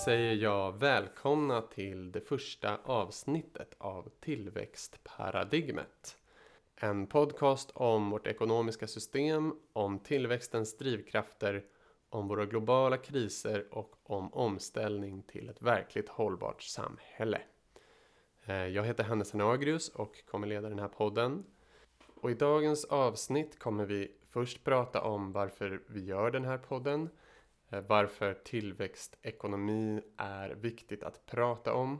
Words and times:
Då 0.00 0.04
säger 0.04 0.34
jag 0.34 0.78
välkomna 0.78 1.62
till 1.62 2.12
det 2.12 2.20
första 2.20 2.76
avsnittet 2.84 3.74
av 3.78 4.08
Tillväxtparadigmet. 4.20 6.16
En 6.76 7.06
podcast 7.06 7.70
om 7.74 8.10
vårt 8.10 8.26
ekonomiska 8.26 8.86
system, 8.86 9.54
om 9.72 9.98
tillväxtens 9.98 10.76
drivkrafter, 10.76 11.64
om 12.10 12.28
våra 12.28 12.46
globala 12.46 12.96
kriser 12.96 13.66
och 13.70 13.96
om 14.02 14.34
omställning 14.34 15.22
till 15.22 15.48
ett 15.48 15.62
verkligt 15.62 16.08
hållbart 16.08 16.62
samhälle. 16.62 17.40
Eh, 18.44 18.66
jag 18.66 18.84
heter 18.84 19.04
Hannes 19.04 19.32
Hanagrius 19.32 19.88
och 19.88 20.26
kommer 20.26 20.46
leda 20.46 20.68
den 20.68 20.78
här 20.78 20.88
podden. 20.88 21.44
Och 22.14 22.30
i 22.30 22.34
dagens 22.34 22.84
avsnitt 22.84 23.58
kommer 23.58 23.84
vi 23.84 24.12
först 24.30 24.64
prata 24.64 25.00
om 25.02 25.32
varför 25.32 25.82
vi 25.86 26.04
gör 26.04 26.30
den 26.30 26.44
här 26.44 26.58
podden, 26.58 27.08
Eh, 27.70 27.80
varför 27.86 28.34
tillväxtekonomi 28.34 30.02
är 30.16 30.50
viktigt 30.50 31.02
att 31.02 31.26
prata 31.26 31.74
om. 31.74 31.98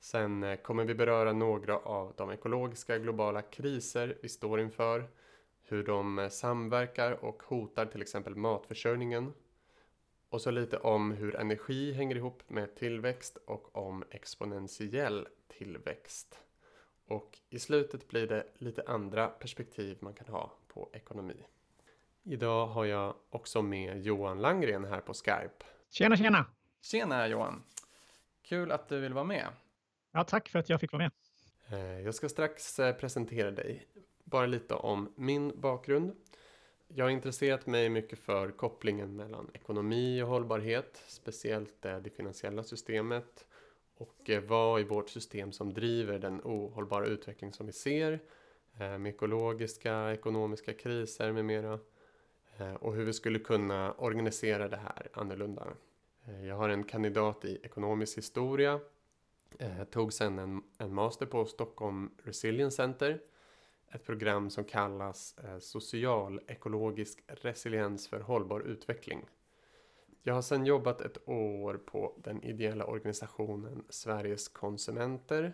Sen 0.00 0.42
eh, 0.42 0.56
kommer 0.56 0.84
vi 0.84 0.94
beröra 0.94 1.32
några 1.32 1.78
av 1.78 2.14
de 2.16 2.30
ekologiska 2.30 2.98
globala 2.98 3.42
kriser 3.42 4.18
vi 4.22 4.28
står 4.28 4.60
inför, 4.60 5.08
hur 5.62 5.84
de 5.84 6.18
eh, 6.18 6.28
samverkar 6.28 7.24
och 7.24 7.42
hotar 7.42 7.86
till 7.86 8.02
exempel 8.02 8.34
matförsörjningen. 8.36 9.32
Och 10.28 10.40
så 10.40 10.50
lite 10.50 10.78
om 10.78 11.10
hur 11.10 11.36
energi 11.36 11.92
hänger 11.92 12.16
ihop 12.16 12.42
med 12.50 12.74
tillväxt 12.76 13.36
och 13.46 13.76
om 13.76 14.04
exponentiell 14.10 15.28
tillväxt. 15.48 16.40
Och 17.06 17.38
i 17.50 17.58
slutet 17.58 18.08
blir 18.08 18.26
det 18.26 18.46
lite 18.58 18.82
andra 18.86 19.28
perspektiv 19.28 19.98
man 20.00 20.14
kan 20.14 20.26
ha 20.26 20.52
på 20.68 20.90
ekonomi. 20.92 21.46
Idag 22.26 22.66
har 22.66 22.84
jag 22.84 23.14
också 23.30 23.62
med 23.62 24.02
Johan 24.02 24.40
Langgren 24.40 24.84
här 24.84 25.00
på 25.00 25.14
Skype. 25.14 25.64
Tjena, 25.90 26.16
tjena! 26.16 26.46
Tjena 26.82 27.28
Johan! 27.28 27.62
Kul 28.42 28.72
att 28.72 28.88
du 28.88 29.00
vill 29.00 29.12
vara 29.12 29.24
med. 29.24 29.46
Ja, 30.12 30.24
tack 30.24 30.48
för 30.48 30.58
att 30.58 30.68
jag 30.68 30.80
fick 30.80 30.92
vara 30.92 31.02
med. 31.02 31.12
Eh, 31.68 32.00
jag 32.00 32.14
ska 32.14 32.28
strax 32.28 32.78
eh, 32.78 32.96
presentera 32.96 33.50
dig. 33.50 33.86
Bara 34.24 34.46
lite 34.46 34.74
om 34.74 35.12
min 35.16 35.60
bakgrund. 35.60 36.16
Jag 36.88 37.04
har 37.04 37.10
intresserat 37.10 37.66
mig 37.66 37.88
mycket 37.88 38.18
för 38.18 38.50
kopplingen 38.50 39.16
mellan 39.16 39.50
ekonomi 39.54 40.22
och 40.22 40.28
hållbarhet, 40.28 41.04
speciellt 41.06 41.82
det 41.82 42.10
finansiella 42.16 42.62
systemet 42.62 43.46
och 43.96 44.30
eh, 44.30 44.42
vad 44.42 44.80
i 44.80 44.84
vårt 44.84 45.08
system 45.08 45.52
som 45.52 45.74
driver 45.74 46.18
den 46.18 46.40
ohållbara 46.44 47.06
utveckling 47.06 47.52
som 47.52 47.66
vi 47.66 47.72
ser 47.72 48.12
eh, 48.78 48.98
med 48.98 49.06
ekologiska, 49.06 50.12
ekonomiska 50.12 50.72
kriser 50.72 51.32
med 51.32 51.44
mera 51.44 51.72
eh, 51.72 51.80
Eh, 52.58 52.74
och 52.74 52.94
hur 52.94 53.04
vi 53.04 53.12
skulle 53.12 53.38
kunna 53.38 53.92
organisera 53.92 54.68
det 54.68 54.76
här 54.76 55.08
annorlunda. 55.12 55.66
Eh, 56.24 56.46
jag 56.46 56.56
har 56.56 56.68
en 56.68 56.84
kandidat 56.84 57.44
i 57.44 57.60
ekonomisk 57.62 58.18
historia, 58.18 58.80
eh, 59.58 59.84
tog 59.84 60.12
sedan 60.12 60.38
en, 60.38 60.62
en 60.78 60.94
master 60.94 61.26
på 61.26 61.44
Stockholm 61.44 62.10
Resilience 62.24 62.76
Center 62.76 63.20
ett 63.88 64.04
program 64.04 64.50
som 64.50 64.64
kallas 64.64 65.36
Social-ekologisk 65.60 67.22
resiliens 67.26 68.08
för 68.08 68.20
hållbar 68.20 68.60
utveckling. 68.60 69.26
Jag 70.22 70.34
har 70.34 70.42
sedan 70.42 70.66
jobbat 70.66 71.00
ett 71.00 71.28
år 71.28 71.74
på 71.74 72.14
den 72.24 72.42
ideella 72.42 72.84
organisationen 72.84 73.84
Sveriges 73.88 74.48
konsumenter 74.48 75.52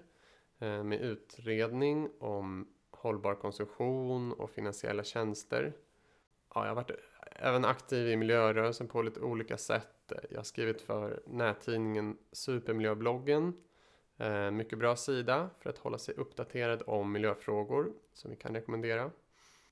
med 0.59 1.01
utredning 1.01 2.11
om 2.19 2.69
hållbar 2.91 3.35
konsumtion 3.35 4.33
och 4.33 4.51
finansiella 4.51 5.05
tjänster. 5.05 5.75
Ja, 6.55 6.63
jag 6.63 6.71
har 6.71 6.75
varit 6.75 6.91
även 7.23 7.65
aktiv 7.65 8.09
i 8.09 8.17
miljörörelsen 8.17 8.89
på 8.89 9.03
lite 9.03 9.21
olika 9.21 9.59
sätt. 9.59 10.13
Jag 10.31 10.37
har 10.37 10.45
skrivit 10.45 10.81
för 10.83 11.23
nättidningen 11.27 12.19
Supermiljöbloggen. 12.33 13.53
Eh, 14.17 14.51
mycket 14.51 14.79
bra 14.79 14.97
sida 14.97 15.51
för 15.59 15.71
att 15.71 15.79
hålla 15.79 15.99
sig 15.99 16.15
uppdaterad 16.15 16.83
om 16.87 17.13
miljöfrågor 17.13 17.93
som 18.13 18.31
vi 18.31 18.37
kan 18.37 18.55
rekommendera. 18.55 19.11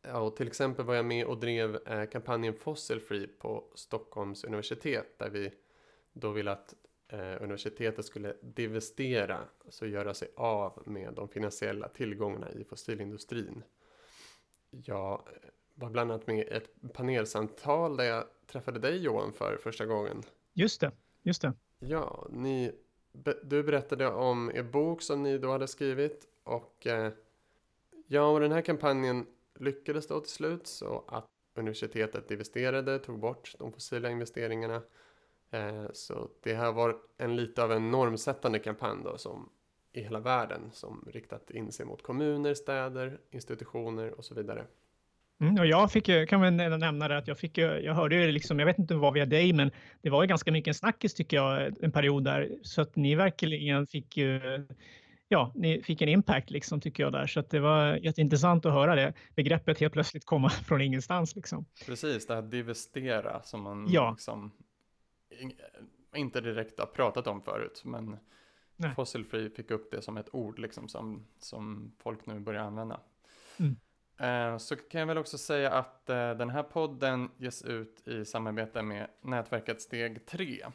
Ja, 0.02 0.20
och 0.20 0.36
till 0.36 0.46
exempel 0.46 0.84
var 0.84 0.94
jag 0.94 1.04
med 1.04 1.26
och 1.26 1.38
drev 1.38 1.78
eh, 1.86 2.04
kampanjen 2.04 2.54
Fossil 2.54 3.00
Free 3.00 3.26
på 3.26 3.64
Stockholms 3.74 4.44
universitet 4.44 5.18
där 5.18 5.30
vi 5.30 5.52
då 6.12 6.30
ville 6.30 6.52
att 6.52 6.74
eh, 7.08 7.42
universitetet 7.42 8.04
skulle 8.04 8.36
divestera, 8.40 9.40
alltså 9.64 9.86
göra 9.86 10.14
sig 10.14 10.28
av 10.36 10.82
med 10.86 11.14
de 11.14 11.28
finansiella 11.28 11.88
tillgångarna 11.88 12.50
i 12.50 12.64
fossilindustrin. 12.64 13.62
Jag 14.70 15.22
var 15.78 15.90
bland 15.90 16.10
annat 16.10 16.26
med 16.26 16.38
i 16.38 16.42
ett 16.42 16.92
panelsamtal 16.92 17.96
där 17.96 18.04
jag 18.04 18.24
träffade 18.46 18.78
dig 18.78 18.96
Johan 18.96 19.32
för 19.32 19.56
första 19.56 19.86
gången. 19.86 20.22
Just 20.52 20.80
det, 20.80 20.92
just 21.22 21.42
det. 21.42 21.52
Ja, 21.78 22.26
ni, 22.30 22.72
du 23.42 23.62
berättade 23.62 24.08
om 24.08 24.50
er 24.54 24.62
bok 24.62 25.02
som 25.02 25.22
ni 25.22 25.38
då 25.38 25.50
hade 25.50 25.68
skrivit 25.68 26.26
och 26.44 26.86
ja, 28.06 28.26
och 28.26 28.40
den 28.40 28.52
här 28.52 28.62
kampanjen 28.62 29.26
lyckades 29.58 30.06
då 30.06 30.20
till 30.20 30.32
slut 30.32 30.66
så 30.66 31.04
att 31.08 31.26
universitetet 31.54 32.30
investerade, 32.30 32.98
tog 32.98 33.18
bort 33.18 33.54
de 33.58 33.72
fossila 33.72 34.10
investeringarna. 34.10 34.82
Eh, 35.50 35.86
så 35.92 36.30
det 36.42 36.54
här 36.54 36.72
var 36.72 37.00
en 37.16 37.36
lite 37.36 37.64
av 37.64 37.72
en 37.72 37.90
normsättande 37.90 38.58
kampanj 38.58 39.04
då 39.04 39.18
som 39.18 39.48
i 39.92 40.00
hela 40.00 40.20
världen 40.20 40.70
som 40.72 41.08
riktat 41.12 41.50
in 41.50 41.72
sig 41.72 41.86
mot 41.86 42.02
kommuner, 42.02 42.54
städer, 42.54 43.20
institutioner 43.30 44.18
och 44.18 44.24
så 44.24 44.34
vidare. 44.34 44.66
Mm, 45.40 45.58
och 45.58 45.66
jag 45.66 45.92
fick, 45.92 46.28
kan 46.28 46.40
väl 46.40 46.54
nämna 46.78 47.08
det 47.08 47.18
att 47.18 47.28
jag 47.28 47.38
fick, 47.38 47.58
jag 47.58 47.94
hörde 47.94 48.16
ju 48.16 48.32
liksom, 48.32 48.58
jag 48.58 48.66
vet 48.66 48.78
inte 48.78 48.94
vad 48.94 49.14
via 49.14 49.26
dig, 49.26 49.52
men 49.52 49.70
det 50.02 50.10
var 50.10 50.22
ju 50.22 50.28
ganska 50.28 50.52
mycket 50.52 50.68
en 50.68 50.74
snackis 50.74 51.14
tycker 51.14 51.36
jag 51.36 51.74
en 51.84 51.92
period 51.92 52.24
där, 52.24 52.50
så 52.62 52.82
att 52.82 52.96
ni 52.96 53.14
verkligen 53.14 53.86
fick 53.86 54.16
ju 54.16 54.40
ja, 55.28 55.52
ni 55.54 55.82
fick 55.82 56.02
en 56.02 56.08
impact 56.08 56.50
liksom, 56.50 56.80
tycker 56.80 57.02
jag 57.02 57.12
där. 57.12 57.26
Så 57.26 57.40
det 57.50 57.60
var 57.60 57.96
jätteintressant 57.96 58.66
att 58.66 58.72
höra 58.72 58.94
det 58.94 59.12
begreppet 59.34 59.80
helt 59.80 59.92
plötsligt 59.92 60.24
komma 60.24 60.48
från 60.66 60.80
ingenstans. 60.80 61.36
Liksom. 61.36 61.64
Precis, 61.86 62.26
det 62.26 62.34
här 62.34 62.42
divestera 62.42 63.42
som 63.42 63.62
man 63.62 63.86
ja. 63.90 64.10
liksom, 64.10 64.52
inte 66.16 66.40
direkt 66.40 66.78
har 66.78 66.86
pratat 66.86 67.26
om 67.26 67.42
förut. 67.42 67.82
Men 67.84 68.16
Nej. 68.76 68.94
Fossil 68.94 69.24
Free 69.24 69.50
fick 69.50 69.70
upp 69.70 69.90
det 69.90 70.02
som 70.02 70.16
ett 70.16 70.34
ord 70.34 70.58
liksom, 70.58 70.88
som, 70.88 71.26
som 71.38 71.92
folk 71.98 72.26
nu 72.26 72.40
börjar 72.40 72.62
använda. 72.62 73.00
Mm. 73.58 73.76
Eh, 74.18 74.56
så 74.58 74.76
kan 74.76 74.98
jag 74.98 75.06
väl 75.06 75.18
också 75.18 75.38
säga 75.38 75.70
att 75.70 76.10
eh, 76.10 76.30
den 76.30 76.50
här 76.50 76.62
podden 76.62 77.30
ges 77.36 77.62
ut 77.62 78.08
i 78.08 78.24
samarbete 78.24 78.82
med 78.82 79.10
nätverket 79.20 79.82
Steg 79.82 80.26
3. 80.26 80.66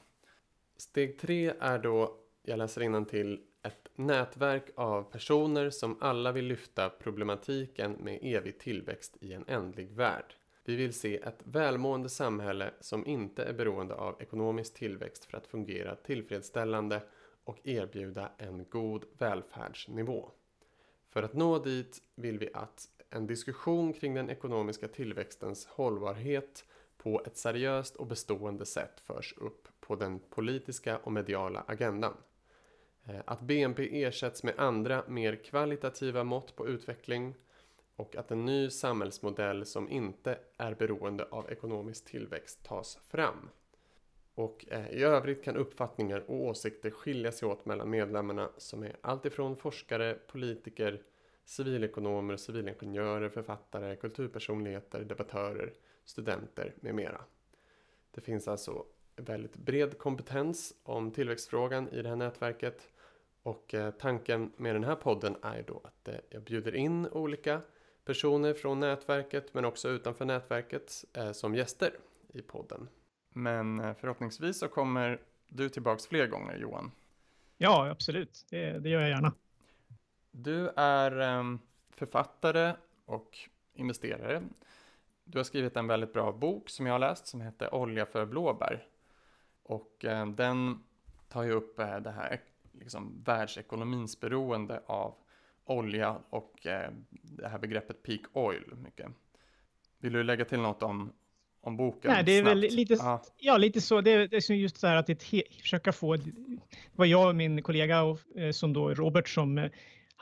Steg 0.77 1.19
3 1.19 1.53
är 1.59 1.79
då, 1.79 2.17
jag 2.43 2.57
läser 2.57 3.05
till 3.05 3.41
ett 3.63 3.89
nätverk 3.95 4.69
av 4.75 5.03
personer 5.03 5.69
som 5.69 5.97
alla 6.01 6.31
vill 6.31 6.45
lyfta 6.45 6.89
problematiken 6.89 7.91
med 7.91 8.19
evig 8.21 8.59
tillväxt 8.59 9.17
i 9.21 9.33
en 9.33 9.45
ändlig 9.47 9.91
värld. 9.91 10.35
Vi 10.65 10.75
vill 10.75 10.93
se 10.93 11.17
ett 11.17 11.39
välmående 11.43 12.09
samhälle 12.09 12.71
som 12.79 13.07
inte 13.07 13.43
är 13.43 13.53
beroende 13.53 13.95
av 13.95 14.21
ekonomisk 14.21 14.73
tillväxt 14.73 15.25
för 15.25 15.37
att 15.37 15.47
fungera 15.47 15.95
tillfredsställande 15.95 17.03
och 17.43 17.67
erbjuda 17.67 18.31
en 18.37 18.65
god 18.69 19.05
välfärdsnivå. 19.17 20.31
För 21.09 21.23
att 21.23 21.33
nå 21.33 21.59
dit 21.59 22.01
vill 22.15 22.39
vi 22.39 22.49
att 22.53 22.89
en 23.13 23.28
diskussion 23.28 23.94
kring 23.94 24.13
den 24.13 24.29
ekonomiska 24.29 24.88
tillväxtens 24.88 25.66
hållbarhet 25.66 26.66
på 26.97 27.22
ett 27.26 27.37
seriöst 27.37 27.96
och 27.96 28.08
bestående 28.08 28.66
sätt 28.66 28.99
förs 28.99 29.34
upp 29.37 29.67
på 29.79 29.96
den 29.96 30.20
politiska 30.29 30.97
och 30.97 31.11
mediala 31.11 31.64
agendan. 31.67 32.14
Eh, 33.05 33.20
att 33.26 33.41
BNP 33.41 34.03
ersätts 34.03 34.43
med 34.43 34.53
andra, 34.58 35.03
mer 35.08 35.35
kvalitativa 35.35 36.23
mått 36.23 36.55
på 36.55 36.67
utveckling 36.67 37.35
och 37.96 38.16
att 38.16 38.32
en 38.32 38.46
ny 38.46 38.70
samhällsmodell 38.70 39.66
som 39.66 39.90
inte 39.90 40.40
är 40.58 40.76
beroende 40.76 41.26
av 41.32 41.52
ekonomisk 41.52 42.05
tillväxt 42.05 42.64
tas 42.64 42.96
fram. 42.96 43.49
Och 44.35 44.66
eh, 44.70 44.90
i 44.90 45.03
övrigt 45.03 45.43
kan 45.43 45.55
uppfattningar 45.55 46.23
och 46.28 46.35
åsikter 46.35 46.91
skilja 46.91 47.32
sig 47.32 47.47
åt 47.47 47.66
mellan 47.66 47.90
medlemmarna 47.90 48.49
som 48.58 48.84
är 48.84 48.96
alltifrån 49.02 49.55
forskare, 49.55 50.17
politiker, 50.28 51.02
civilekonomer, 51.45 52.37
civilingenjörer, 52.37 53.29
författare, 53.29 53.95
kulturpersonligheter, 53.95 55.03
debattörer, 55.03 55.73
studenter 56.05 56.73
med 56.79 56.95
mera. 56.95 57.22
Det 58.11 58.22
finns 58.22 58.47
alltså 58.47 58.85
väldigt 59.16 59.55
bred 59.55 59.97
kompetens 59.97 60.73
om 60.84 61.11
tillväxtfrågan 61.11 61.90
i 61.90 62.01
det 62.01 62.09
här 62.09 62.16
nätverket 62.16 62.90
och 63.43 63.73
eh, 63.73 63.91
tanken 63.91 64.51
med 64.57 64.75
den 64.75 64.84
här 64.84 64.95
podden 64.95 65.35
är 65.41 65.63
då 65.67 65.81
att 65.84 66.07
eh, 66.07 66.16
jag 66.29 66.43
bjuder 66.43 66.75
in 66.75 67.07
olika 67.07 67.61
personer 68.05 68.53
från 68.53 68.79
nätverket 68.79 69.53
men 69.53 69.66
också 69.66 69.89
utanför 69.89 70.25
nätverket 70.25 71.05
eh, 71.13 71.31
som 71.31 71.55
gäster 71.55 71.93
i 72.34 72.41
podden. 72.41 72.89
Men 73.29 73.96
förhoppningsvis 73.96 74.59
så 74.59 74.67
kommer 74.67 75.22
du 75.47 75.69
tillbaks 75.69 76.07
fler 76.07 76.28
gånger 76.28 76.57
Johan. 76.57 76.91
Ja, 77.57 77.89
absolut. 77.89 78.46
Det, 78.49 78.79
det 78.79 78.89
gör 78.89 79.01
jag 79.01 79.09
gärna. 79.09 79.34
Du 80.35 80.70
är 80.76 81.20
ehm, 81.20 81.59
författare 81.90 82.76
och 83.06 83.38
investerare. 83.74 84.44
Du 85.24 85.40
har 85.40 85.44
skrivit 85.44 85.78
en 85.78 85.88
väldigt 85.88 86.14
bra 86.14 86.32
bok 86.32 86.70
som 86.70 86.85
jag 86.85 86.94
har 86.94 87.00
läst 87.00 87.28
som 87.28 87.41
heter 87.41 87.76
Olja 87.76 88.06
för 88.06 88.26
blåbär. 88.26 88.88
Och 89.64 90.06
eh, 90.06 90.28
den 90.28 90.84
tar 91.30 91.44
ju 91.44 91.52
upp 91.52 91.80
eh, 91.80 92.00
det 92.00 92.12
här 92.12 92.41
liksom, 92.72 93.24
världsekonomins 93.26 94.20
beroende 94.20 94.82
av 94.85 95.16
olja 95.66 96.18
och 96.30 96.68
eh, 96.68 96.91
det 97.09 97.47
här 97.47 97.59
begreppet 97.59 98.03
peak 98.03 98.22
oil 98.34 98.76
mycket. 98.84 99.08
Vill 100.00 100.14
du 100.14 100.24
lägga 100.24 100.46
till 100.46 100.59
något 100.59 100.84
om, 100.84 101.14
om 101.62 101.78
boken? 101.78 102.12
Nej, 102.12 102.24
det 102.24 102.32
är 102.32 102.41
snabbt? 102.41 102.52
väl 102.52 102.59
lite, 102.59 103.20
ja, 103.38 103.58
lite 103.58 103.82
så. 103.82 104.02
Det 104.02 104.12
är, 104.12 104.28
det 104.28 104.50
är 104.50 104.53
just 104.53 104.78
så 104.78 104.88
här 104.88 104.96
att 104.96 105.08
det, 105.08 105.24
försöka 105.62 105.91
få, 105.91 106.16
det 106.16 106.32
var 106.96 107.06
jag 107.06 107.28
och 107.28 107.35
min 107.35 107.62
kollega 107.62 108.02
och, 108.02 108.20
eh, 108.35 108.52
som 108.52 108.74
då 108.74 108.94
Robert 108.94 109.28
som 109.30 109.58
eh, 109.58 109.72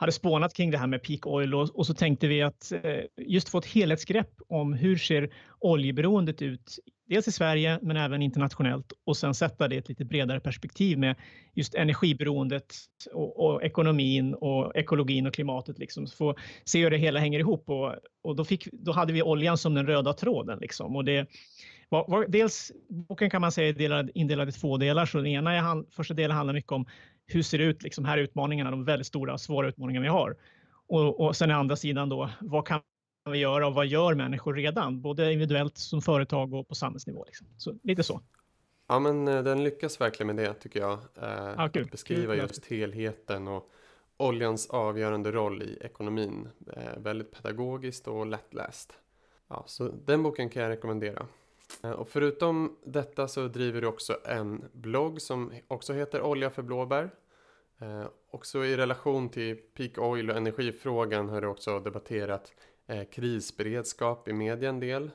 hade 0.02 0.12
spånat 0.12 0.54
kring 0.54 0.70
det 0.70 0.78
här 0.78 0.86
med 0.86 1.02
peak 1.02 1.26
oil 1.26 1.54
och, 1.54 1.78
och, 1.78 1.86
så 1.86 1.94
tänkte 1.94 2.26
vi 2.26 2.42
att 2.42 2.72
eh, 2.72 2.80
just 3.16 3.48
få 3.48 3.58
ett 3.58 3.66
helhetsgrepp 3.66 4.30
om 4.48 4.72
hur 4.72 4.96
ser 4.96 5.30
oljeberoendet 5.58 6.42
ut, 6.42 6.78
dels 7.08 7.28
i 7.28 7.32
Sverige 7.32 7.78
men 7.82 7.96
även 7.96 8.22
internationellt 8.22 8.92
och 9.06 9.16
sen 9.16 9.34
sätta 9.34 9.68
det 9.68 9.74
i 9.74 9.78
ett 9.78 9.88
lite 9.88 10.04
bredare 10.04 10.40
perspektiv 10.40 10.98
med 10.98 11.16
just 11.54 11.74
energiberoendet 11.74 12.74
och, 13.12 13.44
och 13.44 13.62
ekonomin 13.62 14.34
och 14.34 14.76
ekologin 14.76 15.26
och 15.26 15.34
klimatet 15.34 15.78
liksom. 15.78 16.06
Få 16.06 16.34
se 16.64 16.82
hur 16.82 16.90
det 16.90 16.98
hela 16.98 17.20
hänger 17.20 17.38
ihop 17.38 17.70
och, 17.70 17.94
och 18.22 18.36
då, 18.36 18.44
fick, 18.44 18.68
då 18.72 18.92
hade 18.92 19.12
vi 19.12 19.22
oljan 19.22 19.58
som 19.58 19.74
den 19.74 19.86
röda 19.86 20.12
tråden 20.12 20.58
liksom 20.58 20.96
och 20.96 21.04
det 21.04 21.28
var, 21.92 22.04
var, 22.08 22.26
dels, 22.28 22.72
boken 22.88 23.30
kan 23.30 23.40
man 23.40 23.52
säga 23.52 23.68
är 23.68 23.72
delad, 23.72 24.10
indelad 24.14 24.48
i 24.48 24.52
två 24.52 24.76
delar. 24.76 25.06
Så 25.06 25.18
den 25.18 25.26
ena 25.26 25.52
är, 25.52 25.92
första 25.92 26.14
delen 26.14 26.36
handlar 26.36 26.54
mycket 26.54 26.72
om 26.72 26.86
hur 27.26 27.42
ser 27.42 27.58
det 27.58 27.64
ut, 27.64 27.82
liksom, 27.82 28.04
här 28.04 28.18
är 28.18 28.22
utmaningarna, 28.22 28.70
de 28.70 28.84
väldigt 28.84 29.06
stora 29.06 29.38
svåra 29.38 29.68
utmaningar 29.68 30.00
vi 30.02 30.08
har. 30.08 30.36
Och, 30.86 31.20
och 31.20 31.36
sen 31.36 31.50
andra 31.50 31.76
sidan 31.76 32.08
då, 32.08 32.30
vad 32.40 32.66
kan 32.66 32.80
vi 33.30 33.38
göra 33.38 33.66
och 33.66 33.74
vad 33.74 33.86
gör 33.86 34.14
människor 34.14 34.54
redan, 34.54 35.02
både 35.02 35.32
individuellt 35.32 35.78
som 35.78 36.02
företag 36.02 36.54
och 36.54 36.68
på 36.68 36.74
samhällsnivå. 36.74 37.24
Liksom. 37.24 37.46
Så 37.56 37.74
lite 37.82 38.02
så. 38.02 38.20
Ja, 38.86 38.98
men 38.98 39.28
eh, 39.28 39.42
den 39.42 39.64
lyckas 39.64 40.00
verkligen 40.00 40.36
med 40.36 40.44
det 40.46 40.54
tycker 40.54 40.80
jag. 40.80 40.98
Eh, 41.22 41.60
ah, 41.60 41.68
kul. 41.68 41.88
Beskriva 41.90 42.34
just 42.34 42.66
helheten 42.66 43.48
och 43.48 43.70
oljans 44.16 44.70
avgörande 44.70 45.32
roll 45.32 45.62
i 45.62 45.78
ekonomin. 45.80 46.48
Eh, 46.76 46.98
väldigt 46.98 47.32
pedagogiskt 47.32 48.08
och 48.08 48.26
lättläst. 48.26 48.92
Ja, 49.48 49.64
så 49.66 49.88
den 49.88 50.22
boken 50.22 50.50
kan 50.50 50.62
jag 50.62 50.70
rekommendera. 50.70 51.26
Eh, 51.82 51.90
och 51.90 52.08
förutom 52.08 52.76
detta 52.84 53.28
så 53.28 53.48
driver 53.48 53.80
du 53.80 53.86
också 53.86 54.16
en 54.24 54.64
blogg 54.72 55.20
som 55.20 55.52
också 55.68 55.92
heter 55.92 56.22
Olja 56.22 56.50
för 56.50 56.62
blåbär. 56.62 57.10
Eh, 57.78 58.04
också 58.30 58.64
i 58.64 58.76
relation 58.76 59.28
till 59.28 59.56
peak 59.56 59.98
oil 59.98 60.30
och 60.30 60.36
energifrågan 60.36 61.28
har 61.28 61.40
du 61.40 61.46
också 61.46 61.80
debatterat 61.80 62.52
eh, 62.86 63.04
krisberedskap 63.04 64.28
i 64.28 64.32
media 64.32 64.68
en 64.68 64.80
del. 64.80 65.10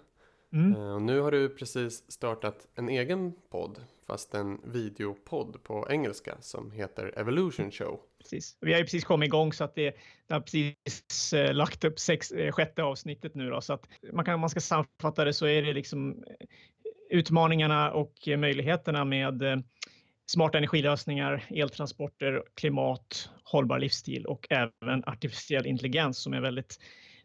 Mm. 0.53 0.75
Eh, 0.75 0.93
och 0.93 1.01
nu 1.01 1.19
har 1.19 1.31
du 1.31 1.49
precis 1.49 2.11
startat 2.11 2.67
en 2.75 2.89
egen 2.89 3.33
podd, 3.49 3.83
fast 4.05 4.33
en 4.33 4.61
videopodd 4.63 5.63
på 5.63 5.87
engelska 5.89 6.35
som 6.41 6.71
heter 6.71 7.13
Evolution 7.19 7.71
Show. 7.71 7.99
Precis. 8.19 8.57
Vi 8.61 8.71
har 8.71 8.79
ju 8.79 8.85
precis 8.85 9.03
kommit 9.03 9.27
igång 9.27 9.53
så 9.53 9.63
att 9.63 9.75
det, 9.75 9.95
det 10.27 10.33
har 10.33 10.41
precis 10.41 11.33
eh, 11.33 11.53
lagt 11.53 11.83
upp 11.83 11.99
sex, 11.99 12.31
eh, 12.31 12.51
sjätte 12.51 12.83
avsnittet 12.83 13.35
nu 13.35 13.49
då, 13.49 13.61
så 13.61 13.73
att 13.73 13.87
man 14.13 14.25
kan, 14.25 14.39
man 14.39 14.49
ska 14.49 14.59
sammanfatta 14.59 15.25
det 15.25 15.33
så 15.33 15.47
är 15.47 15.61
det 15.61 15.73
liksom 15.73 16.23
eh, 16.27 16.47
utmaningarna 17.09 17.91
och 17.91 18.13
möjligheterna 18.37 19.05
med 19.05 19.41
eh, 19.41 19.57
smarta 20.31 20.57
energilösningar, 20.57 21.45
eltransporter, 21.49 22.43
klimat, 22.55 23.29
hållbar 23.43 23.79
livsstil 23.79 24.25
och 24.25 24.47
även 24.49 25.03
artificiell 25.05 25.65
intelligens 25.65 26.17
som 26.17 26.33
är 26.33 26.41
väldigt 26.41 26.79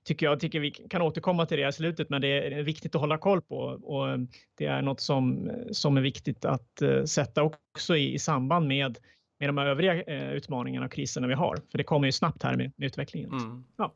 tycker 0.05 0.27
jag. 0.27 0.41
tycker 0.41 0.61
vi 0.61 0.71
kan 0.71 1.03
återkomma 1.03 1.47
till 1.47 1.59
det 1.59 1.69
i 1.69 1.73
slutet, 1.73 2.09
men 2.11 2.21
det 2.21 2.29
är 2.29 2.62
viktigt 2.62 2.95
att 2.95 3.00
hålla 3.00 3.19
koll 3.19 3.43
på 3.43 3.56
och 3.83 4.11
eh, 4.11 4.19
det 4.59 4.67
är 4.67 4.83
något 4.83 5.00
som, 5.00 5.50
som 5.71 5.97
är 5.97 6.00
viktigt 6.00 6.45
att 6.45 6.83
sätta 7.06 7.43
också 7.43 7.97
i, 7.97 8.15
i, 8.15 8.19
samband 8.19 8.67
med, 8.69 8.99
med 9.43 9.67
de 9.67 9.71
övriga 9.71 9.94
uh, 9.94 10.33
utmaningarna 10.33 10.87
och 10.87 10.93
kriserna 10.93 11.27
vi 11.27 11.35
har. 11.35 11.56
För 11.71 11.79
det 11.79 11.85
kommer 11.85 12.06
ju 12.06 12.12
snabbt 12.12 12.43
här 12.43 12.56
med, 12.56 12.73
med 12.77 12.87
utvecklingen. 12.87 13.31
Mm. 13.33 13.65
Ja. 13.77 13.94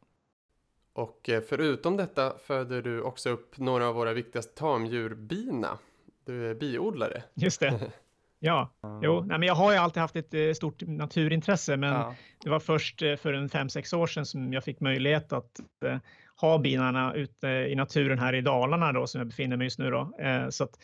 Och 0.92 1.28
eh, 1.28 1.42
förutom 1.48 1.96
detta 1.96 2.32
föder 2.46 2.82
du 2.82 3.00
också 3.02 3.30
upp 3.30 3.58
några 3.58 3.88
av 3.88 3.94
våra 3.94 4.12
viktigaste 4.12 4.54
tamdjur, 4.54 5.14
bina. 5.14 5.78
Du 6.24 6.50
är 6.50 6.54
biodlare. 6.54 7.22
Just 7.34 7.60
det. 7.60 7.80
Ja, 8.38 8.70
mm. 8.84 9.00
jo, 9.02 9.20
nej, 9.20 9.38
men 9.38 9.48
jag 9.48 9.54
har 9.54 9.72
ju 9.72 9.78
alltid 9.78 10.00
haft 10.00 10.16
ett 10.16 10.34
eh, 10.34 10.52
stort 10.52 10.82
naturintresse, 10.82 11.76
men 11.76 11.92
ja. 11.92 12.14
det 12.42 12.50
var 12.50 12.60
först 12.60 13.02
eh, 13.02 13.16
för 13.16 13.32
en 13.32 13.48
fem, 13.48 13.68
sex 13.68 13.92
år 13.92 14.06
sedan 14.06 14.26
som 14.26 14.52
jag 14.52 14.64
fick 14.64 14.80
möjlighet 14.80 15.32
att 15.32 15.60
eh, 15.84 15.98
ha 16.36 16.58
binarna 16.58 17.14
ute 17.14 17.48
i 17.48 17.74
naturen 17.74 18.18
här 18.18 18.34
i 18.34 18.40
Dalarna 18.40 18.92
då, 18.92 19.06
som 19.06 19.18
jag 19.18 19.28
befinner 19.28 19.56
mig 19.56 19.64
just 19.64 19.78
nu. 19.78 19.90
Då. 19.90 20.12
Eh, 20.18 20.48
så 20.48 20.64
att 20.64 20.78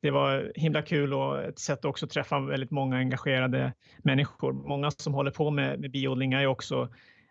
det 0.00 0.10
var 0.10 0.52
himla 0.54 0.82
kul 0.82 1.14
och 1.14 1.42
ett 1.42 1.58
sätt 1.58 1.84
också 1.84 2.06
att 2.06 2.10
träffa 2.10 2.40
väldigt 2.40 2.70
många 2.70 2.96
engagerade 2.96 3.72
människor. 3.98 4.52
Många 4.52 4.90
som 4.90 5.14
håller 5.14 5.30
på 5.30 5.50
med, 5.50 5.80
med 5.80 5.90
biodling 5.90 6.32
är 6.32 6.46
också 6.46 6.88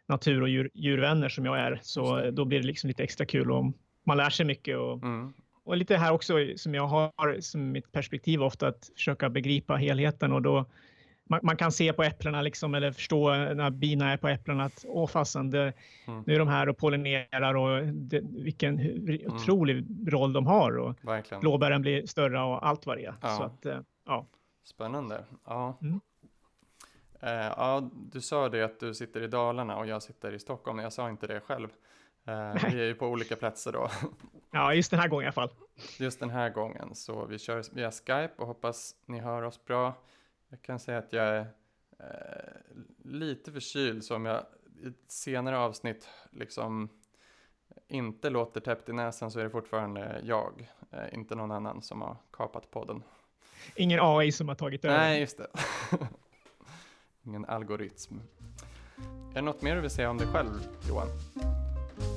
natur 0.08 0.42
och 0.42 0.50
djur, 0.50 0.70
djurvänner 0.74 1.30
som 1.30 1.46
jag 1.46 1.60
är, 1.60 1.80
så 1.82 2.32
då 2.32 2.46
blir 2.46 2.60
det 2.60 2.68
liksom 2.68 2.88
lite 2.88 3.04
extra 3.04 3.26
kul 3.26 3.52
och 3.52 3.66
man 4.06 4.18
lär 4.18 4.30
sig 4.30 4.46
mycket 4.46 4.78
och 4.78 5.04
mm. 5.04 5.34
och 5.64 5.78
lite 5.78 5.98
här 5.98 6.14
också 6.14 6.34
som 6.56 6.76
jag 6.76 6.88
har 6.88 7.42
som 7.42 7.72
mitt 7.72 7.92
perspektiv 7.92 8.44
ofta 8.44 8.68
att 8.68 8.90
försöka 8.96 9.30
begripa 9.30 9.76
helheten. 9.76 10.34
Och 10.34 10.42
då 10.42 10.66
man, 11.30 11.40
man 11.44 11.58
kan 11.58 11.72
se 11.72 11.94
på 11.94 12.04
äpplena 12.04 12.42
liksom 12.42 12.76
eller 12.76 12.92
förstå 12.92 13.30
när 13.34 13.70
bina 13.70 14.12
är 14.12 14.18
på 14.18 14.28
äpplena 14.28 14.64
att 14.64 14.86
åh 14.88 15.08
fasen, 15.08 15.50
det, 15.50 15.74
mm. 16.08 16.24
nu 16.26 16.36
är 16.36 16.40
de 16.40 16.48
här 16.48 16.70
och 16.70 16.78
pollinerar 16.78 17.56
och 17.56 17.88
det, 17.88 18.22
vilken 18.24 18.80
mm. 18.80 19.34
otrolig 19.34 19.86
roll 20.08 20.34
de 20.34 20.48
har 20.48 20.78
och 20.78 20.96
Verkligen. 21.02 21.42
blåbären 21.42 21.82
blir 21.82 22.06
större 22.06 22.42
och 22.42 22.68
allt 22.68 22.86
vad 22.86 22.98
det 22.98 23.06
är. 23.06 23.16
Ja. 23.22 23.38
Så 23.38 23.44
att, 23.44 23.66
eh, 23.66 23.80
ja. 24.06 24.26
Spännande. 24.64 25.24
Ja. 25.46 25.78
Mm. 25.82 26.00
Uh, 27.24 27.30
ja, 27.32 27.90
du 27.94 28.22
sa 28.22 28.50
det 28.50 28.64
att 28.64 28.80
du 28.80 28.94
sitter 28.94 29.22
i 29.22 29.28
Dalarna 29.28 29.78
och 29.78 29.88
jag 29.88 30.04
sitter 30.04 30.34
i 30.34 30.40
Stockholm. 30.40 30.80
Jag 30.80 30.94
sa 30.94 31.10
inte 31.10 31.28
det 31.28 31.40
själv. 31.40 31.68
Uh, 32.28 32.70
vi 32.72 32.82
är 32.82 32.86
ju 32.86 32.96
på 32.96 33.08
olika 33.08 33.36
platser 33.36 33.72
då. 33.72 33.90
Ja, 34.52 34.74
just 34.74 34.92
den 34.92 35.00
här 35.00 35.08
gången 35.08 35.24
i 35.24 35.28
alla 35.28 35.34
fall. 35.34 35.50
Just 36.00 36.20
den 36.20 36.30
här 36.30 36.50
gången, 36.50 36.96
så 36.96 37.26
vi 37.26 37.40
kör 37.40 37.76
via 37.76 37.92
Skype 37.92 38.34
och 38.38 38.48
hoppas 38.48 38.96
ni 39.06 39.20
hör 39.20 39.42
oss 39.42 39.66
bra. 39.66 39.94
Jag 40.50 40.62
kan 40.62 40.80
säga 40.80 40.98
att 40.98 41.14
jag 41.14 41.28
är 41.28 41.40
uh, 41.40 42.84
lite 43.04 43.52
förkyld, 43.52 44.04
så 44.04 44.16
om 44.16 44.26
jag 44.26 44.46
i 44.84 44.88
ett 44.88 45.12
senare 45.12 45.58
avsnitt 45.58 46.10
liksom 46.32 46.90
inte 47.88 48.30
låter 48.30 48.62
täppt 48.62 48.90
i 48.90 48.94
näsan 48.94 49.32
så 49.32 49.40
är 49.40 49.44
det 49.44 49.50
fortfarande 49.50 50.22
jag, 50.24 50.70
uh, 50.94 51.14
inte 51.14 51.36
någon 51.36 51.52
annan 51.52 51.82
som 51.82 52.02
har 52.02 52.18
kapat 52.32 52.72
podden. 52.72 53.04
Ingen 53.76 54.00
AI 54.02 54.32
som 54.32 54.48
har 54.48 54.56
tagit 54.56 54.86
över? 54.86 54.98
Nej, 54.98 55.20
just 55.20 55.38
det. 55.38 55.48
Ingen 57.24 57.46
algoritm. 57.46 58.22
Är 59.32 59.36
det 59.36 59.42
något 59.42 59.62
mer 59.62 59.76
du 59.76 59.82
vill 59.82 59.90
säga 59.90 60.10
om 60.10 60.18
dig 60.18 60.28
själv, 60.28 60.68
Johan? 60.90 61.08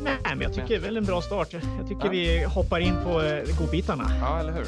Nej, 0.02 0.18
men 0.24 0.40
jag 0.40 0.54
tycker 0.54 0.78
väl 0.78 0.96
en 0.96 1.04
bra 1.04 1.20
start. 1.20 1.52
Jag 1.52 1.88
tycker 1.88 2.04
ja. 2.04 2.10
vi 2.10 2.44
hoppar 2.44 2.80
in 2.80 2.94
på 3.04 3.22
eh, 3.22 3.58
godbitarna. 3.58 4.04
Ja, 4.20 4.40
eller 4.40 4.52
hur? 4.52 4.66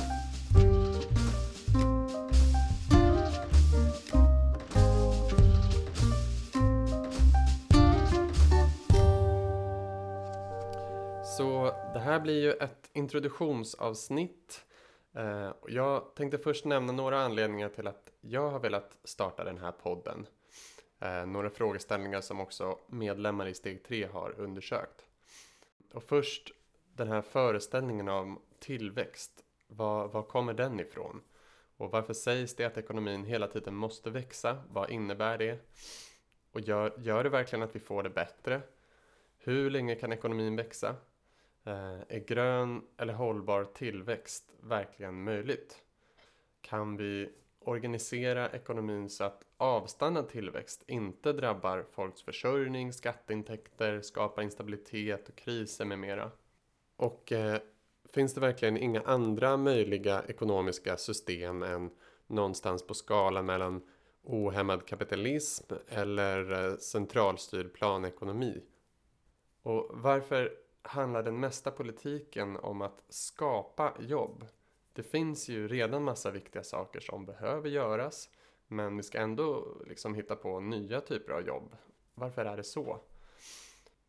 Här 12.12 12.21
blir 12.21 12.42
ju 12.42 12.52
ett 12.52 12.90
introduktionsavsnitt. 12.92 14.64
Eh, 15.12 15.52
jag 15.69 16.14
tänkte 16.14 16.38
först 16.38 16.64
nämna 16.64 16.92
några 16.92 17.21
anledningar 17.21 17.69
till 17.69 17.87
att 17.87 18.12
jag 18.21 18.50
har 18.50 18.61
velat 18.61 18.99
starta 19.04 19.45
den 19.45 19.59
här 19.59 19.73
podden. 19.73 20.26
Eh, 21.00 21.26
några 21.26 21.50
frågeställningar 21.50 22.21
som 22.21 22.40
också 22.40 22.78
medlemmar 22.87 23.47
i 23.47 23.54
steg 23.54 23.85
3 23.85 24.04
har 24.07 24.35
undersökt. 24.38 25.07
Och 25.95 26.02
först 26.02 26.52
den 26.95 27.09
här 27.09 27.23
föreställningen 27.23 28.09
om 28.09 28.42
tillväxt. 28.59 29.45
Var, 29.66 30.09
var 30.09 30.23
kommer 30.23 30.54
den 30.54 30.81
ifrån? 30.81 31.23
Och 31.76 31.90
varför 31.90 32.14
sägs 32.14 32.57
det 32.57 32.64
att 32.64 32.78
ekonomin 32.78 33.25
hela 33.25 33.47
tiden 33.47 33.75
måste 33.75 34.11
växa? 34.11 34.62
Vad 34.69 34.90
innebär 34.90 35.38
det? 35.38 35.59
Och 36.52 36.61
gör, 36.61 36.95
gör 36.99 37.25
det 37.25 37.31
verkligen 37.31 37.62
att 37.62 37.76
vi 37.76 37.81
får 37.81 38.02
det 38.02 38.11
bättre? 38.11 38.61
Hur 39.38 39.71
länge 39.71 39.95
kan 39.95 40.12
ekonomin 40.12 40.57
växa? 40.57 40.97
Eh, 41.64 42.00
är 42.09 42.25
grön 42.26 42.83
eller 42.97 43.14
hållbar 43.14 43.64
tillväxt 43.64 44.52
verkligen 44.61 45.25
möjligt? 45.25 45.83
Kan 46.61 46.97
vi 46.97 47.33
organisera 47.64 48.50
ekonomin 48.50 49.11
så 49.11 49.25
att 49.25 49.45
avstannad 49.57 50.28
tillväxt 50.28 50.85
inte 50.87 51.33
drabbar 51.33 51.87
folks 51.90 52.23
försörjning, 52.23 52.92
skatteintäkter, 52.92 54.00
skapar 54.00 54.42
instabilitet 54.42 55.28
och 55.28 55.37
kriser 55.37 55.85
med 55.85 55.99
mera. 55.99 56.31
Och 56.97 57.33
eh, 57.33 57.61
finns 58.12 58.35
det 58.35 58.40
verkligen 58.40 58.76
inga 58.76 59.00
andra 59.00 59.57
möjliga 59.57 60.23
ekonomiska 60.28 60.97
system 60.97 61.62
än 61.62 61.90
någonstans 62.26 62.87
på 62.87 62.95
skalan 62.95 63.47
mellan 63.47 63.83
ohämmad 64.23 64.87
kapitalism 64.87 65.75
eller 65.88 66.52
eh, 66.52 66.76
centralstyrd 66.76 67.73
planekonomi? 67.73 68.62
Och 69.62 69.90
varför 69.90 70.52
handlar 70.83 71.23
den 71.23 71.41
mesta 71.41 71.71
politiken 71.71 72.57
om 72.57 72.83
att 72.83 73.03
skapa 73.09 73.95
jobb 74.01 74.47
Det 74.93 75.03
finns 75.03 75.49
ju 75.49 75.69
redan 75.69 76.05
massa 76.05 76.31
viktiga 76.31 76.62
saker 76.62 77.01
som 77.01 77.25
behöver 77.25 77.69
göras, 77.69 78.31
men 78.67 78.97
vi 78.97 79.03
ska 79.03 79.19
ändå 79.19 79.77
liksom 79.87 80.15
hitta 80.15 80.37
på 80.37 80.61
nya 80.61 81.01
typer 81.01 81.33
av 81.33 81.47
jobb. 81.47 81.77
Varför 82.15 82.45
är 82.45 82.57
det 82.57 82.65
så? 82.65 83.01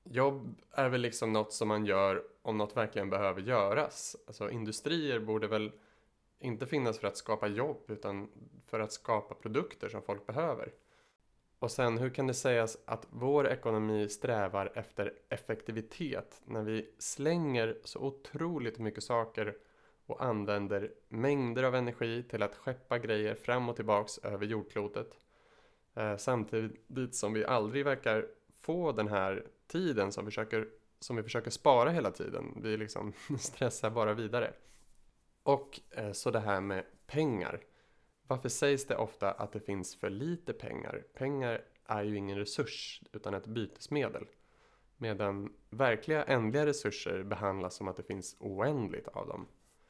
Jobb 0.04 0.56
är 0.72 0.90
väl 0.90 1.02
liksom 1.02 1.34
något 1.34 1.54
som 1.54 1.68
man 1.68 1.86
gör 1.86 2.24
om 2.42 2.58
något 2.58 2.78
verkligen 2.78 3.10
behöver 3.10 3.42
göras. 3.42 4.16
Alltså 4.28 4.50
industrier 4.50 5.20
borde 5.20 5.48
väl 5.48 5.72
inte 6.40 6.66
finnas 6.66 7.00
för 7.00 7.08
att 7.08 7.18
skapa 7.18 7.48
jobb 7.48 7.84
utan 7.88 8.30
för 8.68 8.80
att 8.80 8.92
skapa 8.92 9.36
produkter 9.36 9.90
som 9.90 10.02
folk 10.02 10.26
behöver. 10.26 10.74
Och 11.64 11.72
sen 11.72 11.98
hur 11.98 12.10
kan 12.10 12.28
det 12.28 12.34
sägas 12.34 12.78
att 12.86 13.08
vår 13.10 13.48
ekonomi 13.48 14.10
strävar 14.10 14.72
efter 14.76 15.14
effektivitet 15.30 16.42
när 16.46 16.62
vi 16.62 16.90
slänger 16.98 17.78
så 17.84 18.00
otroligt 18.00 18.80
mycket 18.80 19.04
saker 19.04 19.56
och 20.06 20.24
använder 20.24 20.92
mängder 21.08 21.64
av 21.64 21.76
energi 21.76 22.24
till 22.24 22.44
att 22.44 22.56
skeppa 22.56 23.00
grejer 23.00 23.36
fram 23.36 23.70
och 23.70 23.76
tillbaks 23.76 24.18
över 24.18 24.46
jordklotet. 24.46 25.18
Eh, 25.94 26.18
samtidigt 26.18 27.16
som 27.16 27.34
vi 27.34 27.46
aldrig 27.46 27.86
verkar 27.86 28.28
få 28.56 28.92
den 28.92 29.08
här 29.08 29.48
tiden 29.68 30.12
som, 30.12 30.26
försöker, 30.26 30.68
som 31.00 31.16
vi 31.16 31.24
försöker 31.24 31.52
spara 31.52 31.90
hela 31.90 32.12
tiden. 32.12 32.60
Vi 32.62 32.78
liksom 32.78 33.14
stressar 33.40 33.90
bara 33.90 34.14
vidare. 34.14 34.54
Och 35.44 35.80
eh, 35.92 36.12
så 36.12 36.32
det 36.32 36.40
här 36.40 36.62
med 36.62 36.86
pengar. 37.08 37.60
Varför 38.28 38.50
sägs 38.50 38.86
det 38.86 38.96
ofta 38.96 39.32
att 39.32 39.52
det 39.52 39.60
finns 39.60 39.96
för 39.96 40.10
lite 40.10 40.54
pengar? 40.54 41.04
Pengar 41.14 41.62
är 41.86 42.04
ju 42.04 42.18
ingen 42.18 42.38
resurs 42.38 43.02
utan 43.12 43.34
ett 43.34 43.48
bytesmedel. 43.48 44.26
Medan 44.98 45.54
verkliga 45.70 46.24
ändliga 46.24 46.66
resurser 46.66 47.24
behandlas 47.24 47.76
som 47.76 47.88
att 47.88 47.98
det 47.98 48.04
finns 48.04 48.36
oändligt 48.40 49.08
av 49.08 49.28
dem. 49.28 49.48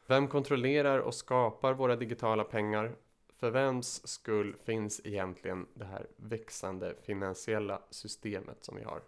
Vem 0.08 0.28
kontrollerar 0.28 1.00
och 1.00 1.16
skapar 1.16 1.74
våra 1.74 1.96
digitala 1.96 2.44
pengar? 2.44 2.96
För 3.36 3.52
vems 3.52 4.08
skull 4.08 4.56
finns 4.64 5.02
egentligen 5.04 5.68
det 5.74 5.86
här 5.86 6.08
växande 6.16 6.96
finansiella 7.02 7.82
systemet 7.90 8.64
som 8.64 8.76
vi 8.76 8.84
har? 8.84 9.02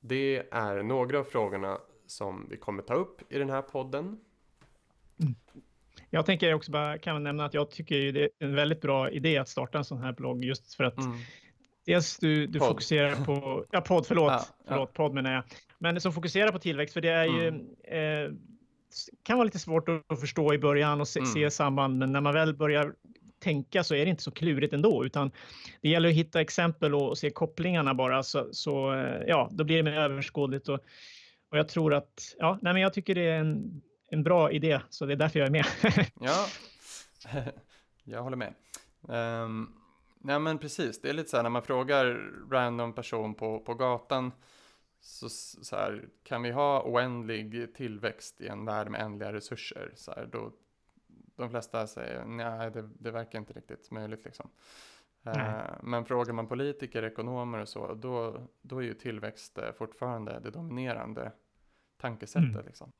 Det 0.00 0.48
är 0.50 0.82
några 0.82 1.18
av 1.18 1.24
frågorna 1.24 1.80
som 2.06 2.46
vi 2.50 2.56
kommer 2.56 2.82
ta 2.82 2.94
upp 2.94 3.32
i 3.32 3.38
den 3.38 3.50
här 3.50 3.62
podden. 3.62 4.20
Mm. 5.20 5.34
Jag 6.10 6.26
tänker 6.26 6.54
också 6.54 6.70
bara 6.70 6.98
kan 6.98 7.22
nämna 7.22 7.44
att 7.44 7.54
jag 7.54 7.70
tycker 7.70 8.12
det 8.12 8.22
är 8.22 8.28
en 8.38 8.54
väldigt 8.54 8.80
bra 8.80 9.10
idé 9.10 9.38
att 9.38 9.48
starta 9.48 9.78
en 9.78 9.84
sån 9.84 9.98
här 9.98 10.12
blogg 10.12 10.44
just 10.44 10.74
för 10.74 10.84
att 10.84 10.98
mm. 10.98 11.18
dels 11.86 12.18
du, 12.18 12.46
du 12.46 12.58
fokuserar 12.58 13.24
på, 13.24 13.64
ja 13.70 13.80
podd, 13.80 14.06
förlåt, 14.06 14.32
ja, 14.32 14.44
förlåt, 14.68 14.90
ja. 14.94 15.04
podd 15.04 15.14
menar 15.14 15.32
jag, 15.32 15.44
men 15.78 16.00
som 16.00 16.12
fokuserar 16.12 16.52
på 16.52 16.58
tillväxt 16.58 16.94
för 16.94 17.00
det 17.00 17.08
är 17.08 17.26
mm. 17.26 17.40
ju 17.40 17.48
eh, 17.98 18.32
kan 19.22 19.36
vara 19.36 19.44
lite 19.44 19.58
svårt 19.58 19.88
att 19.88 20.20
förstå 20.20 20.54
i 20.54 20.58
början 20.58 21.00
och 21.00 21.08
se, 21.08 21.20
mm. 21.20 21.32
se 21.32 21.50
samband, 21.50 21.98
men 21.98 22.12
när 22.12 22.20
man 22.20 22.34
väl 22.34 22.54
börjar 22.54 22.94
tänka 23.40 23.84
så 23.84 23.94
är 23.94 24.04
det 24.04 24.10
inte 24.10 24.22
så 24.22 24.30
klurigt 24.30 24.72
ändå, 24.72 25.04
utan 25.04 25.30
det 25.82 25.88
gäller 25.88 26.08
att 26.08 26.14
hitta 26.14 26.40
exempel 26.40 26.94
och 26.94 27.18
se 27.18 27.30
kopplingarna 27.30 27.94
bara 27.94 28.22
så, 28.22 28.48
så 28.52 28.94
eh, 28.94 29.22
ja, 29.26 29.48
då 29.52 29.64
blir 29.64 29.76
det 29.76 29.82
mer 29.82 29.98
överskådligt 29.98 30.68
och, 30.68 30.80
och 31.50 31.58
jag 31.58 31.68
tror 31.68 31.94
att, 31.94 32.34
ja, 32.38 32.58
nej, 32.62 32.72
men 32.72 32.82
jag 32.82 32.92
tycker 32.92 33.14
det 33.14 33.26
är 33.26 33.38
en, 33.38 33.82
en 34.10 34.22
bra 34.22 34.50
idé, 34.50 34.80
så 34.88 35.06
det 35.06 35.12
är 35.12 35.16
därför 35.16 35.38
jag 35.38 35.46
är 35.46 35.52
med. 35.52 35.66
ja, 36.20 36.46
jag 38.04 38.22
håller 38.22 38.36
med. 38.36 38.54
Um, 39.00 39.74
nej 40.18 40.38
men 40.38 40.58
precis, 40.58 41.00
det 41.00 41.08
är 41.08 41.12
lite 41.12 41.28
så 41.30 41.36
här 41.36 41.42
när 41.42 41.50
man 41.50 41.62
frågar 41.62 42.32
random 42.50 42.92
person 42.92 43.34
på, 43.34 43.60
på 43.60 43.74
gatan 43.74 44.32
så, 45.00 45.28
så 45.28 45.76
här, 45.76 46.08
kan 46.22 46.42
vi 46.42 46.50
ha 46.50 46.82
oändlig 46.82 47.74
tillväxt 47.74 48.40
i 48.40 48.48
en 48.48 48.64
värld 48.64 48.90
med 48.90 49.00
ändliga 49.00 49.32
resurser? 49.32 49.92
Så 49.96 50.10
här, 50.10 50.28
då, 50.32 50.52
de 51.36 51.50
flesta 51.50 51.86
säger 51.86 52.24
nej, 52.24 52.70
det, 52.70 52.88
det 52.98 53.10
verkar 53.10 53.38
inte 53.38 53.52
riktigt 53.52 53.90
möjligt 53.90 54.24
liksom. 54.24 54.50
Uh, 55.26 55.72
men 55.82 56.04
frågar 56.04 56.32
man 56.32 56.46
politiker, 56.46 57.02
ekonomer 57.02 57.58
och 57.58 57.68
så, 57.68 57.94
då, 57.94 58.46
då 58.62 58.78
är 58.78 58.82
ju 58.82 58.94
tillväxt 58.94 59.58
eh, 59.58 59.72
fortfarande 59.72 60.40
det 60.40 60.50
dominerande 60.50 61.32
tankesättet. 61.96 62.50
Mm. 62.50 62.66
Liksom. 62.66 62.92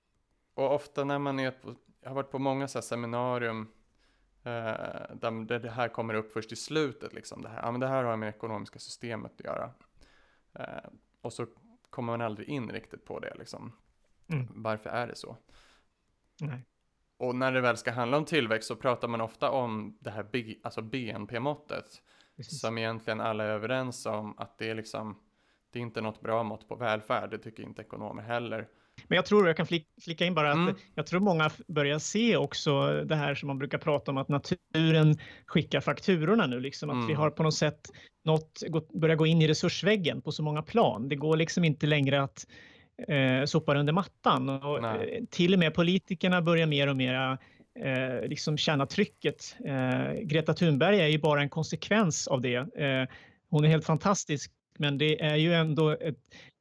Och 0.58 0.74
ofta 0.74 1.04
när 1.04 1.18
man 1.18 1.38
är 1.38 1.50
på, 1.50 1.74
jag 2.00 2.10
har 2.10 2.14
varit 2.14 2.30
på 2.30 2.38
många 2.38 2.68
så 2.68 2.82
seminarium 2.82 3.60
uh, 4.46 5.16
där, 5.16 5.58
det 5.58 5.70
här 5.70 5.88
kommer 5.88 6.14
upp 6.14 6.32
först 6.32 6.52
i 6.52 6.56
slutet, 6.56 7.14
liksom, 7.14 7.42
det, 7.42 7.48
här, 7.48 7.62
ja, 7.62 7.70
men 7.70 7.80
det 7.80 7.86
här 7.86 8.04
har 8.04 8.16
med 8.16 8.26
det 8.26 8.36
ekonomiska 8.36 8.78
systemet 8.78 9.32
att 9.34 9.44
göra. 9.44 9.70
Uh, 10.60 10.90
och 11.20 11.32
så 11.32 11.46
kommer 11.90 12.12
man 12.12 12.20
aldrig 12.26 12.48
in 12.48 12.70
riktigt 12.70 13.04
på 13.04 13.18
det 13.18 13.34
liksom. 13.38 13.72
Mm. 14.28 14.46
Varför 14.50 14.90
är 14.90 15.06
det 15.06 15.14
så? 15.14 15.36
Nej. 16.40 16.64
Och 17.16 17.34
när 17.34 17.52
det 17.52 17.60
väl 17.60 17.76
ska 17.76 17.92
handla 17.92 18.16
om 18.16 18.24
tillväxt 18.24 18.68
så 18.68 18.76
pratar 18.76 19.08
man 19.08 19.20
ofta 19.20 19.50
om 19.50 19.98
det 20.00 20.10
här 20.10 20.26
alltså 20.62 20.82
BNP-måttet. 20.82 22.02
Som 22.42 22.78
egentligen 22.78 23.20
alla 23.20 23.44
är 23.44 23.48
överens 23.48 24.06
om 24.06 24.38
att 24.38 24.58
det 24.58 24.70
är 24.70 24.74
liksom, 24.74 25.18
det 25.70 25.78
är 25.78 25.82
inte 25.82 26.00
något 26.00 26.20
bra 26.20 26.42
mått 26.42 26.68
på 26.68 26.76
välfärd, 26.76 27.30
det 27.30 27.38
tycker 27.38 27.62
inte 27.62 27.82
ekonomer 27.82 28.22
heller. 28.22 28.68
Men 29.08 29.16
jag 29.16 29.26
tror, 29.26 29.46
jag 29.46 29.56
kan 29.56 29.66
flika 30.04 30.24
in 30.24 30.34
bara 30.34 30.50
att 30.50 30.56
mm. 30.56 30.74
jag 30.94 31.06
tror 31.06 31.20
många 31.20 31.50
börjar 31.68 31.98
se 31.98 32.36
också 32.36 33.04
det 33.04 33.16
här 33.16 33.34
som 33.34 33.46
man 33.46 33.58
brukar 33.58 33.78
prata 33.78 34.10
om 34.10 34.16
att 34.18 34.28
naturen 34.28 35.18
skickar 35.46 35.80
fakturorna 35.80 36.46
nu, 36.46 36.60
liksom 36.60 36.90
att 36.90 36.94
mm. 36.94 37.06
vi 37.06 37.14
har 37.14 37.30
på 37.30 37.42
något 37.42 37.54
sätt 37.54 37.80
något, 38.24 38.62
börjar 38.94 39.16
gå 39.16 39.26
in 39.26 39.42
i 39.42 39.48
resursväggen 39.48 40.22
på 40.22 40.32
så 40.32 40.42
många 40.42 40.62
plan. 40.62 41.08
Det 41.08 41.16
går 41.16 41.36
liksom 41.36 41.64
inte 41.64 41.86
längre 41.86 42.22
att 42.22 42.46
eh, 43.08 43.44
sopa 43.44 43.74
under 43.74 43.92
mattan 43.92 44.48
och 44.48 44.84
eh, 44.84 45.24
till 45.30 45.52
och 45.52 45.58
med 45.58 45.74
politikerna 45.74 46.42
börjar 46.42 46.66
mer 46.66 46.88
och 46.88 46.96
mer 46.96 47.38
eh, 47.84 48.28
liksom 48.28 48.56
känna 48.56 48.86
trycket. 48.86 49.56
Eh, 49.66 50.20
Greta 50.22 50.54
Thunberg 50.54 51.00
är 51.00 51.06
ju 51.06 51.18
bara 51.18 51.42
en 51.42 51.48
konsekvens 51.48 52.28
av 52.28 52.40
det. 52.40 52.56
Eh, 52.56 53.14
hon 53.50 53.64
är 53.64 53.68
helt 53.68 53.86
fantastisk, 53.86 54.52
men 54.78 54.98
det 54.98 55.22
är 55.22 55.36
ju 55.36 55.54
ändå 55.54 55.90
ett, 55.90 56.16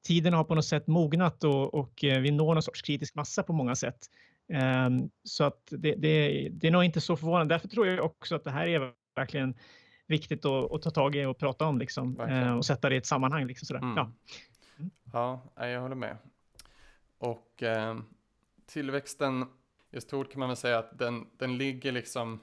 tiden 0.06 0.34
har 0.34 0.44
på 0.44 0.56
något 0.56 0.66
sätt 0.66 0.88
mognat 0.88 1.44
och, 1.44 1.74
och 1.74 2.04
eh, 2.04 2.22
vi 2.22 2.32
når 2.32 2.54
någon 2.54 2.64
sorts 2.64 2.82
kritisk 2.82 3.16
massa 3.16 3.44
på 3.44 3.54
många 3.54 3.76
sätt. 3.76 3.98
Um, 4.88 5.10
så 5.24 5.44
att 5.44 5.62
det, 5.70 5.96
det, 5.96 6.48
det, 6.52 6.68
är 6.68 6.72
nog 6.72 6.84
inte 6.84 7.02
så 7.02 7.16
förvånande. 7.18 7.54
Därför 7.56 7.68
tror 7.68 7.88
jag 7.88 8.06
också 8.06 8.36
att 8.36 8.44
det 8.44 8.52
här 8.52 8.68
är 8.68 8.94
verkligen 9.16 9.56
viktigt 10.08 10.46
att, 10.46 10.72
att 10.72 10.82
ta 10.82 10.90
tag 10.90 11.16
i 11.16 11.26
och 11.26 11.38
prata 11.38 11.66
om 11.66 11.78
liksom, 11.78 12.20
uh, 12.20 12.58
och 12.58 12.66
sätta 12.66 12.90
det 12.90 12.96
i 12.96 12.98
ett 12.98 13.06
sammanhang. 13.06 13.46
Liksom, 13.46 13.66
sådär. 13.66 13.82
Mm. 13.82 13.96
Ja. 13.96 14.12
Mm. 14.80 14.92
ja, 15.14 15.68
jag 15.68 15.82
håller 15.82 15.96
med. 15.96 16.18
Och 17.18 17.64
eh, 17.64 17.98
tillväxten 18.66 19.46
i 19.92 20.02
stort 20.02 20.32
kan 20.32 20.40
man 20.40 20.50
väl 20.50 20.58
säga 20.58 20.78
att 20.78 20.98
den, 20.98 21.28
den 21.38 21.58
ligger 21.58 21.92
liksom 21.92 22.40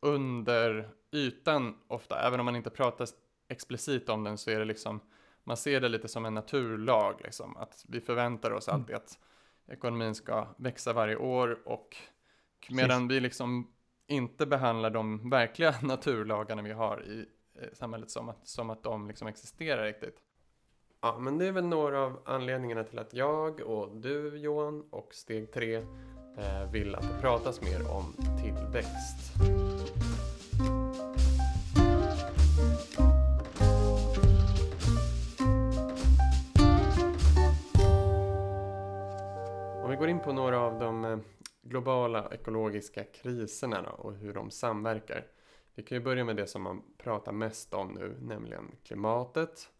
under 0.00 0.88
ytan 1.12 1.76
ofta, 1.88 2.26
även 2.26 2.40
om 2.40 2.46
man 2.46 2.56
inte 2.56 2.70
pratar 2.70 3.08
explicit 3.48 4.08
om 4.08 4.24
den 4.24 4.38
så 4.38 4.50
är 4.50 4.58
det 4.58 4.64
liksom 4.64 5.00
man 5.50 5.56
ser 5.56 5.80
det 5.80 5.88
lite 5.88 6.08
som 6.08 6.26
en 6.26 6.34
naturlag, 6.34 7.20
liksom, 7.24 7.56
att 7.56 7.84
vi 7.88 8.00
förväntar 8.00 8.50
oss 8.50 8.68
alltid 8.68 8.94
mm. 8.94 9.02
att 9.04 9.18
ekonomin 9.72 10.14
ska 10.14 10.46
växa 10.56 10.92
varje 10.92 11.16
år 11.16 11.58
och 11.64 11.96
medan 12.68 13.08
vi 13.08 13.20
liksom 13.20 13.72
inte 14.06 14.46
behandlar 14.46 14.90
de 14.90 15.30
verkliga 15.30 15.74
naturlagarna 15.82 16.62
vi 16.62 16.72
har 16.72 17.02
i 17.02 17.26
samhället 17.72 18.10
som 18.10 18.28
att, 18.28 18.48
som 18.48 18.70
att 18.70 18.82
de 18.82 19.08
liksom 19.08 19.28
existerar 19.28 19.84
riktigt. 19.84 20.16
Ja, 21.00 21.18
men 21.18 21.38
det 21.38 21.46
är 21.46 21.52
väl 21.52 21.66
några 21.66 22.00
av 22.00 22.22
anledningarna 22.24 22.84
till 22.84 22.98
att 22.98 23.14
jag 23.14 23.60
och 23.60 23.96
du 23.96 24.38
Johan 24.38 24.84
och 24.90 25.14
steg 25.14 25.52
tre 25.52 25.76
eh, 26.38 26.70
vill 26.72 26.94
att 26.94 27.02
det 27.02 27.20
pratas 27.20 27.60
mer 27.60 27.90
om 27.90 28.14
tillväxt. 28.42 29.59
Går 40.00 40.08
in 40.08 40.20
på 40.20 40.32
några 40.32 40.60
av 40.60 40.78
de 40.78 41.04
eh, 41.04 41.18
globala 41.62 42.28
ekologiska 42.32 43.04
kriserna 43.04 43.82
då, 43.82 43.90
och 43.90 44.14
hur 44.14 44.34
de 44.34 44.50
samverkar. 44.50 45.26
Vi 45.74 45.82
kan 45.82 45.98
ju 45.98 46.04
börja 46.04 46.24
med 46.24 46.36
det 46.36 46.46
som 46.46 46.62
man 46.62 46.82
pratar 46.98 47.32
mest 47.32 47.74
om 47.74 47.92
nu, 47.92 48.16
nämligen 48.20 48.76
klimatet. 48.84 49.70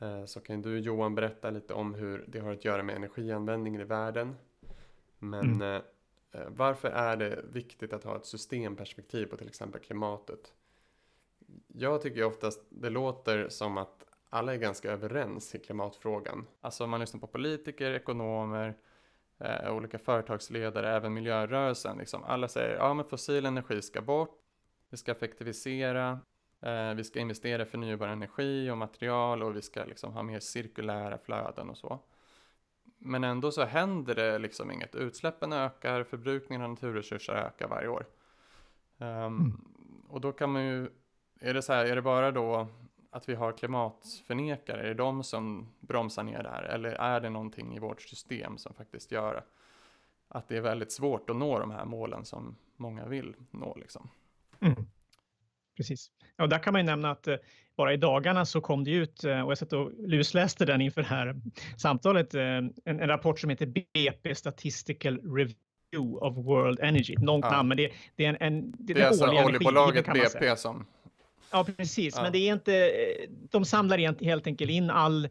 Eh, 0.00 0.24
så 0.24 0.40
kan 0.40 0.62
du 0.62 0.78
Johan 0.78 1.14
berätta 1.14 1.50
lite 1.50 1.74
om 1.74 1.94
hur 1.94 2.24
det 2.28 2.38
har 2.38 2.52
att 2.52 2.64
göra 2.64 2.82
med 2.82 2.96
energianvändningen 2.96 3.80
i 3.80 3.84
världen. 3.84 4.34
Men 5.18 5.62
mm. 5.62 5.82
Eh, 6.34 6.42
varför 6.48 6.88
är 6.88 7.16
det 7.16 7.44
viktigt 7.52 7.92
att 7.92 8.04
ha 8.04 8.16
ett 8.16 8.26
systemperspektiv 8.26 9.26
på 9.26 9.36
till 9.36 9.48
exempel 9.48 9.80
klimatet? 9.80 10.54
Jag 11.66 12.02
tycker 12.02 12.24
oftast 12.24 12.62
det 12.68 12.90
låter 12.90 13.48
som 13.48 13.78
att 13.78 14.04
alla 14.28 14.54
är 14.54 14.58
ganska 14.58 14.92
överens 14.92 15.54
i 15.54 15.58
klimatfrågan. 15.58 16.46
Alltså 16.60 16.84
om 16.84 16.90
man 16.90 17.00
lyssnar 17.00 17.20
på 17.20 17.26
politiker, 17.26 17.90
ekonomer, 17.90 18.76
eh, 19.44 19.74
olika 19.74 19.98
företagsledare, 19.98 20.96
även 20.96 21.14
miljörörelsen. 21.14 21.98
Liksom. 21.98 22.24
Alla 22.24 22.48
säger 22.48 22.76
ja 22.76 22.94
men 22.94 23.04
fossil 23.04 23.46
energi 23.46 23.82
ska 23.82 24.00
bort, 24.00 24.38
vi 24.90 24.96
ska 24.96 25.12
effektivisera, 25.12 26.20
eh, 26.60 26.94
vi 26.94 27.04
ska 27.04 27.20
investera 27.20 27.62
i 27.62 27.64
förnybar 27.64 28.08
energi 28.08 28.70
och 28.70 28.78
material 28.78 29.42
och 29.42 29.56
vi 29.56 29.62
ska 29.62 29.84
liksom 29.84 30.12
ha 30.12 30.22
mer 30.22 30.40
cirkulära 30.40 31.18
flöden 31.18 31.70
och 31.70 31.78
så. 31.78 31.98
Men 32.98 33.24
ändå 33.24 33.52
så 33.52 33.64
händer 33.64 34.14
det 34.14 34.38
liksom 34.38 34.70
inget. 34.70 34.94
Utsläppen 34.94 35.52
ökar, 35.52 36.04
förbrukningen 36.04 36.62
av 36.62 36.70
naturresurser 36.70 37.32
ökar 37.32 37.68
varje 37.68 37.88
år. 37.88 38.06
Um. 38.98 39.68
Och 40.08 40.20
då 40.20 40.32
kan 40.32 40.52
man 40.52 40.64
ju, 40.64 40.90
är 41.40 41.54
det 41.54 41.62
så 41.62 41.72
här, 41.72 41.84
är 41.84 41.96
det 41.96 42.02
bara 42.02 42.30
då 42.30 42.68
att 43.14 43.28
vi 43.28 43.34
har 43.34 43.52
klimatförnekare, 43.52 44.82
är 44.82 44.88
det 44.88 44.94
de 44.94 45.24
som 45.24 45.68
bromsar 45.80 46.22
ner 46.22 46.42
det 46.42 46.48
här? 46.48 46.62
Eller 46.62 46.90
är 46.90 47.20
det 47.20 47.30
någonting 47.30 47.76
i 47.76 47.78
vårt 47.78 48.02
system 48.02 48.58
som 48.58 48.74
faktiskt 48.74 49.12
gör 49.12 49.44
att 50.28 50.48
det 50.48 50.56
är 50.56 50.60
väldigt 50.60 50.92
svårt 50.92 51.30
att 51.30 51.36
nå 51.36 51.58
de 51.58 51.70
här 51.70 51.84
målen 51.84 52.24
som 52.24 52.56
många 52.76 53.06
vill 53.06 53.34
nå 53.50 53.74
liksom? 53.74 54.10
Mm. 54.60 54.86
Precis. 55.76 56.10
Ja, 56.36 56.46
där 56.46 56.58
kan 56.58 56.72
man 56.72 56.80
ju 56.82 56.86
nämna 56.86 57.10
att 57.10 57.28
eh, 57.28 57.36
bara 57.76 57.92
i 57.92 57.96
dagarna 57.96 58.46
så 58.46 58.60
kom 58.60 58.84
det 58.84 58.90
ut, 58.90 59.24
eh, 59.24 59.40
och 59.40 59.50
jag 59.50 59.58
satt 59.58 59.72
och 59.72 59.92
lusläste 59.98 60.64
den 60.64 60.80
inför 60.80 61.02
det 61.02 61.08
här 61.08 61.34
samtalet, 61.76 62.34
eh, 62.34 62.42
en, 62.42 62.72
en 62.84 63.08
rapport 63.08 63.40
som 63.40 63.50
heter 63.50 63.66
BP 63.66 64.34
Statistical 64.34 65.18
Review 65.18 66.26
of 66.26 66.36
World 66.36 66.80
Energy. 66.80 67.14
Långt 67.18 67.44
ja. 67.44 67.50
namn, 67.50 67.68
men 67.68 67.76
det, 67.76 67.92
det, 68.16 68.24
är 68.24 68.28
en, 68.28 68.36
en 68.40 68.70
det, 68.78 68.94
det 68.94 69.00
är 69.00 69.06
alltså 69.06 69.44
oljebolaget 69.44 70.06
BP 70.06 70.56
som... 70.56 70.86
Ja, 71.52 71.64
precis, 71.76 72.14
ja. 72.16 72.22
men 72.22 72.32
det 72.32 72.38
är 72.38 72.52
inte, 72.52 72.92
de 73.50 73.64
samlar 73.64 74.24
helt 74.24 74.46
enkelt 74.46 74.70
in 74.70 74.90
all 74.90 75.28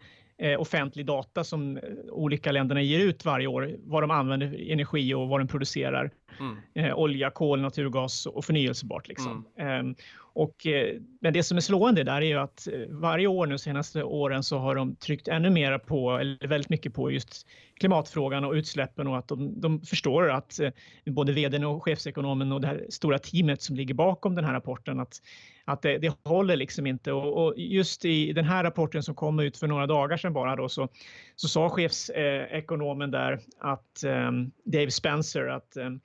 offentlig 0.58 1.06
data 1.06 1.44
som 1.44 1.80
olika 2.10 2.52
länderna 2.52 2.82
ger 2.82 3.00
ut 3.00 3.26
varje 3.26 3.48
år, 3.48 3.76
vad 3.80 4.04
de 4.04 4.12
använder 4.12 4.72
energi 4.72 5.14
och 5.14 5.30
vad 5.30 5.40
de 5.40 5.48
producerar. 5.48 6.12
Mm. 6.40 6.58
Eh, 6.74 7.00
olja, 7.00 7.30
kol, 7.30 7.62
naturgas 7.62 8.26
och 8.26 8.46
förnyelsebart. 8.46 9.08
Liksom. 9.08 9.46
Mm. 9.58 9.90
Eh, 9.90 9.96
och, 10.34 10.68
eh, 10.68 10.96
men 11.22 11.34
det 11.34 11.44
som 11.44 11.58
är 11.58 11.62
slående 11.62 12.04
där 12.04 12.22
är 12.22 12.26
ju 12.26 12.38
att 12.38 12.68
eh, 12.68 12.80
varje 12.90 13.28
år 13.28 13.48
nu 13.48 13.58
senaste 13.58 14.04
åren 14.04 14.44
så 14.44 14.58
har 14.58 14.76
de 14.76 14.96
tryckt 14.96 15.28
ännu 15.28 15.50
mer 15.50 15.78
på, 15.78 16.18
eller 16.18 16.48
väldigt 16.48 16.70
mycket 16.70 16.94
på 16.94 17.12
just 17.12 17.48
klimatfrågan 17.80 18.46
och 18.46 18.54
utsläppen 18.54 19.08
och 19.08 19.18
att 19.18 19.28
de, 19.28 19.62
de 19.62 19.82
förstår 19.82 20.30
att 20.30 20.60
eh, 20.60 20.72
både 21.06 21.34
vdn 21.34 21.64
och 21.64 21.84
chefsekonomen 21.84 22.52
och 22.52 22.62
det 22.62 22.68
här 22.68 22.86
stora 22.90 23.20
teamet 23.20 23.62
som 23.62 23.76
ligger 23.76 23.94
bakom 23.94 24.36
den 24.36 24.46
här 24.46 24.54
rapporten 24.54 25.00
att, 25.00 25.22
att 25.66 25.82
det, 25.82 25.98
det 25.98 26.18
håller 26.24 26.56
liksom 26.56 26.88
inte. 26.88 27.12
Och, 27.12 27.46
och, 27.46 27.54
just 27.58 28.06
i 28.06 28.34
den 28.34 28.46
här 28.46 28.64
rapporten 28.64 29.04
som 29.04 29.16
kom 29.16 29.40
ut 29.40 29.58
för 29.58 29.68
några 29.68 29.88
dagar 29.88 30.18
sedan 30.18 30.34
bara 30.34 30.56
då 30.56 30.70
så, 30.70 30.90
så 31.36 31.48
sa 31.48 31.70
chefsekonomen 31.70 33.12
där 33.12 33.40
att 33.60 34.04
um, 34.06 34.52
Dave 34.66 34.92
Spencer 34.92 35.48
att 35.48 35.78
um, 35.78 36.02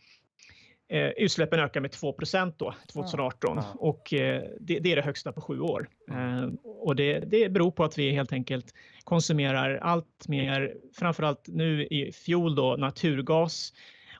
Eh, 0.89 1.09
utsläppen 1.09 1.61
ökar 1.61 1.81
med 1.81 1.93
2 1.93 2.15
då 2.57 2.75
2018 2.93 3.57
ja. 3.57 3.65
och 3.79 4.15
eh, 4.15 4.43
det, 4.61 4.79
det, 4.79 4.93
är 4.93 4.97
det 4.97 5.03
högsta 5.03 5.33
på 5.33 5.41
sju 5.41 5.61
år. 5.61 5.89
Eh, 6.11 6.49
och 6.63 6.97
det, 6.97 7.19
det 7.19 7.53
beror 7.53 7.71
på 7.71 7.85
att 7.85 7.99
vi 7.99 8.11
helt 8.11 8.33
enkelt 8.33 8.75
konsumerar 9.05 9.77
allt 9.77 10.29
mer, 10.29 10.75
framförallt 10.99 11.49
nu 11.49 11.87
i 11.87 12.13
fjol 12.13 12.55
då 12.55 12.77
naturgas, 12.77 13.73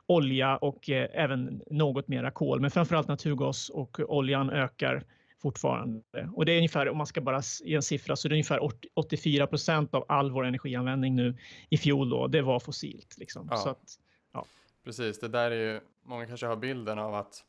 olja 0.05 0.57
och 0.57 0.89
eh, 0.89 1.09
även 1.13 1.61
något 1.71 2.07
mera 2.07 2.31
kol, 2.31 2.61
men 2.61 2.71
framförallt 2.71 3.07
naturgas 3.07 3.69
och 3.69 3.99
oljan 3.99 4.49
ökar 4.49 5.03
fortfarande. 5.41 6.01
Och 6.35 6.45
det 6.45 6.51
är 6.51 6.57
ungefär, 6.57 6.89
om 6.89 6.97
man 6.97 7.07
ska 7.07 7.21
bara 7.21 7.41
ge 7.63 7.75
en 7.75 7.81
siffra, 7.81 8.15
så 8.15 8.27
det 8.27 8.33
är 8.33 8.35
ungefär 8.35 8.69
84 8.93 9.47
procent 9.47 9.93
av 9.93 10.05
all 10.07 10.31
vår 10.31 10.45
energianvändning 10.45 11.15
nu 11.15 11.37
i 11.69 11.77
fjol 11.77 12.09
då, 12.09 12.27
det 12.27 12.41
var 12.41 12.59
fossilt. 12.59 13.17
Liksom. 13.17 13.47
Ja. 13.51 13.57
Så 13.57 13.69
att, 13.69 13.99
ja. 14.33 14.45
Precis, 14.87 15.19
det 15.19 15.27
där 15.27 15.51
är 15.51 15.73
ju 15.73 15.81
många 16.03 16.25
kanske 16.27 16.45
har 16.45 16.55
bilden 16.55 16.99
av 16.99 17.15
att 17.15 17.45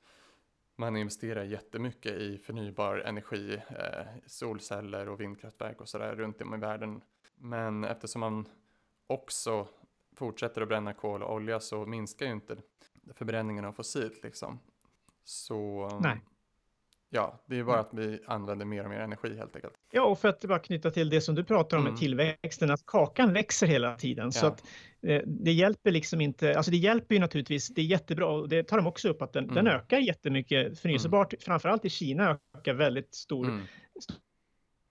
man 0.77 0.97
investerar 0.97 1.45
jättemycket 1.45 2.13
i 2.13 2.39
förnybar 2.39 2.97
energi, 2.99 3.63
eh, 3.69 4.07
solceller 4.27 5.09
och 5.09 5.21
vindkraftverk 5.21 5.81
och 5.81 5.89
sådär 5.89 6.15
runt 6.17 6.43
om 6.43 6.55
i 6.55 6.59
världen. 6.59 7.01
Men 7.37 7.85
eftersom 7.85 8.21
man 8.21 8.49
också 9.07 9.69
fortsätter 10.17 10.63
att 10.63 10.69
bränna 10.69 10.95
kol 10.95 11.23
och 11.23 11.35
olja 11.35 11.61
så 11.61 11.87
minskar 11.87 12.27
ju 12.27 12.33
inte 12.33 12.57
förbränningen 13.15 13.65
av 13.65 13.73
fossilt 13.73 14.23
liksom. 14.23 14.59
Så 15.25 15.89
Nej. 16.03 16.21
Ja, 17.11 17.45
det 17.47 17.59
är 17.59 17.65
bara 17.65 17.81
att 17.81 17.95
vi 17.95 18.21
använder 18.27 18.67
mer 18.67 18.85
och 18.85 18.91
mer 18.91 19.01
energi 19.01 19.37
helt 19.37 19.57
enkelt. 19.57 19.75
Ja, 19.93 20.03
och 20.03 20.19
för 20.19 20.29
att 20.29 20.45
bara 20.45 20.59
knyta 20.59 20.91
till 20.91 21.11
det 21.11 21.21
som 21.21 21.35
du 21.35 21.45
pratar 21.45 21.77
om 21.77 21.83
mm. 21.83 21.93
med 21.93 22.01
tillväxten, 22.01 22.71
att 22.71 22.87
kakan 22.87 23.33
växer 23.33 23.67
hela 23.67 23.97
tiden. 23.97 24.25
Ja. 24.25 24.31
Så 24.31 24.47
att 24.47 24.65
eh, 25.03 25.23
det 25.27 25.53
hjälper 25.53 25.91
liksom 25.91 26.21
inte, 26.21 26.57
alltså 26.57 26.71
det 26.71 26.77
hjälper 26.77 27.15
ju 27.15 27.21
naturligtvis, 27.21 27.69
det 27.69 27.81
är 27.81 27.85
jättebra 27.85 28.27
och 28.27 28.49
det 28.49 28.63
tar 28.63 28.77
de 28.77 28.87
också 28.87 29.09
upp 29.09 29.23
att 29.23 29.33
den, 29.33 29.45
mm. 29.45 29.55
den 29.55 29.67
ökar 29.67 29.99
jättemycket 29.99 30.81
förnyelsebart, 30.81 31.33
mm. 31.33 31.41
framförallt 31.41 31.85
i 31.85 31.91
Kina 31.91 32.39
ökar 32.59 32.75
väldigt 32.75 33.15
stor, 33.15 33.45
mm 33.45 33.61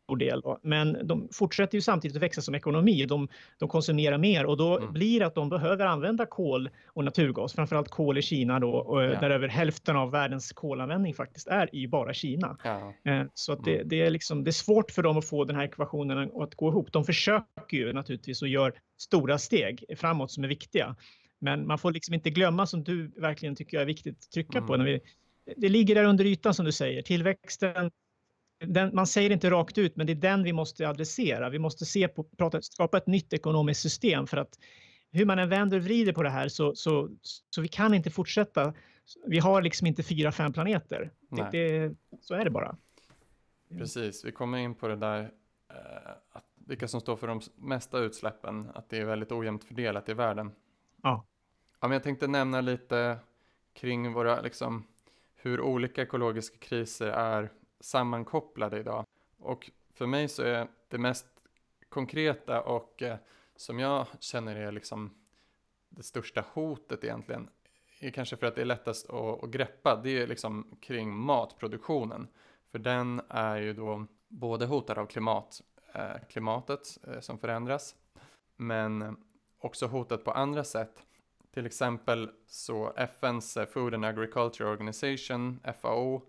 stor 0.07 0.17
del. 0.17 0.41
Men 0.63 1.07
de 1.07 1.29
fortsätter 1.31 1.75
ju 1.77 1.81
samtidigt 1.81 2.17
att 2.17 2.23
växa 2.23 2.41
som 2.41 2.55
ekonomi. 2.55 3.05
De, 3.05 3.27
de 3.57 3.69
konsumerar 3.69 4.17
mer 4.17 4.45
och 4.45 4.57
då 4.57 4.77
mm. 4.77 4.93
blir 4.93 5.19
det 5.19 5.25
att 5.25 5.35
de 5.35 5.49
behöver 5.49 5.85
använda 5.85 6.25
kol 6.25 6.69
och 6.87 7.03
naturgas, 7.03 7.53
framförallt 7.53 7.89
kol 7.89 8.17
i 8.17 8.21
Kina 8.21 8.59
då, 8.59 8.71
och 8.71 9.03
ja. 9.03 9.19
där 9.19 9.29
över 9.29 9.47
hälften 9.47 9.95
av 9.95 10.11
världens 10.11 10.51
kolanvändning 10.51 11.13
faktiskt 11.13 11.47
är 11.47 11.75
i 11.75 11.87
bara 11.87 12.13
Kina. 12.13 12.57
Ja. 12.63 12.93
Eh, 13.11 13.25
så 13.33 13.53
att 13.53 13.63
det, 13.63 13.75
mm. 13.75 13.87
det, 13.87 14.01
är 14.01 14.09
liksom, 14.09 14.43
det 14.43 14.49
är 14.49 14.51
svårt 14.51 14.91
för 14.91 15.03
dem 15.03 15.17
att 15.17 15.25
få 15.25 15.45
den 15.45 15.55
här 15.55 15.63
ekvationen 15.63 16.31
att 16.41 16.55
gå 16.55 16.69
ihop. 16.69 16.91
De 16.91 17.05
försöker 17.05 17.77
ju 17.77 17.93
naturligtvis 17.93 18.41
och 18.41 18.47
gör 18.47 18.73
stora 18.97 19.37
steg 19.37 19.83
framåt 19.97 20.31
som 20.31 20.43
är 20.43 20.47
viktiga. 20.47 20.95
Men 21.39 21.67
man 21.67 21.77
får 21.77 21.91
liksom 21.91 22.13
inte 22.13 22.29
glömma, 22.29 22.65
som 22.65 22.83
du 22.83 23.07
verkligen 23.07 23.55
tycker 23.55 23.79
är 23.79 23.85
viktigt 23.85 24.17
att 24.17 24.31
trycka 24.31 24.57
mm. 24.57 24.67
på, 24.67 24.77
när 24.77 24.85
vi, 24.85 24.99
det 25.57 25.69
ligger 25.69 25.95
där 25.95 26.03
under 26.03 26.25
ytan 26.25 26.53
som 26.53 26.65
du 26.65 26.71
säger. 26.71 27.01
Tillväxten 27.01 27.91
den, 28.59 28.95
man 28.95 29.07
säger 29.07 29.29
inte 29.29 29.49
rakt 29.49 29.77
ut, 29.77 29.95
men 29.95 30.07
det 30.07 30.13
är 30.13 30.15
den 30.15 30.43
vi 30.43 30.53
måste 30.53 30.89
adressera. 30.89 31.49
Vi 31.49 31.59
måste 31.59 31.85
se 31.85 32.07
på, 32.07 32.23
prata, 32.23 32.61
skapa 32.61 32.97
ett 32.97 33.07
nytt 33.07 33.33
ekonomiskt 33.33 33.81
system 33.81 34.27
för 34.27 34.37
att 34.37 34.59
hur 35.11 35.25
man 35.25 35.39
än 35.39 35.49
vänder 35.49 35.77
och 35.77 35.83
vrider 35.83 36.13
på 36.13 36.23
det 36.23 36.29
här 36.29 36.47
så, 36.47 36.75
så, 36.75 37.09
så 37.49 37.61
vi 37.61 37.67
kan 37.67 37.93
inte 37.93 38.11
fortsätta. 38.11 38.73
Vi 39.25 39.39
har 39.39 39.61
liksom 39.61 39.87
inte 39.87 40.03
fyra, 40.03 40.31
fem 40.31 40.53
planeter. 40.53 41.11
Det, 41.29 41.49
det, 41.51 41.95
så 42.21 42.33
är 42.33 42.43
det 42.43 42.51
bara. 42.51 42.77
Precis, 43.77 44.25
vi 44.25 44.31
kommer 44.31 44.57
in 44.57 44.75
på 44.75 44.87
det 44.87 44.95
där 44.95 45.31
eh, 45.69 46.11
att 46.31 46.43
vilka 46.67 46.87
som 46.87 47.01
står 47.01 47.15
för 47.15 47.27
de 47.27 47.41
mesta 47.55 47.99
utsläppen, 47.99 48.67
att 48.73 48.89
det 48.89 48.97
är 48.97 49.05
väldigt 49.05 49.31
ojämnt 49.31 49.63
fördelat 49.63 50.09
i 50.09 50.13
världen. 50.13 50.51
Ja. 51.03 51.25
ja 51.81 51.87
men 51.87 51.91
jag 51.91 52.03
tänkte 52.03 52.27
nämna 52.27 52.61
lite 52.61 53.17
kring 53.73 54.13
våra, 54.13 54.41
liksom, 54.41 54.87
hur 55.35 55.61
olika 55.61 56.01
ekologiska 56.01 56.57
kriser 56.57 57.07
är 57.07 57.49
sammankopplade 57.79 58.79
idag. 58.79 59.05
Och 59.37 59.71
för 59.93 60.05
mig 60.05 60.27
så 60.27 60.43
är 60.43 60.67
det 60.87 60.97
mest 60.97 61.25
konkreta 61.89 62.61
och 62.61 63.03
eh, 63.03 63.17
som 63.55 63.79
jag 63.79 64.07
känner 64.19 64.55
är 64.55 64.71
liksom 64.71 65.13
det 65.89 66.03
största 66.03 66.45
hotet 66.53 67.03
egentligen, 67.03 67.49
är 67.99 68.09
kanske 68.09 68.37
för 68.37 68.47
att 68.47 68.55
det 68.55 68.61
är 68.61 68.65
lättast 68.65 69.09
att, 69.09 69.43
att 69.43 69.49
greppa, 69.49 69.95
det 69.95 70.09
är 70.09 70.27
liksom 70.27 70.77
kring 70.81 71.15
matproduktionen. 71.15 72.27
För 72.71 72.79
den 72.79 73.21
är 73.29 73.57
ju 73.57 73.73
då 73.73 74.05
både 74.27 74.65
hotad 74.65 74.97
av 74.97 75.05
klimat, 75.05 75.61
eh, 75.93 76.25
klimatet 76.29 76.97
eh, 77.07 77.19
som 77.19 77.39
förändras, 77.39 77.95
men 78.55 79.17
också 79.59 79.87
hotat 79.87 80.23
på 80.23 80.31
andra 80.31 80.63
sätt. 80.63 81.03
Till 81.53 81.65
exempel 81.65 82.29
så 82.47 82.93
FNs 82.95 83.57
Food 83.73 83.93
and 83.93 84.05
Agriculture 84.05 84.69
Organization, 84.69 85.59
FAO, 85.81 86.21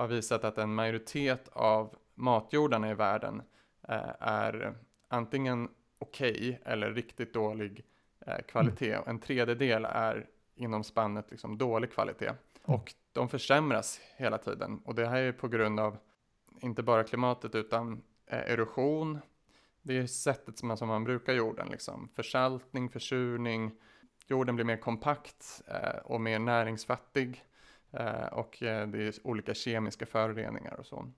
har 0.00 0.08
visat 0.08 0.44
att 0.44 0.58
en 0.58 0.74
majoritet 0.74 1.48
av 1.52 1.96
matjordarna 2.14 2.90
i 2.90 2.94
världen 2.94 3.42
eh, 3.88 4.12
är 4.20 4.74
antingen 5.08 5.68
okej 5.98 6.30
okay 6.30 6.56
eller 6.64 6.92
riktigt 6.92 7.34
dålig 7.34 7.84
eh, 8.26 8.38
kvalitet. 8.48 8.92
Mm. 8.92 9.08
En 9.08 9.18
tredjedel 9.18 9.84
är 9.84 10.26
inom 10.54 10.84
spannet 10.84 11.30
liksom 11.30 11.58
dålig 11.58 11.92
kvalitet. 11.92 12.28
Mm. 12.28 12.38
Och 12.64 12.94
de 13.12 13.28
försämras 13.28 14.00
hela 14.16 14.38
tiden. 14.38 14.80
Och 14.84 14.94
det 14.94 15.06
här 15.06 15.22
är 15.22 15.32
på 15.32 15.48
grund 15.48 15.80
av 15.80 15.96
inte 16.60 16.82
bara 16.82 17.04
klimatet 17.04 17.54
utan 17.54 18.02
eh, 18.26 18.52
erosion. 18.52 19.18
Det 19.82 19.98
är 19.98 20.06
sättet 20.06 20.58
som 20.58 20.68
man, 20.68 20.76
som 20.76 20.88
man 20.88 21.04
brukar 21.04 21.32
jorden, 21.32 21.68
liksom. 21.68 22.08
försaltning, 22.14 22.90
försurning. 22.90 23.70
Jorden 24.26 24.54
blir 24.54 24.64
mer 24.64 24.76
kompakt 24.76 25.62
och 26.04 26.20
mer 26.20 26.38
näringsfattig. 26.38 27.44
Eh, 27.92 28.26
och 28.32 28.62
eh, 28.62 28.88
det 28.88 29.02
är 29.02 29.14
olika 29.24 29.54
kemiska 29.54 30.06
föroreningar 30.06 30.80
och 30.80 30.86
så. 30.86 31.12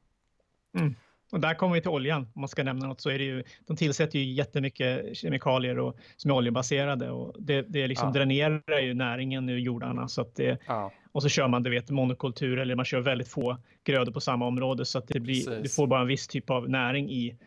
Mm. 0.79 0.95
Och 1.33 1.41
där 1.41 1.55
kommer 1.55 1.75
vi 1.75 1.81
till 1.81 1.91
oljan, 1.91 2.23
om 2.35 2.41
man 2.41 2.49
ska 2.49 2.63
nämna 2.63 2.87
något, 2.87 3.01
så 3.01 3.11
är 3.11 3.19
det 3.19 3.25
ju, 3.25 3.45
de 3.67 3.77
tillsätter 3.77 4.19
ju 4.19 4.33
jättemycket 4.33 5.17
kemikalier 5.17 5.79
och, 5.79 5.97
som 6.17 6.31
är 6.31 6.35
oljebaserade 6.35 7.11
och 7.11 7.37
det, 7.39 7.63
det 7.63 7.87
liksom 7.87 8.09
ja. 8.09 8.13
dränerar 8.13 8.81
ju 8.81 8.95
näringen 8.95 9.49
ur 9.49 9.59
jordarna. 9.59 10.09
Så 10.09 10.21
att 10.21 10.35
det, 10.35 10.59
ja. 10.67 10.93
Och 11.13 11.23
så 11.23 11.29
kör 11.29 11.49
man, 11.49 11.63
du 11.63 11.71
vet, 11.71 11.91
monokultur 11.91 12.59
eller 12.59 12.75
man 12.75 12.85
kör 12.85 13.01
väldigt 13.01 13.29
få 13.29 13.59
grödor 13.85 14.13
på 14.13 14.21
samma 14.21 14.47
område 14.47 14.85
så 14.85 14.99
att 14.99 15.09
det 15.09 15.21
blir, 15.21 15.63
du 15.63 15.69
får 15.69 15.87
bara 15.87 16.01
en 16.01 16.07
viss 16.07 16.29
typ 16.29 16.51
av 16.51 16.71
näring 16.71 17.11
i, 17.11 17.39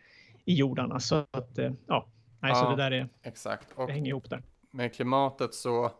i 0.46 0.56
jordarna. 0.56 1.00
Så 1.00 1.16
att, 1.32 1.58
eh, 1.58 1.72
ja, 1.88 2.08
nej, 2.40 2.52
ja, 2.52 2.56
så 2.56 2.70
det 2.70 2.76
där 2.76 2.92
är, 2.92 3.10
exakt. 3.24 3.68
Och 3.76 3.88
det 3.88 3.94
hänger 3.94 4.10
ihop 4.10 4.30
där. 4.30 4.42
Med 4.72 4.94
klimatet 4.94 5.54
så 5.54 5.92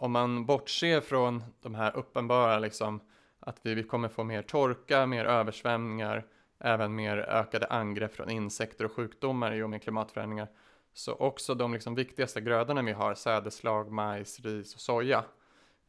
om 0.00 0.12
man 0.12 0.46
bortser 0.46 1.00
från 1.00 1.44
de 1.60 1.74
här 1.74 1.96
uppenbara, 1.96 2.58
liksom, 2.58 3.00
att 3.40 3.60
vi 3.62 3.82
kommer 3.82 4.08
få 4.08 4.24
mer 4.24 4.42
torka, 4.42 5.06
mer 5.06 5.24
översvämningar, 5.24 6.26
även 6.58 6.94
mer 6.94 7.16
ökade 7.16 7.66
angrepp 7.66 8.14
från 8.14 8.30
insekter 8.30 8.84
och 8.84 8.92
sjukdomar 8.92 9.54
i 9.54 9.62
och 9.62 9.70
med 9.70 9.82
klimatförändringar, 9.82 10.48
Så 10.92 11.14
också 11.14 11.54
de 11.54 11.72
liksom 11.72 11.94
viktigaste 11.94 12.40
grödorna 12.40 12.82
vi 12.82 12.92
har, 12.92 13.14
sädeslag, 13.14 13.92
majs, 13.92 14.40
ris 14.40 14.74
och 14.74 14.80
soja, 14.80 15.24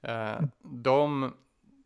eh, 0.02 0.32
mm. 0.32 0.50
de, 0.62 1.34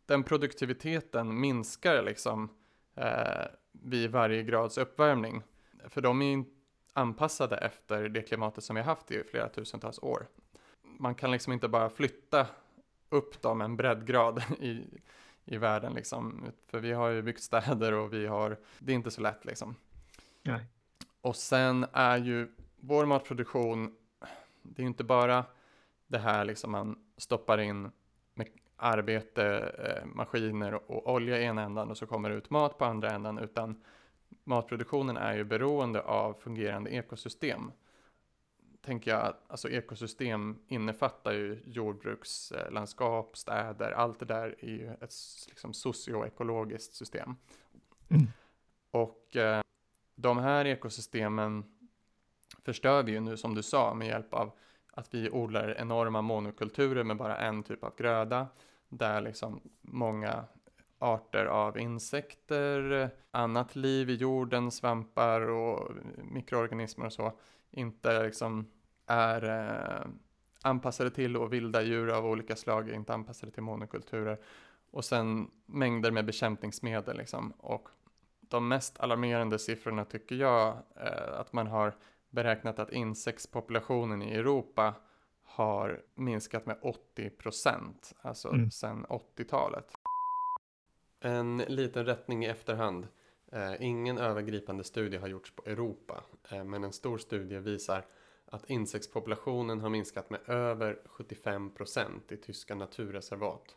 den 0.06 0.22
produktiviteten 0.22 1.40
minskar 1.40 2.02
liksom 2.02 2.48
eh, 2.94 3.46
vid 3.72 4.10
varje 4.10 4.42
grads 4.42 4.78
uppvärmning. 4.78 5.42
För 5.88 6.00
de 6.00 6.22
är 6.22 6.44
anpassade 6.92 7.56
efter 7.56 8.08
det 8.08 8.22
klimatet 8.22 8.64
som 8.64 8.76
vi 8.76 8.82
har 8.82 8.86
haft 8.88 9.10
i 9.10 9.24
flera 9.30 9.48
tusentals 9.48 9.98
år. 9.98 10.26
Man 10.98 11.14
kan 11.14 11.30
liksom 11.30 11.52
inte 11.52 11.68
bara 11.68 11.90
flytta 11.90 12.46
upp 13.08 13.42
dem 13.42 13.60
en 13.60 13.76
breddgrad 13.76 14.42
i, 14.60 14.84
i 15.44 15.56
världen 15.56 15.92
liksom. 15.94 16.44
För 16.66 16.80
vi 16.80 16.92
har 16.92 17.08
ju 17.08 17.22
byggt 17.22 17.42
städer 17.42 17.92
och 17.92 18.12
vi 18.12 18.26
har, 18.26 18.56
det 18.78 18.92
är 18.92 18.96
inte 18.96 19.10
så 19.10 19.20
lätt 19.20 19.44
liksom. 19.44 19.74
Nej. 20.42 20.64
Och 21.20 21.36
sen 21.36 21.86
är 21.92 22.16
ju 22.16 22.48
vår 22.76 23.06
matproduktion, 23.06 23.96
det 24.62 24.80
är 24.80 24.82
ju 24.82 24.88
inte 24.88 25.04
bara 25.04 25.44
det 26.06 26.18
här 26.18 26.44
liksom 26.44 26.72
man 26.72 26.98
stoppar 27.16 27.58
in 27.58 27.90
med 28.34 28.48
arbete, 28.76 29.44
eh, 29.78 30.06
maskiner 30.06 30.90
och 30.90 31.12
olja 31.12 31.38
i 31.38 31.44
ena 31.44 31.62
ändan 31.62 31.90
och 31.90 31.98
så 31.98 32.06
kommer 32.06 32.30
det 32.30 32.36
ut 32.36 32.50
mat 32.50 32.78
på 32.78 32.84
andra 32.84 33.10
ändan, 33.10 33.38
utan 33.38 33.82
matproduktionen 34.44 35.16
är 35.16 35.34
ju 35.34 35.44
beroende 35.44 36.00
av 36.02 36.34
fungerande 36.34 36.90
ekosystem. 36.90 37.72
Tänker 38.86 39.10
jag, 39.10 39.34
alltså 39.48 39.68
ekosystem 39.68 40.58
innefattar 40.68 41.32
ju 41.32 41.62
jordbrukslandskap, 41.64 43.36
städer, 43.36 43.92
allt 43.92 44.18
det 44.18 44.24
där 44.24 44.54
är 44.58 44.68
ju 44.68 44.92
ett 44.92 45.12
liksom 45.48 45.74
socioekologiskt 45.74 46.94
system. 46.94 47.36
Mm. 48.08 48.26
Och 48.90 49.36
eh, 49.36 49.62
de 50.14 50.38
här 50.38 50.64
ekosystemen 50.64 51.64
förstör 52.64 53.02
vi 53.02 53.12
ju 53.12 53.20
nu 53.20 53.36
som 53.36 53.54
du 53.54 53.62
sa 53.62 53.94
med 53.94 54.08
hjälp 54.08 54.34
av 54.34 54.50
att 54.92 55.14
vi 55.14 55.30
odlar 55.30 55.76
enorma 55.78 56.22
monokulturer 56.22 57.04
med 57.04 57.16
bara 57.16 57.36
en 57.36 57.62
typ 57.62 57.84
av 57.84 57.96
gröda 57.96 58.46
där 58.88 59.20
liksom 59.20 59.60
många 59.80 60.44
arter 60.98 61.46
av 61.46 61.78
insekter, 61.78 63.10
annat 63.30 63.76
liv 63.76 64.10
i 64.10 64.14
jorden, 64.14 64.70
svampar 64.70 65.40
och 65.40 65.90
mikroorganismer 66.16 67.06
och 67.06 67.12
så 67.12 67.32
inte 67.70 68.22
liksom 68.22 68.66
är 69.06 69.42
eh, 69.44 70.06
anpassade 70.62 71.10
till 71.10 71.36
och 71.36 71.52
vilda 71.52 71.82
djur 71.82 72.08
av 72.08 72.26
olika 72.26 72.56
slag 72.56 72.88
är 72.88 72.94
inte 72.94 73.14
anpassade 73.14 73.52
till 73.52 73.62
monokulturer 73.62 74.38
och 74.90 75.04
sen 75.04 75.50
mängder 75.66 76.10
med 76.10 76.26
bekämpningsmedel 76.26 77.16
liksom 77.16 77.50
och 77.50 77.88
de 78.40 78.68
mest 78.68 79.00
alarmerande 79.00 79.58
siffrorna 79.58 80.04
tycker 80.04 80.36
jag 80.36 80.76
eh, 80.96 81.40
att 81.40 81.52
man 81.52 81.66
har 81.66 81.94
beräknat 82.30 82.78
att 82.78 82.92
insektspopulationen 82.92 84.22
i 84.22 84.34
Europa 84.34 84.94
har 85.42 86.02
minskat 86.14 86.66
med 86.66 86.78
80 86.82 87.30
procent, 87.30 88.14
alltså 88.20 88.48
mm. 88.48 88.70
sedan 88.70 89.06
80-talet. 89.08 89.92
En 91.20 91.56
liten 91.56 92.06
rättning 92.06 92.44
i 92.44 92.48
efterhand. 92.48 93.08
Eh, 93.52 93.74
ingen 93.80 94.18
övergripande 94.18 94.84
studie 94.84 95.16
har 95.16 95.28
gjorts 95.28 95.50
på 95.56 95.62
Europa, 95.66 96.24
eh, 96.50 96.64
men 96.64 96.84
en 96.84 96.92
stor 96.92 97.18
studie 97.18 97.58
visar 97.58 98.04
att 98.46 98.70
insektspopulationen 98.70 99.80
har 99.80 99.88
minskat 99.88 100.30
med 100.30 100.40
över 100.46 101.00
75 101.04 101.70
procent 101.70 102.32
i 102.32 102.36
tyska 102.36 102.74
naturreservat. 102.74 103.76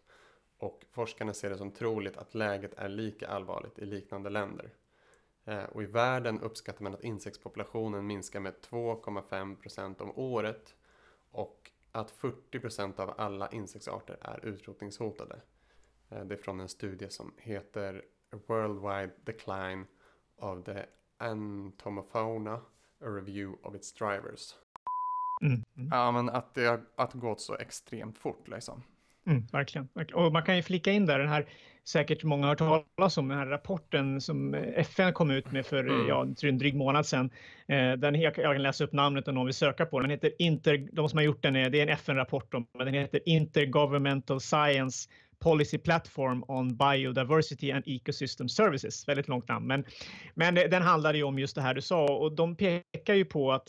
Och 0.57 0.85
forskarna 0.91 1.33
ser 1.33 1.49
det 1.49 1.57
som 1.57 1.71
troligt 1.71 2.17
att 2.17 2.35
läget 2.35 2.73
är 2.73 2.89
lika 2.89 3.27
allvarligt 3.27 3.79
i 3.79 3.85
liknande 3.85 4.29
länder. 4.29 4.73
Eh, 5.45 5.63
och 5.63 5.83
i 5.83 5.85
världen 5.85 6.39
uppskattar 6.39 6.83
man 6.83 6.93
att 6.93 7.03
insektspopulationen 7.03 8.07
minskar 8.07 8.39
med 8.39 8.53
2,5 8.69 9.55
procent 9.55 10.01
om 10.01 10.11
året 10.15 10.75
och 11.31 11.71
att 11.91 12.11
40 12.11 12.59
procent 12.59 12.99
av 12.99 13.13
alla 13.17 13.51
insektsarter 13.51 14.17
är 14.21 14.45
utrotningshotade. 14.45 15.41
Eh, 16.09 16.25
det 16.25 16.35
är 16.35 16.39
från 16.39 16.59
en 16.59 16.69
studie 16.69 17.09
som 17.09 17.33
heter 17.37 18.05
Worldwide 18.31 19.11
Decline 19.23 19.85
of 20.35 20.65
the 20.65 20.85
Entomofauna, 21.17 22.61
A 23.01 23.07
Review 23.07 23.57
of 23.63 23.75
its 23.75 23.93
Drivers. 23.93 24.53
Mm. 25.41 25.63
Mm. 25.77 25.89
Ja, 25.91 26.11
men 26.11 26.29
att 26.29 26.53
det 26.53 26.65
har 26.65 26.81
att 26.97 27.13
gått 27.13 27.41
så 27.41 27.57
extremt 27.57 28.17
fort 28.17 28.47
liksom. 28.47 28.83
Mm, 29.27 29.47
verkligen. 29.51 29.87
Och 30.13 30.33
man 30.33 30.43
kan 30.43 30.55
ju 30.55 30.61
flika 30.61 30.91
in 30.91 31.05
där 31.05 31.19
den 31.19 31.29
här, 31.29 31.45
säkert 31.83 32.23
många 32.23 32.47
har 32.47 32.49
hört 32.49 32.87
talas 32.97 33.17
om 33.17 33.27
den 33.27 33.37
här 33.37 33.45
rapporten 33.45 34.21
som 34.21 34.53
FN 34.53 35.13
kom 35.13 35.31
ut 35.31 35.51
med 35.51 35.65
för 35.65 35.83
mm. 35.83 36.07
ja, 36.07 36.27
en 36.43 36.57
dryg 36.57 36.75
månad 36.75 37.05
sedan. 37.05 37.29
Eh, 37.67 37.91
den, 37.91 38.21
jag 38.21 38.35
kan 38.35 38.63
läsa 38.63 38.83
upp 38.83 38.93
namnet 38.93 39.27
om 39.27 39.35
någon 39.35 39.45
vill 39.45 39.55
söka 39.55 39.85
på 39.85 39.99
den. 39.99 40.09
Den 40.09 40.17
heter 40.17 40.31
Inter, 40.39 40.89
de 40.91 41.09
som 41.09 41.17
har 41.17 41.23
gjort 41.23 41.43
den, 41.43 41.55
är, 41.55 41.69
det 41.69 41.79
är 41.79 41.83
en 41.83 41.93
FN-rapport, 41.93 42.53
men 42.53 42.85
den 42.85 42.93
heter 42.93 43.21
Intergovernmental 43.25 44.41
Science 44.41 45.09
Policy 45.39 45.77
Platform 45.77 46.43
on 46.47 46.75
Biodiversity 46.77 47.71
and 47.71 47.83
Ecosystem 47.87 48.49
Services. 48.49 49.07
Väldigt 49.07 49.27
långt 49.27 49.47
namn, 49.47 49.67
men, 49.67 49.85
men 50.33 50.55
den 50.55 50.81
handlar 50.81 51.13
ju 51.13 51.23
om 51.23 51.39
just 51.39 51.55
det 51.55 51.61
här 51.61 51.73
du 51.73 51.81
sa 51.81 52.05
och 52.05 52.35
de 52.35 52.55
pekar 52.55 53.13
ju 53.13 53.25
på 53.25 53.51
att 53.51 53.67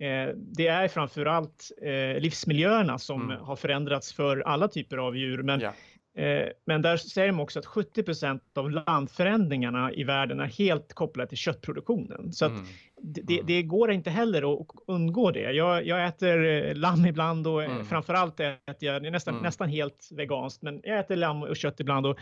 eh, 0.00 0.34
det 0.36 0.66
är 0.66 0.88
framförallt 0.88 1.70
eh, 1.82 2.20
livsmiljöerna 2.20 2.98
som 2.98 3.22
mm. 3.22 3.44
har 3.44 3.56
förändrats 3.56 4.12
för 4.12 4.40
alla 4.40 4.68
typer 4.68 4.96
av 4.96 5.16
djur. 5.16 5.42
Men 5.42 5.60
ja. 5.60 5.74
Eh, 6.18 6.48
men 6.64 6.82
där 6.82 6.96
säger 6.96 7.28
de 7.28 7.40
också 7.40 7.58
att 7.58 7.66
70% 7.66 8.40
av 8.54 8.70
landförändringarna 8.70 9.92
i 9.92 10.04
världen 10.04 10.40
är 10.40 10.46
helt 10.46 10.92
kopplade 10.92 11.28
till 11.28 11.38
köttproduktionen. 11.38 12.32
Så 12.32 12.46
mm. 12.46 12.64
det, 13.02 13.34
mm. 13.34 13.46
det, 13.46 13.62
går 13.62 13.92
inte 13.92 14.10
heller 14.10 14.60
att 14.60 14.66
undgå 14.86 15.30
det. 15.30 15.52
Jag, 15.52 15.86
jag 15.86 16.06
äter 16.06 16.44
eh, 16.44 16.74
lamm 16.74 17.06
ibland 17.06 17.46
och 17.46 17.62
eh, 17.62 17.70
mm. 17.70 17.84
framförallt 17.84 18.40
äter 18.40 18.58
jag 18.80 19.12
nästan, 19.12 19.34
mm. 19.34 19.42
nästan 19.42 19.68
helt 19.68 20.08
veganskt, 20.10 20.62
men 20.62 20.80
jag 20.84 20.98
äter 20.98 21.16
lamm 21.16 21.42
och 21.42 21.56
kött 21.56 21.80
ibland. 21.80 22.06
Och, 22.06 22.18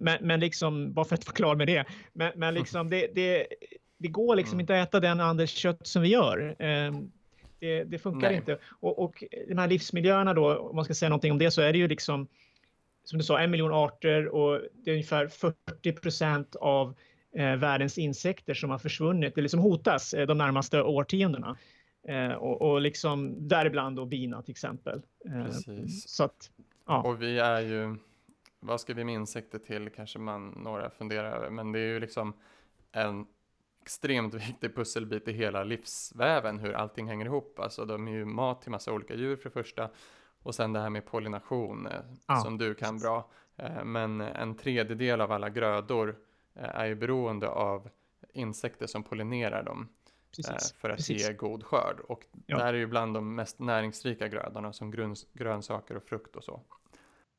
men, 0.00 0.18
men 0.20 0.40
liksom, 0.40 0.92
bara 0.92 1.04
för 1.04 1.14
att 1.14 1.24
förklara 1.24 1.54
med 1.56 1.66
det. 1.66 1.84
Men, 2.12 2.32
men 2.36 2.54
liksom 2.54 2.90
det, 2.90 3.06
det, 3.14 3.46
det 3.98 4.08
går 4.08 4.36
liksom 4.36 4.54
mm. 4.54 4.60
inte 4.60 4.82
att 4.82 4.88
äta 4.88 5.00
den 5.00 5.20
andels 5.20 5.50
kött 5.50 5.86
som 5.86 6.02
vi 6.02 6.08
gör. 6.08 6.56
Det, 7.58 7.84
det 7.84 7.98
funkar 7.98 8.28
Nej. 8.28 8.36
inte. 8.36 8.58
Och, 8.80 8.98
och 8.98 9.24
de 9.48 9.58
här 9.58 9.68
livsmiljöerna 9.68 10.34
då, 10.34 10.56
om 10.56 10.76
man 10.76 10.84
ska 10.84 10.94
säga 10.94 11.08
någonting 11.08 11.32
om 11.32 11.38
det, 11.38 11.50
så 11.50 11.62
är 11.62 11.72
det 11.72 11.78
ju 11.78 11.88
liksom 11.88 12.28
som 13.04 13.18
du 13.18 13.24
sa, 13.24 13.38
en 13.38 13.50
miljon 13.50 13.72
arter 13.72 14.28
och 14.28 14.60
det 14.72 14.90
är 14.90 14.94
ungefär 14.94 15.28
40 15.28 15.92
procent 15.92 16.56
av 16.56 16.94
eh, 17.36 17.56
världens 17.56 17.98
insekter 17.98 18.54
som 18.54 18.70
har 18.70 18.78
försvunnit 18.78 19.38
eller 19.38 19.48
som 19.48 19.60
hotas 19.60 20.14
eh, 20.14 20.26
de 20.26 20.38
närmaste 20.38 20.82
årtiondena. 20.82 21.56
Eh, 22.08 22.32
och, 22.32 22.62
och 22.62 22.80
liksom 22.80 23.48
däribland 23.48 23.96
då 23.96 24.04
bina 24.04 24.42
till 24.42 24.50
exempel. 24.50 25.02
Eh, 25.24 25.44
Precis. 25.44 26.08
Så 26.08 26.24
att, 26.24 26.50
ja. 26.86 27.02
Och 27.02 27.22
vi 27.22 27.38
är 27.38 27.60
ju, 27.60 27.96
vad 28.60 28.80
ska 28.80 28.94
vi 28.94 29.04
med 29.04 29.14
insekter 29.14 29.58
till 29.58 29.90
kanske 29.90 30.18
man 30.18 30.48
några 30.48 30.90
funderar 30.90 31.36
över, 31.36 31.50
men 31.50 31.72
det 31.72 31.78
är 31.78 31.86
ju 31.86 32.00
liksom 32.00 32.32
en 32.92 33.26
extremt 33.82 34.34
viktig 34.48 34.74
pusselbit 34.74 35.28
i 35.28 35.32
hela 35.32 35.64
livsväven, 35.64 36.58
hur 36.58 36.72
allting 36.72 37.08
hänger 37.08 37.26
ihop. 37.26 37.58
Alltså 37.58 37.84
de 37.84 38.08
är 38.08 38.12
ju 38.12 38.24
mat 38.24 38.62
till 38.62 38.70
massa 38.70 38.92
olika 38.92 39.14
djur 39.14 39.36
för 39.36 39.44
det 39.44 39.50
första 39.50 39.90
och 40.42 40.54
sen 40.54 40.72
det 40.72 40.80
här 40.80 40.90
med 40.90 41.06
pollination 41.06 41.88
ja. 42.26 42.36
som 42.36 42.58
du 42.58 42.74
kan 42.74 42.98
bra. 42.98 43.28
Eh, 43.56 43.84
men 43.84 44.20
en 44.20 44.54
tredjedel 44.54 45.20
av 45.20 45.32
alla 45.32 45.50
grödor 45.50 46.16
eh, 46.54 46.68
är 46.68 46.86
ju 46.86 46.94
beroende 46.94 47.48
av 47.48 47.88
insekter 48.32 48.86
som 48.86 49.02
pollinerar 49.02 49.62
dem. 49.62 49.88
Precis. 50.36 50.72
För 50.72 50.90
att 50.90 50.96
Precis. 50.96 51.28
ge 51.28 51.32
god 51.32 51.64
skörd. 51.64 52.00
Och 52.08 52.26
ja. 52.46 52.56
det 52.56 52.64
här 52.64 52.74
är 52.74 52.78
ju 52.78 52.86
bland 52.86 53.14
de 53.14 53.34
mest 53.34 53.58
näringsrika 53.58 54.28
grödorna 54.28 54.72
som 54.72 54.90
grönsaker 55.32 55.96
och 55.96 56.02
frukt 56.02 56.36
och 56.36 56.44
så. 56.44 56.60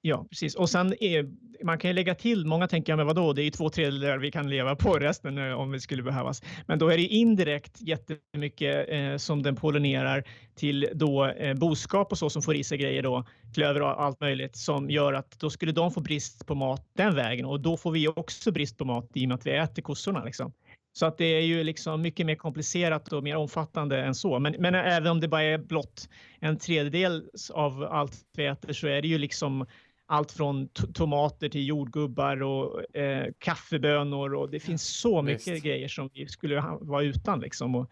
Ja, 0.05 0.25
precis. 0.29 0.55
Och 0.55 0.69
sen 0.69 0.93
är, 0.99 1.29
man 1.63 1.77
kan 1.77 1.89
ju 1.89 1.93
lägga 1.93 2.15
till, 2.15 2.45
många 2.45 2.67
tänker, 2.67 2.95
men 2.95 3.07
vadå, 3.07 3.33
det 3.33 3.41
är 3.41 3.43
ju 3.43 3.49
två 3.49 3.69
tredjedelar 3.69 4.17
vi 4.17 4.31
kan 4.31 4.49
leva 4.49 4.75
på 4.75 4.93
resten 4.93 5.37
eh, 5.37 5.53
om 5.53 5.71
det 5.71 5.79
skulle 5.79 6.03
behövas. 6.03 6.41
Men 6.67 6.79
då 6.79 6.89
är 6.89 6.97
det 6.97 7.03
indirekt 7.03 7.81
jättemycket 7.81 8.89
eh, 8.89 9.17
som 9.17 9.43
den 9.43 9.55
pollinerar 9.55 10.23
till 10.55 10.89
då 10.93 11.25
eh, 11.25 11.53
boskap 11.53 12.11
och 12.11 12.17
så 12.17 12.29
som 12.29 12.41
får 12.41 12.55
i 12.55 12.63
sig 12.63 12.77
grejer 12.77 13.03
då, 13.03 13.25
klöver 13.53 13.81
och 13.81 14.03
allt 14.03 14.21
möjligt 14.21 14.55
som 14.55 14.89
gör 14.89 15.13
att 15.13 15.39
då 15.39 15.49
skulle 15.49 15.71
de 15.71 15.91
få 15.91 16.01
brist 16.01 16.45
på 16.45 16.55
mat 16.55 16.89
den 16.93 17.15
vägen 17.15 17.45
och 17.45 17.59
då 17.59 17.77
får 17.77 17.91
vi 17.91 18.07
också 18.07 18.51
brist 18.51 18.77
på 18.77 18.85
mat 18.85 19.11
i 19.13 19.25
och 19.25 19.27
med 19.27 19.35
att 19.35 19.45
vi 19.45 19.51
äter 19.51 19.81
kossorna 19.81 20.23
liksom. 20.23 20.53
Så 20.93 21.05
att 21.05 21.17
det 21.17 21.25
är 21.25 21.41
ju 21.41 21.63
liksom 21.63 22.01
mycket 22.01 22.25
mer 22.25 22.35
komplicerat 22.35 23.13
och 23.13 23.23
mer 23.23 23.35
omfattande 23.35 24.01
än 24.01 24.15
så. 24.15 24.39
Men, 24.39 24.55
men 24.59 24.75
även 24.75 25.11
om 25.11 25.19
det 25.19 25.27
bara 25.27 25.43
är 25.43 25.57
blott 25.57 26.09
en 26.39 26.57
tredjedel 26.57 27.29
av 27.53 27.83
allt 27.83 28.13
vi 28.37 28.45
äter 28.45 28.73
så 28.73 28.87
är 28.87 29.01
det 29.01 29.07
ju 29.07 29.17
liksom 29.17 29.65
allt 30.13 30.31
från 30.31 30.67
tomater 30.93 31.49
till 31.49 31.67
jordgubbar 31.67 32.43
och 32.43 32.95
eh, 32.97 33.27
kaffebönor 33.39 34.33
och 34.33 34.49
det 34.49 34.59
finns 34.59 34.87
så 34.87 35.21
mycket 35.21 35.47
Visst. 35.47 35.63
grejer 35.63 35.87
som 35.87 36.09
vi 36.13 36.27
skulle 36.27 36.77
vara 36.81 37.03
utan 37.03 37.39
liksom. 37.39 37.75
Och, 37.75 37.91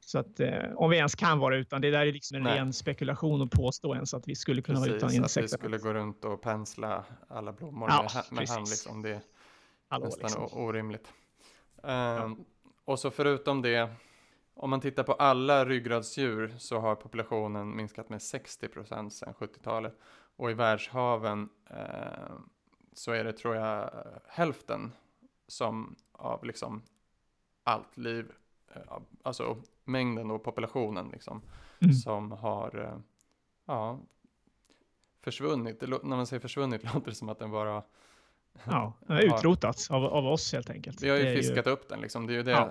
så 0.00 0.18
att 0.18 0.40
eh, 0.40 0.72
om 0.76 0.90
vi 0.90 0.96
ens 0.96 1.14
kan 1.14 1.38
vara 1.38 1.56
utan, 1.56 1.80
det 1.80 1.90
där 1.90 2.06
är 2.06 2.12
liksom 2.12 2.36
en 2.36 2.42
Nej. 2.42 2.58
ren 2.58 2.72
spekulation 2.72 3.42
att 3.42 3.50
påstå 3.50 3.94
ens 3.94 4.14
att 4.14 4.28
vi 4.28 4.34
skulle 4.34 4.62
kunna 4.62 4.78
Precis, 4.78 4.90
vara 4.90 4.96
utan 4.96 5.22
insekter. 5.22 5.40
att 5.40 5.44
vi 5.44 5.58
skulle 5.58 5.78
gå 5.78 5.94
runt 5.94 6.24
och 6.24 6.42
pensla 6.42 7.04
alla 7.28 7.52
blommor 7.52 7.88
ja, 7.90 8.08
med, 8.14 8.24
med 8.38 8.48
hand 8.48 8.68
liksom. 8.68 9.02
Det 9.02 9.10
är 9.10 9.20
Hallå, 9.88 10.04
nästan 10.04 10.42
liksom. 10.42 10.62
orimligt. 10.62 11.12
Um, 11.82 11.92
ja. 11.92 12.36
Och 12.84 12.98
så 12.98 13.10
förutom 13.10 13.62
det, 13.62 13.90
om 14.54 14.70
man 14.70 14.80
tittar 14.80 15.02
på 15.02 15.12
alla 15.12 15.64
ryggradsdjur 15.64 16.54
så 16.58 16.78
har 16.78 16.94
populationen 16.94 17.76
minskat 17.76 18.08
med 18.08 18.22
60 18.22 18.68
procent 18.68 19.14
sedan 19.14 19.34
70-talet. 19.38 19.94
Och 20.38 20.50
i 20.50 20.54
världshaven 20.54 21.48
eh, 21.70 22.36
så 22.92 23.12
är 23.12 23.24
det 23.24 23.32
tror 23.32 23.56
jag 23.56 23.90
hälften 24.28 24.92
som 25.46 25.96
av 26.12 26.44
liksom 26.44 26.82
allt 27.64 27.96
liv, 27.96 28.32
eh, 28.74 28.98
alltså 29.22 29.56
mängden 29.84 30.30
och 30.30 30.44
populationen 30.44 31.08
liksom, 31.08 31.42
mm. 31.80 31.94
som 31.94 32.32
har 32.32 32.78
eh, 32.78 32.98
ja, 33.66 33.98
försvunnit. 35.20 35.80
Det, 35.80 35.86
när 35.86 36.16
man 36.16 36.26
säger 36.26 36.40
försvunnit 36.40 36.84
låter 36.94 37.10
det 37.10 37.14
som 37.14 37.28
att 37.28 37.38
den 37.38 37.50
bara 37.50 37.82
Ja, 38.64 38.92
den 39.00 39.16
har 39.16 39.38
utrotats 39.38 39.90
av, 39.90 40.04
av 40.04 40.26
oss 40.26 40.52
helt 40.52 40.70
enkelt. 40.70 41.02
Vi 41.02 41.08
har 41.08 41.16
ju 41.16 41.36
fiskat 41.36 41.66
ju... 41.66 41.70
upp 41.70 41.88
den 41.88 42.00
liksom. 42.00 42.26
Det 42.26 42.32
är 42.32 42.36
ju 42.36 42.42
det 42.42 42.70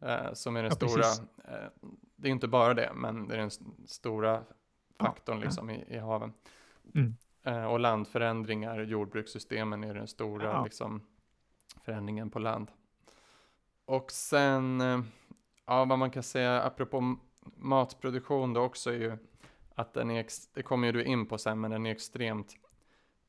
ja. 0.00 0.08
eh, 0.08 0.32
som 0.32 0.56
är 0.56 0.62
den 0.62 0.72
ja, 0.80 0.88
stora. 0.88 1.06
Eh, 1.44 1.68
det 2.16 2.28
är 2.28 2.32
inte 2.32 2.48
bara 2.48 2.74
det, 2.74 2.92
men 2.94 3.28
det 3.28 3.34
är 3.34 3.38
den 3.38 3.50
stora 3.86 4.42
faktorn 4.98 5.38
ja. 5.38 5.44
liksom 5.44 5.70
i, 5.70 5.84
i 5.88 5.98
haven. 5.98 6.32
Mm. 6.94 7.14
Eh, 7.42 7.64
och 7.64 7.80
landförändringar, 7.80 8.80
jordbrukssystemen 8.80 9.84
är 9.84 9.94
den 9.94 10.08
stora 10.08 10.64
liksom, 10.64 11.02
förändringen 11.84 12.30
på 12.30 12.38
land. 12.38 12.70
Och 13.84 14.12
sen, 14.12 14.80
eh, 14.80 15.00
ja 15.66 15.84
vad 15.84 15.98
man 15.98 16.10
kan 16.10 16.22
säga 16.22 16.62
apropå 16.62 17.16
matproduktion 17.56 18.52
då 18.52 18.60
också 18.60 18.90
är 18.90 18.98
ju 18.98 19.18
att 19.74 19.94
den 19.94 20.10
är, 20.10 20.26
det 20.54 20.62
kommer 20.62 20.86
ju 20.86 20.92
du 20.92 21.04
in 21.04 21.26
på 21.26 21.38
sen, 21.38 21.60
men 21.60 21.70
den 21.70 21.86
är 21.86 21.90
extremt 21.90 22.56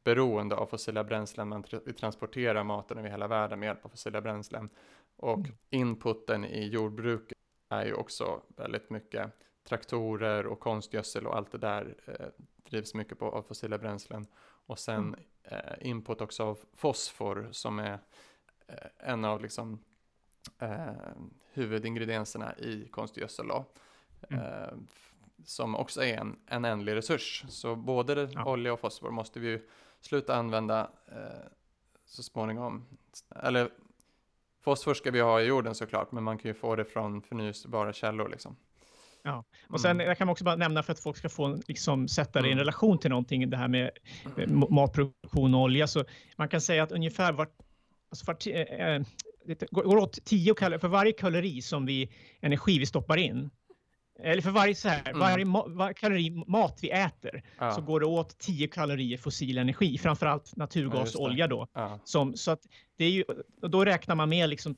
beroende 0.03 0.55
av 0.55 0.65
fossila 0.65 1.03
bränslen. 1.03 1.47
Man 1.47 1.63
vi 1.85 1.93
transporterar 1.93 2.63
maten 2.63 2.97
över 2.97 3.09
hela 3.09 3.27
världen 3.27 3.59
med 3.59 3.67
hjälp 3.67 3.85
av 3.85 3.89
fossila 3.89 4.21
bränslen. 4.21 4.69
Och 5.15 5.39
mm. 5.39 5.51
inputen 5.69 6.45
i 6.45 6.67
jordbruket 6.67 7.37
är 7.69 7.85
ju 7.85 7.93
också 7.93 8.41
väldigt 8.57 8.89
mycket 8.89 9.31
traktorer 9.63 10.47
och 10.47 10.59
konstgödsel 10.59 11.27
och 11.27 11.37
allt 11.37 11.51
det 11.51 11.57
där 11.57 11.95
eh, 12.05 12.27
drivs 12.69 12.93
mycket 12.93 13.19
på 13.19 13.31
av 13.31 13.41
fossila 13.41 13.77
bränslen. 13.77 14.27
Och 14.65 14.79
sen 14.79 14.97
mm. 14.97 15.19
eh, 15.43 15.87
input 15.87 16.21
också 16.21 16.43
av 16.43 16.59
fosfor 16.73 17.49
som 17.51 17.79
är 17.79 17.99
eh, 18.67 18.75
en 18.97 19.25
av 19.25 19.41
liksom 19.41 19.83
eh, 20.59 20.93
huvudingredienserna 21.53 22.57
i 22.57 22.87
konstgödsel. 22.91 23.47
Då. 23.47 23.65
Mm. 24.29 24.43
Eh, 24.45 24.73
som 25.45 25.75
också 25.75 26.03
är 26.03 26.17
en, 26.17 26.39
en 26.45 26.65
ändlig 26.65 26.95
resurs. 26.95 27.45
Så 27.49 27.75
både 27.75 28.29
ja. 28.31 28.45
olja 28.45 28.73
och 28.73 28.79
fosfor 28.79 29.11
måste 29.11 29.39
vi 29.39 29.47
ju 29.47 29.67
sluta 30.01 30.35
använda 30.35 30.91
eh, 31.07 31.47
så 32.05 32.23
småningom. 32.23 32.85
Eller 33.35 33.71
fosfor 34.61 34.93
ska 34.93 35.11
vi 35.11 35.19
ha 35.19 35.41
i 35.41 35.45
jorden 35.45 35.75
såklart, 35.75 36.11
men 36.11 36.23
man 36.23 36.37
kan 36.37 36.49
ju 36.49 36.53
få 36.53 36.75
det 36.75 36.85
från 36.85 37.21
förnyelsebara 37.21 37.93
källor 37.93 38.29
liksom. 38.29 38.55
Ja, 39.29 39.43
och 39.69 39.81
sen 39.81 39.91
mm. 39.91 40.07
jag 40.07 40.17
kan 40.17 40.29
också 40.29 40.43
bara 40.43 40.55
nämna 40.55 40.83
för 40.83 40.93
att 40.93 40.99
folk 40.99 41.17
ska 41.17 41.29
få 41.29 41.59
liksom 41.67 42.07
sätta 42.07 42.41
det 42.41 42.47
i 42.47 42.51
en 42.51 42.57
mm. 42.57 42.59
relation 42.59 42.99
till 42.99 43.09
någonting, 43.09 43.49
det 43.49 43.57
här 43.57 43.67
med 43.67 43.89
mm. 44.37 44.65
matproduktion 44.69 45.53
och 45.53 45.61
olja. 45.61 45.87
Så 45.87 46.05
man 46.35 46.49
kan 46.49 46.61
säga 46.61 46.83
att 46.83 46.91
ungefär 46.91 47.31
vart, 47.31 47.53
alltså 48.11 48.25
vart 48.25 48.47
eh, 48.47 48.53
eh 48.61 49.01
det 49.45 49.71
går 49.71 49.97
åt 49.97 50.25
10 50.25 50.53
kalorier 50.53 50.79
för 50.79 50.87
varje 50.87 51.11
kalori 51.11 51.61
som 51.61 51.85
vi 51.85 52.09
energi 52.41 52.79
vi 52.79 52.85
stoppar 52.85 53.17
in 53.17 53.49
eller 54.23 54.41
för 54.41 54.51
varje, 54.51 54.75
så 54.75 54.89
här, 54.89 55.01
mm. 55.05 55.19
varje, 55.19 55.45
ma 55.45 55.65
varje 55.67 55.93
kalori 55.93 56.43
mat 56.47 56.79
vi 56.81 56.89
äter 56.89 57.43
ja. 57.59 57.71
så 57.71 57.81
går 57.81 57.99
det 57.99 58.05
åt 58.05 58.37
10 58.37 58.67
kalorier 58.67 59.17
fossil 59.17 59.57
energi, 59.57 59.97
framförallt 59.97 60.55
naturgas 60.55 61.15
och 61.15 61.23
olja 61.23 61.47
då. 61.47 61.67
Ja. 61.73 61.99
Som, 62.03 62.35
så 62.35 62.51
att 62.51 62.59
det 62.97 63.05
är 63.05 63.09
ju, 63.09 63.23
då 63.61 63.85
räknar 63.85 64.15
man 64.15 64.29
med 64.29 64.49
liksom 64.49 64.75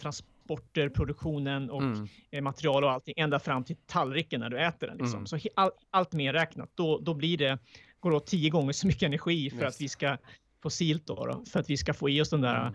transporter, 0.51 0.89
produktionen 0.89 1.69
och 1.69 1.81
mm. 1.81 2.07
Eh, 2.31 2.41
material 2.41 2.83
och 2.83 2.91
allting 2.91 3.13
ända 3.17 3.39
fram 3.39 3.63
till 3.63 3.75
tallriken 3.85 4.39
när 4.39 4.49
du 4.49 4.59
äter 4.59 4.87
den. 4.87 4.97
Liksom. 4.97 5.17
Mm. 5.17 5.27
Så 5.27 5.39
all, 5.55 5.71
allt 5.91 6.13
mer 6.13 6.33
räknat, 6.33 6.69
då, 6.75 6.99
då 6.99 7.13
blir 7.13 7.37
det, 7.37 7.59
går 7.99 8.11
det 8.11 8.17
åt 8.17 8.27
10 8.27 8.49
gånger 8.49 8.73
så 8.73 8.87
mycket 8.87 9.03
energi 9.03 9.49
för 9.49 9.61
Just. 9.61 9.75
att 9.75 9.81
vi 9.81 9.89
ska 9.89 10.17
fossilt 10.63 11.07
då, 11.07 11.25
då, 11.25 11.45
för 11.45 11.59
att 11.59 11.69
vi 11.69 11.77
ska 11.77 11.93
få 11.93 12.09
i 12.09 12.21
oss 12.21 12.29
den 12.29 12.41
där 12.41 12.61
mm. 12.61 12.73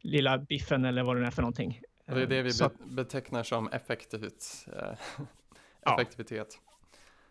lilla 0.00 0.38
biffen 0.38 0.84
eller 0.84 1.02
vad 1.02 1.16
det 1.16 1.26
är 1.26 1.30
för 1.30 1.42
någonting. 1.42 1.80
Och 2.06 2.14
det 2.14 2.22
är 2.22 2.26
det 2.26 2.42
vi 2.42 2.52
så, 2.52 2.70
betecknar 2.84 3.42
som 3.42 3.68
effektivt. 3.68 4.66
Eh, 4.76 5.92
effektivitet. 5.92 6.58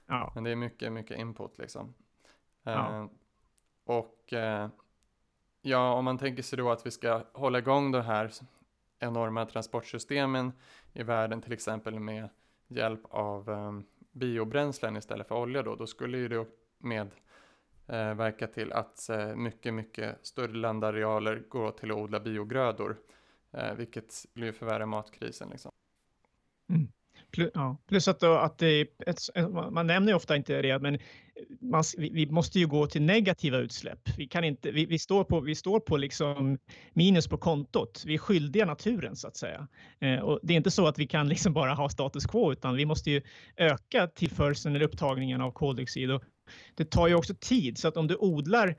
Ja. 0.07 0.31
Men 0.35 0.43
det 0.43 0.51
är 0.51 0.55
mycket, 0.55 0.91
mycket 0.91 1.17
input 1.17 1.57
liksom. 1.57 1.93
Ja. 2.63 3.01
Eh, 3.01 3.07
och 3.85 4.33
eh, 4.33 4.69
ja, 5.61 5.93
om 5.93 6.05
man 6.05 6.17
tänker 6.17 6.43
sig 6.43 6.57
då 6.57 6.71
att 6.71 6.85
vi 6.85 6.91
ska 6.91 7.23
hålla 7.33 7.59
igång 7.59 7.91
de 7.91 8.01
här 8.01 8.31
enorma 8.99 9.45
transportsystemen 9.45 10.51
i 10.93 11.03
världen, 11.03 11.41
till 11.41 11.53
exempel 11.53 11.99
med 11.99 12.29
hjälp 12.67 13.01
av 13.09 13.49
eh, 13.49 13.79
biobränslen 14.11 14.97
istället 14.97 15.27
för 15.27 15.35
olja 15.35 15.63
då, 15.63 15.75
då 15.75 15.87
skulle 15.87 16.17
ju 16.17 16.27
det 16.27 16.45
med 16.77 17.11
eh, 17.87 18.13
verka 18.13 18.47
till 18.47 18.71
att 18.71 19.09
eh, 19.09 19.35
mycket, 19.35 19.73
mycket 19.73 20.17
större 20.21 20.53
landarealer 20.53 21.43
går 21.49 21.71
till 21.71 21.91
att 21.91 21.97
odla 21.97 22.19
biogrödor, 22.19 22.97
eh, 23.51 23.73
vilket 23.73 24.11
skulle 24.11 24.53
förvärra 24.53 24.85
matkrisen 24.85 25.49
liksom. 25.49 25.71
Mm. 26.69 26.87
Plus, 27.31 27.51
ja. 27.53 27.77
Plus 27.87 28.07
att, 28.07 28.19
då, 28.19 28.33
att 28.33 28.57
det, 28.57 28.81
ett, 28.99 29.19
man 29.71 29.87
nämner 29.87 30.11
ju 30.11 30.15
ofta 30.15 30.35
inte 30.35 30.61
det, 30.61 30.79
men 30.79 30.99
man, 31.61 31.83
vi, 31.97 32.09
vi, 32.09 32.25
måste 32.25 32.59
ju 32.59 32.67
gå 32.67 32.87
till 32.87 33.01
negativa 33.01 33.57
utsläpp. 33.57 33.99
Vi, 34.17 34.27
kan 34.27 34.43
inte, 34.43 34.71
vi, 34.71 34.85
vi 34.85 34.99
står 34.99 35.23
på, 35.23 35.39
vi 35.39 35.55
står 35.55 35.79
på 35.79 35.97
liksom 35.97 36.57
minus 36.93 37.27
på 37.27 37.37
kontot. 37.37 38.03
Vi 38.05 38.13
är 38.13 38.17
skyldiga 38.17 38.65
naturen 38.65 39.15
så 39.15 39.27
att 39.27 39.37
säga. 39.37 39.67
Eh, 39.99 40.19
och 40.19 40.39
det 40.43 40.53
är 40.53 40.57
inte 40.57 40.71
så 40.71 40.87
att 40.87 40.99
vi 40.99 41.07
kan 41.07 41.29
liksom 41.29 41.53
bara 41.53 41.73
ha 41.73 41.89
status 41.89 42.25
quo, 42.25 42.51
utan 42.51 42.75
vi 42.75 42.85
måste 42.85 43.11
ju 43.11 43.21
öka 43.57 44.07
tillförseln 44.07 44.75
eller 44.75 44.85
upptagningen 44.85 45.41
av 45.41 45.51
koldioxid. 45.51 46.11
Och 46.11 46.23
det 46.75 46.85
tar 46.85 47.07
ju 47.07 47.15
också 47.15 47.33
tid, 47.39 47.77
så 47.77 47.87
att 47.87 47.97
om 47.97 48.07
du 48.07 48.15
odlar 48.15 48.75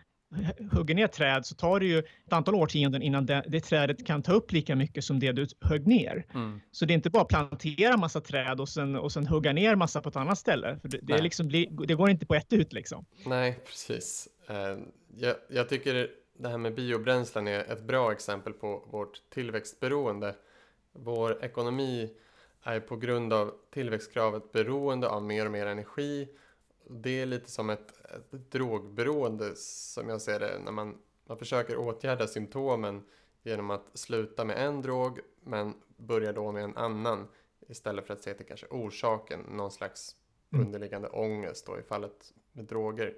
hugger 0.72 0.94
ner 0.94 1.06
träd 1.06 1.46
så 1.46 1.54
tar 1.54 1.80
det 1.80 1.86
ju 1.86 1.98
ett 1.98 2.32
antal 2.32 2.54
årtionden 2.54 3.02
innan 3.02 3.26
det, 3.26 3.44
det 3.48 3.60
trädet 3.60 4.06
kan 4.06 4.22
ta 4.22 4.32
upp 4.32 4.52
lika 4.52 4.76
mycket 4.76 5.04
som 5.04 5.20
det 5.20 5.32
du 5.32 5.46
högg 5.60 5.86
ner. 5.86 6.26
Mm. 6.34 6.60
Så 6.72 6.84
det 6.84 6.92
är 6.92 6.94
inte 6.94 7.10
bara 7.10 7.22
att 7.22 7.28
plantera 7.28 7.96
massa 7.96 8.20
träd 8.20 8.60
och 8.60 8.68
sen, 8.68 8.96
och 8.96 9.12
sen 9.12 9.26
hugga 9.26 9.52
ner 9.52 9.74
massa 9.74 10.00
på 10.00 10.08
ett 10.08 10.16
annat 10.16 10.38
ställe. 10.38 10.78
För 10.82 10.88
det, 10.88 10.98
det, 11.02 11.22
liksom, 11.22 11.48
det 11.86 11.94
går 11.94 12.10
inte 12.10 12.26
på 12.26 12.34
ett 12.34 12.52
ut 12.52 12.72
liksom. 12.72 13.04
Nej, 13.26 13.58
precis. 13.66 14.28
Uh, 14.50 14.84
jag, 15.16 15.36
jag 15.48 15.68
tycker 15.68 16.10
det 16.38 16.48
här 16.48 16.58
med 16.58 16.74
biobränslen 16.74 17.48
är 17.48 17.72
ett 17.72 17.82
bra 17.82 18.12
exempel 18.12 18.52
på 18.52 18.88
vårt 18.90 19.22
tillväxtberoende. 19.30 20.34
Vår 20.92 21.44
ekonomi 21.44 22.10
är 22.62 22.80
på 22.80 22.96
grund 22.96 23.32
av 23.32 23.52
tillväxtkravet 23.74 24.52
beroende 24.52 25.08
av 25.08 25.22
mer 25.22 25.46
och 25.46 25.52
mer 25.52 25.66
energi 25.66 26.28
det 26.90 27.20
är 27.20 27.26
lite 27.26 27.50
som 27.50 27.70
ett, 27.70 27.97
ett 28.10 28.50
drogberoende 28.50 29.56
som 29.56 30.08
jag 30.08 30.22
ser 30.22 30.40
det 30.40 30.58
när 30.64 30.72
man, 30.72 30.98
man 31.26 31.38
försöker 31.38 31.76
åtgärda 31.76 32.26
symptomen 32.26 33.04
genom 33.42 33.70
att 33.70 33.86
sluta 33.94 34.44
med 34.44 34.66
en 34.66 34.82
drog 34.82 35.20
men 35.40 35.74
börja 35.96 36.32
då 36.32 36.52
med 36.52 36.64
en 36.64 36.76
annan 36.76 37.28
istället 37.68 38.06
för 38.06 38.14
att 38.14 38.22
se 38.22 38.34
till 38.34 38.46
kanske 38.46 38.66
orsaken, 38.66 39.40
någon 39.40 39.70
slags 39.70 40.16
mm. 40.52 40.66
underliggande 40.66 41.08
ångest 41.08 41.66
då 41.66 41.78
i 41.78 41.82
fallet 41.82 42.34
med 42.52 42.64
droger. 42.64 43.14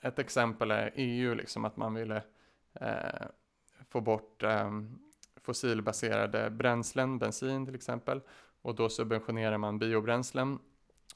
Ett 0.00 0.18
exempel 0.18 0.70
är 0.70 0.92
EU, 0.96 1.34
liksom 1.34 1.64
att 1.64 1.76
man 1.76 1.94
ville 1.94 2.22
eh, 2.72 3.26
få 3.88 4.00
bort 4.00 4.42
eh, 4.42 4.70
fossilbaserade 5.36 6.50
bränslen, 6.50 7.18
bensin 7.18 7.66
till 7.66 7.74
exempel, 7.74 8.20
och 8.62 8.74
då 8.74 8.88
subventionerar 8.88 9.58
man 9.58 9.78
biobränslen 9.78 10.58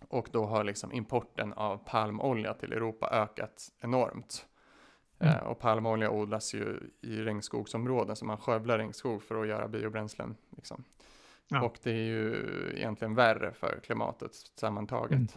och 0.09 0.29
då 0.33 0.45
har 0.45 0.65
liksom 0.65 0.93
importen 0.93 1.53
av 1.53 1.79
palmolja 1.79 2.55
till 2.55 2.73
Europa 2.73 3.09
ökat 3.13 3.69
enormt. 3.81 4.47
Mm. 5.19 5.35
Eh, 5.35 5.43
och 5.43 5.59
palmolja 5.59 6.11
odlas 6.11 6.55
ju 6.55 6.81
i 7.01 7.23
regnskogsområden, 7.23 8.17
så 8.17 8.25
man 8.25 8.39
skövlar 8.39 8.79
regnskog 8.79 9.23
för 9.23 9.43
att 9.43 9.49
göra 9.49 9.69
biobränslen. 9.69 10.37
Liksom. 10.57 10.85
Ja. 11.49 11.63
Och 11.63 11.79
det 11.83 11.91
är 11.91 12.05
ju 12.05 12.45
egentligen 12.77 13.15
värre 13.15 13.53
för 13.53 13.81
klimatet 13.83 14.35
sammantaget. 14.35 15.13
Mm. 15.13 15.29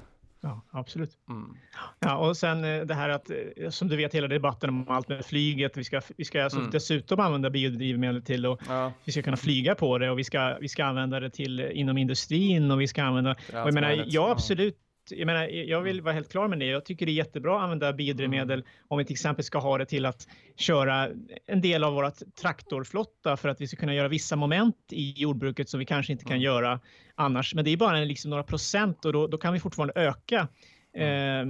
Ja, 0.41 0.61
absolut. 0.71 1.11
Mm. 1.29 1.57
Ja, 1.99 2.17
och 2.17 2.37
sen 2.37 2.63
eh, 2.63 2.81
det 2.81 2.93
här 2.93 3.09
att, 3.09 3.29
eh, 3.29 3.69
som 3.69 3.87
du 3.87 3.97
vet, 3.97 4.15
hela 4.15 4.27
debatten 4.27 4.69
om 4.69 4.85
allt 4.89 5.09
med 5.09 5.25
flyget. 5.25 5.77
Vi 5.77 5.83
ska, 5.83 6.01
vi 6.17 6.25
ska 6.25 6.43
alltså 6.43 6.59
mm. 6.59 6.71
dessutom 6.71 7.19
använda 7.19 7.49
biodrivmedel 7.49 8.21
till 8.21 8.45
och 8.45 8.61
ja. 8.67 8.93
vi 9.03 9.11
ska 9.11 9.21
kunna 9.21 9.37
flyga 9.37 9.75
på 9.75 9.97
det 9.97 10.09
och 10.09 10.19
vi 10.19 10.23
ska, 10.23 10.57
vi 10.61 10.69
ska 10.69 10.85
använda 10.85 11.19
det 11.19 11.29
till 11.29 11.59
eh, 11.59 11.79
inom 11.79 11.97
industrin 11.97 12.71
och 12.71 12.81
vi 12.81 12.87
ska 12.87 13.03
använda. 13.03 13.31
Och 13.31 13.53
jag 13.53 13.73
menar, 13.73 14.03
ja, 14.07 14.31
absolut 14.31 14.77
jag 15.11 15.25
menar, 15.25 15.47
jag 15.47 15.81
vill 15.81 15.95
mm. 15.95 16.03
vara 16.03 16.13
helt 16.13 16.31
klar 16.31 16.47
med 16.47 16.59
det. 16.59 16.65
Jag 16.65 16.85
tycker 16.85 17.05
det 17.05 17.11
är 17.11 17.13
jättebra 17.13 17.57
att 17.57 17.63
använda 17.63 17.93
biodrivmedel 17.93 18.59
mm. 18.59 18.71
om 18.87 18.97
vi 18.97 19.05
till 19.05 19.13
exempel 19.13 19.45
ska 19.45 19.59
ha 19.59 19.77
det 19.77 19.85
till 19.85 20.05
att 20.05 20.27
köra 20.55 21.09
en 21.45 21.61
del 21.61 21.83
av 21.83 21.93
vårt 21.93 22.35
traktorflotta 22.41 23.37
för 23.37 23.49
att 23.49 23.61
vi 23.61 23.67
ska 23.67 23.77
kunna 23.77 23.93
göra 23.93 24.07
vissa 24.07 24.35
moment 24.35 24.75
i 24.89 25.13
jordbruket 25.21 25.69
som 25.69 25.79
vi 25.79 25.85
kanske 25.85 26.11
inte 26.11 26.25
kan 26.25 26.31
mm. 26.31 26.41
göra 26.41 26.79
annars. 27.15 27.55
Men 27.55 27.65
det 27.65 27.71
är 27.71 27.77
bara 27.77 27.97
liksom 27.97 28.29
några 28.29 28.43
procent 28.43 29.05
och 29.05 29.13
då, 29.13 29.27
då 29.27 29.37
kan 29.37 29.53
vi 29.53 29.59
fortfarande 29.59 29.93
öka 29.95 30.47
eh, 30.93 31.45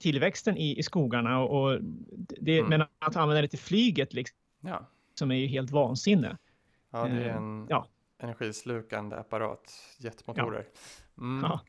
tillväxten 0.00 0.56
i, 0.56 0.78
i 0.78 0.82
skogarna. 0.82 1.40
Och, 1.40 1.62
och 1.62 1.78
det, 2.40 2.58
mm. 2.58 2.70
Men 2.70 2.82
att 2.98 3.16
använda 3.16 3.42
det 3.42 3.48
till 3.48 3.58
flyget 3.58 4.14
liksom, 4.14 4.36
ja. 4.60 4.88
som 5.14 5.30
är 5.30 5.36
ju 5.36 5.46
helt 5.46 5.70
vansinne. 5.70 6.38
Ja, 6.92 7.04
det 7.04 7.24
är 7.24 7.28
en... 7.28 7.62
Eh, 7.62 7.66
ja 7.70 7.88
energislukande 8.22 9.16
apparat, 9.16 9.72
jetmotorer. 9.98 10.66
Mm. 11.18 11.42
Ja. 11.42 11.60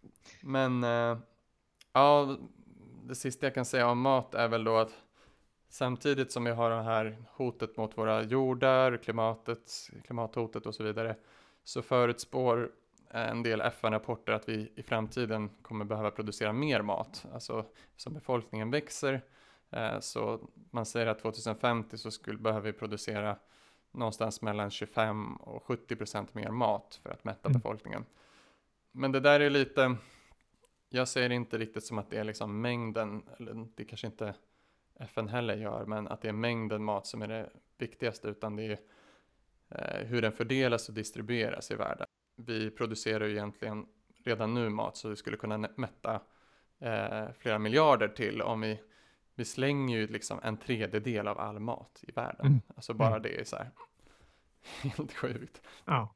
Men 0.42 0.84
uh, 0.84 1.18
ja, 1.94 2.38
det 3.04 3.16
sista 3.16 3.46
jag 3.46 3.54
kan 3.54 3.66
säga 3.66 3.88
om 3.88 4.02
mat 4.02 4.36
är 4.36 4.48
väl 4.48 4.64
då 4.64 4.78
att 4.78 4.94
samtidigt 5.70 6.32
som 6.32 6.44
vi 6.44 6.52
har 6.52 6.70
det 6.70 6.82
här 6.82 7.18
hotet 7.32 7.78
mot 7.78 7.98
våra 7.98 8.22
jordar, 8.22 8.98
klimatet, 8.98 9.72
klimathotet 10.04 10.66
och 10.66 10.76
så 10.76 10.84
vidare, 10.84 11.16
så 11.64 11.82
förutspår 11.82 12.72
en 13.10 13.44
del 13.44 13.62
FN-rapporter 13.62 14.34
att 14.34 14.50
vi 14.50 14.72
i 14.76 14.84
framtiden 14.84 15.50
kommer 15.62 15.86
behöva 15.86 16.12
producera 16.12 16.54
mer 16.54 16.82
mat. 16.82 17.26
Alltså 17.34 17.66
som 17.96 18.14
befolkningen 18.14 18.72
växer 18.72 19.22
eh, 19.72 20.00
så 20.00 20.50
man 20.72 20.86
säger 20.86 21.08
att 21.08 21.20
2050 21.20 21.98
så 21.98 22.12
skulle 22.12 22.38
behöver 22.38 22.72
vi 22.72 22.78
producera 22.80 23.38
någonstans 23.92 24.42
mellan 24.42 24.72
25 24.72 25.36
och 25.36 25.64
70 25.64 25.96
procent 25.96 26.34
mer 26.34 26.50
mat 26.50 27.00
för 27.04 27.10
att 27.10 27.24
mätta 27.24 27.50
mm. 27.50 27.60
befolkningen. 27.60 28.06
Men 28.92 29.12
det 29.12 29.20
där 29.20 29.40
är 29.40 29.50
lite, 29.50 29.96
jag 30.96 31.08
ser 31.08 31.30
det 31.30 31.36
inte 31.36 31.58
riktigt 31.58 31.84
som 31.84 31.98
att 31.98 32.10
det 32.10 32.18
är 32.18 32.24
liksom 32.24 32.62
mängden, 32.62 33.24
eller 33.38 33.68
det 33.76 33.86
kanske 33.86 34.08
inte 34.08 34.34
FN 34.96 35.28
heller 35.28 35.56
gör, 35.56 35.86
men 35.86 36.08
att 36.08 36.22
det 36.22 36.28
är 36.28 36.34
mängden 36.34 36.84
mat 36.84 37.08
som 37.08 37.22
är 37.22 37.28
det 37.28 37.50
viktigaste, 37.78 38.28
utan 38.28 38.56
det 38.56 38.64
är 38.64 38.80
eh, 39.70 40.08
hur 40.08 40.22
den 40.22 40.32
fördelas 40.32 40.90
och 40.90 40.96
distribueras 40.96 41.72
i 41.72 41.76
världen. 41.76 42.08
Vi 42.36 42.72
producerar 42.72 43.26
ju 43.26 43.32
egentligen 43.32 43.86
redan 44.24 44.54
nu 44.54 44.70
mat 44.70 44.98
så 44.98 45.10
vi 45.10 45.16
skulle 45.16 45.38
kunna 45.38 45.58
mätta 45.58 46.22
eh, 46.80 47.32
flera 47.38 47.60
miljarder 47.60 48.08
till 48.08 48.42
om 48.42 48.62
vi, 48.62 48.80
vi 49.36 49.46
slänger 49.46 49.98
ju 49.98 50.08
liksom 50.08 50.40
en 50.44 50.58
tredjedel 50.58 51.28
av 51.28 51.40
all 51.40 51.60
mat 51.60 52.04
i 52.08 52.12
världen. 52.12 52.46
Mm. 52.46 52.62
Alltså 52.76 52.94
bara 52.94 53.08
mm. 53.08 53.22
det 53.22 53.40
är 53.40 53.44
så 53.44 53.56
här 53.56 53.72
helt 54.82 55.14
sjukt. 55.14 55.62
Ja. 55.86 56.16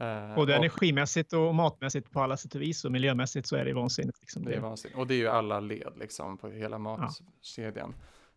Uh, 0.00 0.34
Både 0.34 0.52
och, 0.52 0.58
energimässigt 0.58 1.32
och 1.32 1.54
matmässigt 1.54 2.10
på 2.10 2.20
alla 2.20 2.36
sätt 2.36 2.54
och 2.54 2.62
vis 2.62 2.84
och 2.84 2.92
miljömässigt 2.92 3.46
så 3.46 3.56
är 3.56 3.64
det 3.64 3.72
vansinnigt. 3.72 4.20
Liksom. 4.20 4.44
Det 4.44 4.54
är 4.54 4.60
vansinnigt. 4.60 4.98
Och 4.98 5.06
det 5.06 5.14
är 5.14 5.18
ju 5.18 5.28
alla 5.28 5.60
led 5.60 5.92
liksom 5.96 6.38
på 6.38 6.48
hela 6.48 6.78
matkedjan, 6.78 7.94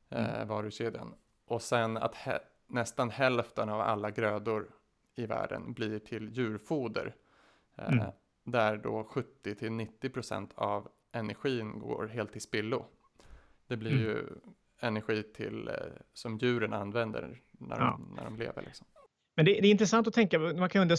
ja. 0.09 0.17
mm. 0.17 0.41
eh, 0.41 0.45
varukedjan. 0.47 1.13
Och 1.45 1.61
sen 1.61 1.97
att 1.97 2.15
nästan 2.67 3.09
hälften 3.09 3.69
av 3.69 3.81
alla 3.81 4.11
grödor 4.11 4.67
i 5.15 5.25
världen 5.25 5.73
blir 5.73 5.99
till 5.99 6.29
djurfoder. 6.29 7.15
Eh, 7.77 7.93
mm. 7.93 8.05
Där 8.43 8.77
då 8.77 9.03
70 9.03 9.55
till 9.55 9.71
90 9.71 10.09
procent 10.09 10.51
av 10.55 10.89
energin 11.11 11.79
går 11.79 12.07
helt 12.07 12.31
till 12.31 12.41
spillo. 12.41 12.85
Det 13.67 13.77
blir 13.77 13.91
mm. 13.91 14.03
ju 14.03 14.25
energi 14.79 15.23
till, 15.23 15.67
eh, 15.67 15.73
som 16.13 16.37
djuren 16.37 16.73
använder 16.73 17.41
när, 17.51 17.79
ja. 17.79 17.85
de, 17.85 18.15
när 18.15 18.23
de 18.23 18.35
lever. 18.35 18.61
Liksom. 18.61 18.87
Men 19.35 19.45
det, 19.45 19.51
det, 19.61 19.67
är 19.67 19.71
intressant 19.71 20.07
att 20.07 20.13
tänka, 20.13 20.39
man 20.39 20.69
kan 20.69 20.81
undra, 20.81 20.95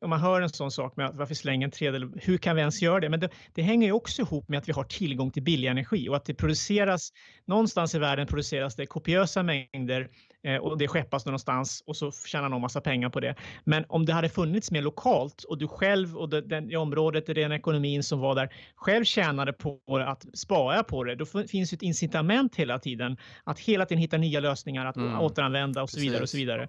om 0.00 0.10
man 0.10 0.20
hör 0.20 0.40
en 0.40 0.48
sån 0.48 0.70
sak 0.70 0.96
med 0.96 1.06
att 1.06 1.16
varför 1.16 1.34
slänga 1.34 1.64
en 1.64 1.70
tredjedel, 1.70 2.10
hur 2.16 2.38
kan 2.38 2.56
vi 2.56 2.60
ens 2.60 2.82
göra 2.82 3.00
det? 3.00 3.08
Men 3.08 3.20
det, 3.20 3.28
det, 3.54 3.62
hänger 3.62 3.86
ju 3.86 3.92
också 3.92 4.22
ihop 4.22 4.48
med 4.48 4.58
att 4.58 4.68
vi 4.68 4.72
har 4.72 4.84
tillgång 4.84 5.30
till 5.30 5.42
billig 5.42 5.68
energi 5.68 6.08
och 6.08 6.16
att 6.16 6.24
det 6.24 6.34
produceras, 6.34 7.12
någonstans 7.46 7.94
i 7.94 7.98
världen 7.98 8.26
produceras 8.26 8.76
det 8.76 8.86
kopiösa 8.86 9.42
mängder 9.42 10.08
eh, 10.44 10.56
och 10.56 10.78
det 10.78 10.88
skeppas 10.88 11.26
någonstans 11.26 11.82
och 11.86 11.96
så 11.96 12.12
tjänar 12.12 12.48
någon 12.48 12.60
massa 12.60 12.80
pengar 12.80 13.08
på 13.08 13.20
det. 13.20 13.34
Men 13.64 13.84
om 13.88 14.06
det 14.06 14.12
hade 14.12 14.28
funnits 14.28 14.70
mer 14.70 14.82
lokalt 14.82 15.42
och 15.44 15.58
du 15.58 15.68
själv 15.68 16.16
och 16.16 16.28
det, 16.28 16.40
den, 16.40 16.70
i 16.70 16.76
området, 16.76 17.26
den 17.26 17.52
ekonomin 17.52 18.02
som 18.02 18.20
var 18.20 18.34
där, 18.34 18.54
själv 18.74 19.04
tjänade 19.04 19.52
på 19.52 19.80
att 20.06 20.38
spara 20.38 20.82
på 20.82 21.04
det, 21.04 21.14
då 21.14 21.26
finns 21.26 21.72
ett 21.72 21.82
incitament 21.82 22.56
hela 22.56 22.78
tiden 22.78 23.16
att 23.44 23.58
hela 23.58 23.86
tiden 23.86 24.00
hitta 24.00 24.16
nya 24.16 24.40
lösningar, 24.40 24.86
att 24.86 24.96
mm. 24.96 25.20
återanvända 25.20 25.82
och 25.82 25.90
så 25.90 26.00
vidare 26.00 26.22
och 26.22 26.28
så 26.28 26.36
vidare. 26.36 26.68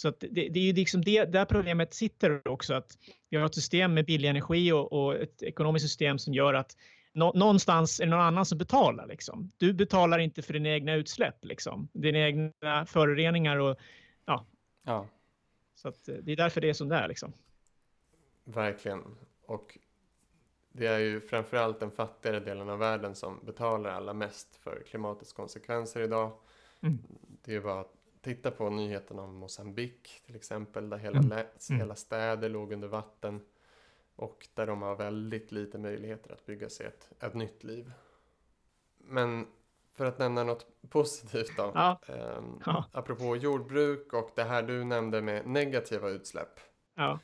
Så 0.00 0.08
att 0.08 0.20
det, 0.20 0.48
det 0.48 0.60
är 0.60 0.64
ju 0.64 0.72
liksom 0.72 1.02
det 1.02 1.24
där 1.24 1.44
problemet 1.44 1.94
sitter 1.94 2.48
också, 2.48 2.74
att 2.74 2.98
vi 3.30 3.36
har 3.36 3.46
ett 3.46 3.54
system 3.54 3.94
med 3.94 4.06
billig 4.06 4.28
energi 4.28 4.72
och, 4.72 4.92
och 4.92 5.14
ett 5.14 5.42
ekonomiskt 5.42 5.84
system 5.84 6.18
som 6.18 6.34
gör 6.34 6.54
att 6.54 6.76
nå, 7.12 7.32
någonstans 7.32 8.00
är 8.00 8.04
det 8.04 8.10
någon 8.10 8.20
annan 8.20 8.46
som 8.46 8.58
betalar. 8.58 9.06
Liksom. 9.06 9.52
Du 9.56 9.72
betalar 9.72 10.18
inte 10.18 10.42
för 10.42 10.52
dina 10.52 10.68
egna 10.68 10.94
utsläpp, 10.94 11.44
liksom. 11.44 11.88
dina 11.92 12.18
egna 12.18 12.86
föroreningar 12.86 13.56
och 13.56 13.78
ja. 14.24 14.46
ja. 14.84 15.06
Så 15.74 15.88
att 15.88 16.08
eh, 16.08 16.14
det 16.14 16.32
är 16.32 16.36
därför 16.36 16.60
det 16.60 16.68
är 16.68 16.74
som 16.74 16.88
det 16.88 16.96
är. 16.96 17.08
Liksom. 17.08 17.32
Verkligen. 18.44 19.02
Och 19.46 19.78
det 20.72 20.86
är 20.86 20.98
ju 20.98 21.20
framförallt 21.20 21.80
den 21.80 21.90
fattigare 21.90 22.40
delen 22.40 22.68
av 22.68 22.78
världen 22.78 23.14
som 23.14 23.40
betalar 23.46 23.90
allra 23.90 24.12
mest 24.12 24.56
för 24.56 24.82
klimatets 24.86 25.32
konsekvenser 25.32 26.00
idag. 26.00 26.32
Mm. 26.82 26.98
Det 27.44 27.54
är 27.54 27.60
bara 27.60 27.84
titta 28.22 28.50
på 28.50 28.70
nyheterna 28.70 29.22
om 29.22 29.34
Mosambik 29.34 30.22
till 30.26 30.36
exempel, 30.36 30.90
där 30.90 30.98
hela, 30.98 31.18
mm. 31.18 31.32
mm. 31.32 31.80
hela 31.80 31.94
städer 31.94 32.48
låg 32.48 32.72
under 32.72 32.88
vatten 32.88 33.40
och 34.16 34.48
där 34.54 34.66
de 34.66 34.82
har 34.82 34.96
väldigt 34.96 35.52
lite 35.52 35.78
möjligheter 35.78 36.32
att 36.32 36.46
bygga 36.46 36.68
sig 36.68 36.86
ett, 36.86 37.08
ett 37.20 37.34
nytt 37.34 37.64
liv. 37.64 37.92
Men 38.98 39.46
för 39.92 40.04
att 40.04 40.18
nämna 40.18 40.44
något 40.44 40.66
positivt 40.90 41.56
då, 41.56 41.72
ja. 41.74 42.00
Eh, 42.08 42.42
ja. 42.66 42.84
apropå 42.92 43.36
jordbruk 43.36 44.12
och 44.12 44.30
det 44.34 44.44
här 44.44 44.62
du 44.62 44.84
nämnde 44.84 45.22
med 45.22 45.46
negativa 45.46 46.08
utsläpp. 46.08 46.60
Ja. 46.94 47.18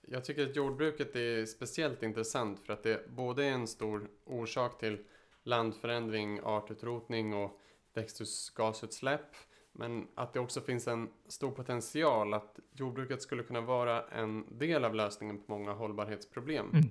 Jag 0.00 0.24
tycker 0.24 0.50
att 0.50 0.56
jordbruket 0.56 1.16
är 1.16 1.46
speciellt 1.46 2.02
intressant 2.02 2.60
för 2.66 2.72
att 2.72 2.82
det 2.82 3.08
både 3.08 3.44
är 3.44 3.50
en 3.50 3.66
stor 3.66 4.10
orsak 4.24 4.78
till 4.78 5.04
landförändring, 5.42 6.40
artutrotning 6.44 7.34
och 7.34 7.60
växthusgasutsläpp 7.94 9.36
men 9.72 10.08
att 10.14 10.32
det 10.32 10.40
också 10.40 10.60
finns 10.60 10.88
en 10.88 11.10
stor 11.28 11.50
potential 11.50 12.34
att 12.34 12.58
jordbruket 12.72 13.22
skulle 13.22 13.42
kunna 13.42 13.60
vara 13.60 14.08
en 14.08 14.58
del 14.58 14.84
av 14.84 14.94
lösningen 14.94 15.38
på 15.38 15.44
många 15.52 15.72
hållbarhetsproblem. 15.72 16.70
Mm. 16.70 16.84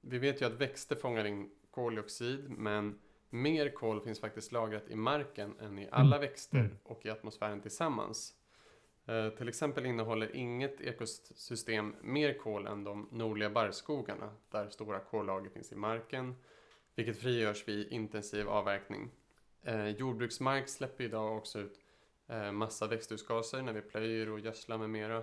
Vi 0.00 0.18
vet 0.18 0.42
ju 0.42 0.46
att 0.46 0.52
växter 0.52 0.96
fångar 0.96 1.24
in 1.24 1.50
koldioxid 1.70 2.50
men 2.50 2.98
mer 3.30 3.68
kol 3.68 4.00
finns 4.00 4.20
faktiskt 4.20 4.52
lagrat 4.52 4.88
i 4.88 4.96
marken 4.96 5.58
än 5.60 5.78
i 5.78 5.88
alla 5.90 6.16
mm. 6.16 6.20
växter 6.20 6.58
mm. 6.58 6.76
och 6.82 7.06
i 7.06 7.10
atmosfären 7.10 7.60
tillsammans. 7.60 8.34
Eh, 9.06 9.28
till 9.28 9.48
exempel 9.48 9.86
innehåller 9.86 10.36
inget 10.36 10.80
ekosystem 10.80 11.94
mer 12.02 12.38
kol 12.38 12.66
än 12.66 12.84
de 12.84 13.08
nordliga 13.12 13.50
barrskogarna 13.50 14.34
där 14.50 14.68
stora 14.68 15.00
kollager 15.00 15.50
finns 15.50 15.72
i 15.72 15.76
marken 15.76 16.34
vilket 16.94 17.18
frigörs 17.18 17.68
vid 17.68 17.92
intensiv 17.92 18.48
avverkning. 18.48 19.10
Eh, 19.62 19.88
jordbruksmark 19.88 20.68
släpper 20.68 21.04
idag 21.04 21.36
också 21.36 21.58
ut 21.58 21.80
massa 22.52 22.86
växthusgaser 22.86 23.62
när 23.62 23.72
vi 23.72 23.80
plöjer 23.80 24.28
och 24.28 24.40
gödslar 24.40 24.78
med 24.78 24.90
mera. 24.90 25.22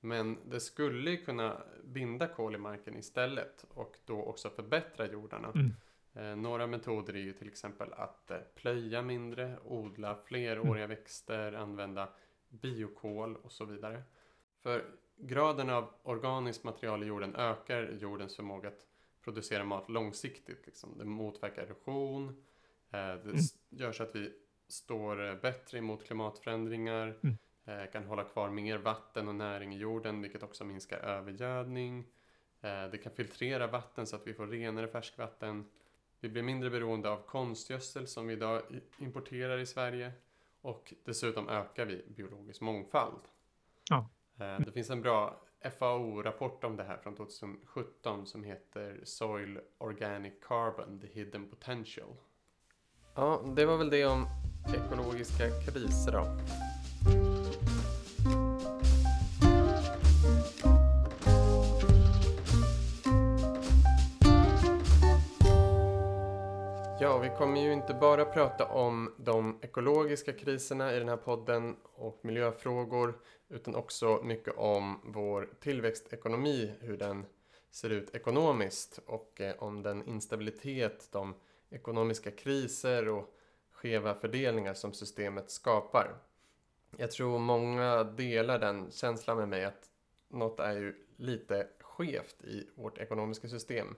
Men 0.00 0.38
det 0.50 0.60
skulle 0.60 1.16
kunna 1.16 1.62
binda 1.84 2.26
kol 2.26 2.54
i 2.54 2.58
marken 2.58 2.96
istället 2.96 3.64
och 3.68 3.98
då 4.04 4.22
också 4.22 4.50
förbättra 4.50 5.06
jordarna. 5.06 5.52
Mm. 5.54 5.74
Eh, 6.14 6.36
några 6.36 6.66
metoder 6.66 7.14
är 7.14 7.20
ju 7.20 7.32
till 7.32 7.48
exempel 7.48 7.92
att 7.92 8.30
eh, 8.30 8.38
plöja 8.54 9.02
mindre, 9.02 9.58
odla 9.64 10.16
fleråriga 10.24 10.84
mm. 10.84 10.96
växter, 10.96 11.52
använda 11.52 12.08
biokol 12.48 13.36
och 13.36 13.52
så 13.52 13.64
vidare. 13.64 14.02
För 14.62 14.84
graden 15.16 15.70
av 15.70 15.90
organiskt 16.02 16.64
material 16.64 17.02
i 17.02 17.06
jorden 17.06 17.36
ökar 17.36 17.90
jordens 18.00 18.36
förmåga 18.36 18.68
att 18.68 18.86
producera 19.24 19.64
mat 19.64 19.90
långsiktigt. 19.90 20.66
Liksom. 20.66 20.98
Det 20.98 21.04
motverkar 21.04 21.62
erosion, 21.62 22.44
det 22.90 22.98
mm. 22.98 23.36
gör 23.68 23.92
så 23.92 24.02
att 24.02 24.14
vi 24.14 24.32
står 24.68 25.40
bättre 25.42 25.78
emot 25.78 26.06
klimatförändringar, 26.06 27.18
mm. 27.22 27.38
Eh, 27.68 27.90
kan 27.92 28.04
hålla 28.04 28.24
kvar 28.24 28.50
mer 28.50 28.78
vatten 28.78 29.28
och 29.28 29.34
näring 29.34 29.74
i 29.74 29.78
jorden, 29.78 30.22
vilket 30.22 30.42
också 30.42 30.64
minskar 30.64 30.98
övergödning. 30.98 32.06
Eh, 32.60 32.84
det 32.90 32.98
kan 32.98 33.12
filtrera 33.12 33.66
vatten 33.66 34.06
så 34.06 34.16
att 34.16 34.26
vi 34.26 34.34
får 34.34 34.46
renare 34.46 34.88
färskvatten. 34.88 35.64
Vi 36.20 36.28
blir 36.28 36.42
mindre 36.42 36.70
beroende 36.70 37.10
av 37.10 37.22
konstgödsel 37.26 38.06
som 38.06 38.26
vi 38.26 38.32
idag 38.32 38.62
importerar 38.98 39.58
i 39.58 39.66
Sverige. 39.66 40.12
Och 40.60 40.94
dessutom 41.04 41.48
ökar 41.48 41.84
vi 41.86 42.04
biologisk 42.08 42.60
mångfald. 42.60 43.20
Ja. 43.90 44.08
Eh, 44.38 44.60
det 44.60 44.72
finns 44.72 44.90
en 44.90 45.02
bra 45.02 45.40
FAO-rapport 45.78 46.64
om 46.64 46.76
det 46.76 46.84
här 46.84 46.96
från 46.96 47.14
2017 47.14 48.26
som 48.26 48.44
heter 48.44 49.00
Soil 49.04 49.60
Organic 49.78 50.34
Carbon, 50.48 51.00
The 51.00 51.06
Hidden 51.06 51.48
Potential. 51.48 52.16
Ja, 53.14 53.52
det 53.56 53.66
var 53.66 53.76
väl 53.76 53.90
det 53.90 54.06
om 54.06 54.26
ekologiska 54.74 55.50
kriser 55.50 56.12
då. 56.12 56.26
Ja, 67.00 67.18
vi 67.18 67.30
kommer 67.38 67.60
ju 67.60 67.72
inte 67.72 67.94
bara 67.94 68.24
prata 68.24 68.66
om 68.66 69.14
de 69.18 69.58
ekologiska 69.62 70.32
kriserna 70.32 70.94
i 70.94 70.98
den 70.98 71.08
här 71.08 71.16
podden 71.16 71.76
och 71.94 72.20
miljöfrågor 72.22 73.18
utan 73.48 73.74
också 73.74 74.20
mycket 74.24 74.54
om 74.56 75.00
vår 75.04 75.48
tillväxtekonomi, 75.60 76.72
hur 76.80 76.96
den 76.96 77.26
ser 77.70 77.90
ut 77.90 78.14
ekonomiskt 78.14 79.00
och 79.06 79.40
eh, 79.40 79.54
om 79.58 79.82
den 79.82 80.08
instabilitet, 80.08 81.08
de 81.12 81.34
ekonomiska 81.70 82.30
kriser 82.30 83.08
och 83.08 83.37
skeva 83.78 84.14
fördelningar 84.14 84.74
som 84.74 84.92
systemet 84.92 85.50
skapar. 85.50 86.14
Jag 86.96 87.10
tror 87.10 87.38
många 87.38 88.04
delar 88.04 88.58
den 88.58 88.90
känslan 88.90 89.36
med 89.36 89.48
mig 89.48 89.64
att 89.64 89.90
något 90.28 90.60
är 90.60 90.72
ju 90.72 90.94
lite 91.16 91.66
skevt 91.80 92.44
i 92.44 92.70
vårt 92.74 92.98
ekonomiska 92.98 93.48
system. 93.48 93.96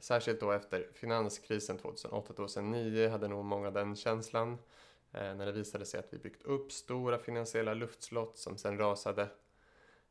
Särskilt 0.00 0.40
då 0.40 0.52
efter 0.52 0.88
finanskrisen 0.94 1.78
2008-2009 1.78 3.08
hade 3.08 3.28
nog 3.28 3.44
många 3.44 3.70
den 3.70 3.96
känslan. 3.96 4.58
Eh, 5.12 5.34
när 5.34 5.46
det 5.46 5.52
visade 5.52 5.84
sig 5.84 6.00
att 6.00 6.12
vi 6.12 6.18
byggt 6.18 6.42
upp 6.42 6.72
stora 6.72 7.18
finansiella 7.18 7.74
luftslott 7.74 8.38
som 8.38 8.58
sen 8.58 8.78
rasade. 8.78 9.28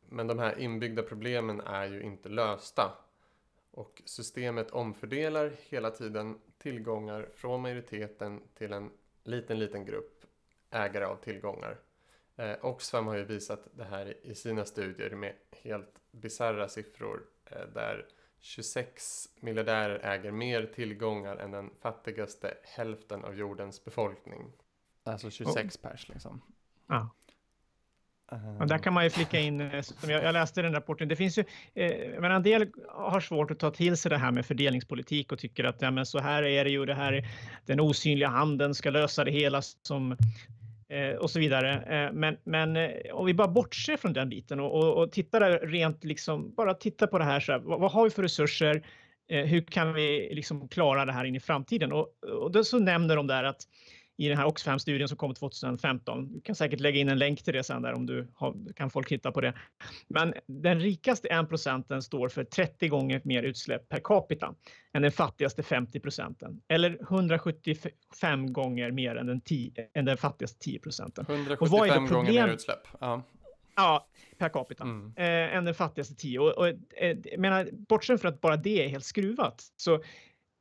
Men 0.09 0.27
de 0.27 0.39
här 0.39 0.59
inbyggda 0.59 1.03
problemen 1.03 1.61
är 1.61 1.85
ju 1.85 2.01
inte 2.01 2.29
lösta. 2.29 2.97
Och 3.71 4.01
systemet 4.05 4.71
omfördelar 4.71 5.53
hela 5.69 5.91
tiden 5.91 6.39
tillgångar 6.57 7.29
från 7.35 7.61
majoriteten 7.61 8.41
till 8.53 8.73
en 8.73 8.91
liten, 9.23 9.59
liten 9.59 9.85
grupp 9.85 10.25
ägare 10.69 11.05
av 11.05 11.15
tillgångar. 11.15 11.79
Eh, 12.35 12.65
Oxfam 12.65 13.07
har 13.07 13.15
ju 13.15 13.23
visat 13.23 13.67
det 13.71 13.83
här 13.83 14.25
i 14.25 14.35
sina 14.35 14.65
studier 14.65 15.09
med 15.09 15.33
helt 15.51 16.01
bizarra 16.11 16.67
siffror 16.67 17.25
eh, 17.45 17.65
där 17.73 18.07
26 18.39 19.29
miljardärer 19.39 19.99
äger 20.03 20.31
mer 20.31 20.65
tillgångar 20.65 21.37
än 21.37 21.51
den 21.51 21.69
fattigaste 21.79 22.57
hälften 22.63 23.25
av 23.25 23.35
jordens 23.35 23.85
befolkning. 23.85 24.53
Alltså 25.03 25.29
26 25.29 25.75
oh. 25.75 25.81
pers 25.81 26.09
liksom. 26.09 26.41
Ja. 26.87 27.09
Och 28.59 28.67
där 28.67 28.77
kan 28.77 28.93
man 28.93 29.03
ju 29.03 29.09
flicka 29.09 29.39
in, 29.39 29.61
eh, 29.61 29.81
som 29.81 30.09
jag, 30.09 30.23
jag 30.23 30.33
läste 30.33 30.61
den 30.61 30.73
rapporten, 30.73 31.07
det 31.07 31.15
finns 31.15 31.37
ju, 31.37 31.43
eh, 31.73 32.21
men 32.21 32.31
en 32.31 32.43
del 32.43 32.67
har 32.87 33.19
svårt 33.19 33.51
att 33.51 33.59
ta 33.59 33.71
till 33.71 33.97
sig 33.97 34.09
det 34.09 34.17
här 34.17 34.31
med 34.31 34.45
fördelningspolitik 34.45 35.31
och 35.31 35.39
tycker 35.39 35.63
att 35.63 35.81
ja, 35.81 35.91
men 35.91 36.05
så 36.05 36.19
här 36.19 36.43
är 36.43 36.63
det 36.63 36.69
ju, 36.69 36.85
det 36.85 36.93
här, 36.93 37.27
den 37.65 37.79
osynliga 37.79 38.29
handen 38.29 38.75
ska 38.75 38.89
lösa 38.89 39.23
det 39.23 39.31
hela 39.31 39.61
som 39.61 40.17
eh, 40.91 41.15
och 41.15 41.29
så 41.29 41.39
vidare. 41.39 41.73
Eh, 41.73 42.13
men, 42.13 42.37
men 42.43 42.77
eh, 42.77 42.91
om 43.13 43.25
vi 43.25 43.33
bara 43.33 43.47
bortser 43.47 43.97
från 43.97 44.13
den 44.13 44.29
biten 44.29 44.59
och, 44.59 44.71
och, 44.71 45.03
och 45.03 45.11
tittar 45.11 45.67
rent 45.67 46.03
liksom, 46.03 46.53
bara 46.55 46.73
titta 46.73 47.07
på 47.07 47.17
det 47.17 47.23
här, 47.23 47.39
så 47.39 47.51
här 47.51 47.59
vad, 47.59 47.79
vad, 47.79 47.91
har 47.91 48.03
vi 48.03 48.09
för 48.09 48.23
resurser? 48.23 48.85
Eh, 49.29 49.45
hur 49.45 49.61
kan 49.61 49.93
vi 49.93 50.29
liksom 50.33 50.67
klara 50.67 51.05
det 51.05 51.11
här 51.11 51.25
in 51.25 51.35
i 51.35 51.39
framtiden? 51.39 51.91
Och, 51.91 52.07
och 52.41 52.51
då 52.51 52.63
så 52.63 52.79
nämner 52.79 53.15
de 53.15 53.27
där 53.27 53.43
att 53.43 53.61
i 54.21 54.27
den 54.27 54.37
här 54.37 54.45
Oxfam-studien 54.45 55.07
som 55.07 55.17
kom 55.17 55.33
2015. 55.33 56.33
Du 56.33 56.41
kan 56.41 56.55
säkert 56.55 56.79
lägga 56.79 56.99
in 56.99 57.09
en 57.09 57.19
länk 57.19 57.43
till 57.43 57.53
det 57.53 57.63
sen 57.63 57.81
där 57.81 57.93
om 57.93 58.05
du 58.05 58.27
har, 58.33 58.73
kan 58.75 58.89
folk 58.89 59.11
hitta 59.11 59.31
på 59.31 59.41
det. 59.41 59.53
Men 60.07 60.33
den 60.45 60.79
rikaste 60.79 61.27
1 61.27 61.49
procenten 61.49 62.01
står 62.01 62.29
för 62.29 62.43
30 62.43 62.87
gånger 62.87 63.21
mer 63.23 63.43
utsläpp 63.43 63.89
per 63.89 63.99
capita 64.03 64.55
än 64.93 65.01
den 65.01 65.11
fattigaste 65.11 65.63
50 65.63 65.99
procenten 65.99 66.61
eller 66.67 66.97
175 67.01 68.53
gånger 68.53 68.91
mer 68.91 69.15
än 69.15 69.27
den, 69.27 69.41
10, 69.41 69.71
än 69.93 70.05
den 70.05 70.17
fattigaste 70.17 70.59
10 70.59 70.79
procenten. 70.79 71.25
175 71.29 72.07
gånger 72.07 72.31
mer 72.31 72.47
utsläpp. 72.47 72.87
Ja. 72.99 73.23
Ja, 73.75 74.07
per 74.37 74.49
capita. 74.49 74.83
Mm. 74.83 75.13
Eh, 75.15 75.57
än 75.57 75.65
den 75.65 75.73
fattigaste 75.73 76.15
10. 76.15 76.39
Och, 76.39 76.57
och 76.57 76.67
eh, 76.67 77.17
menar, 77.37 77.69
bortsett 77.71 78.21
från 78.21 78.33
att 78.33 78.41
bara 78.41 78.57
det 78.57 78.85
är 78.85 78.89
helt 78.89 79.05
skruvat 79.05 79.61
så, 79.75 80.03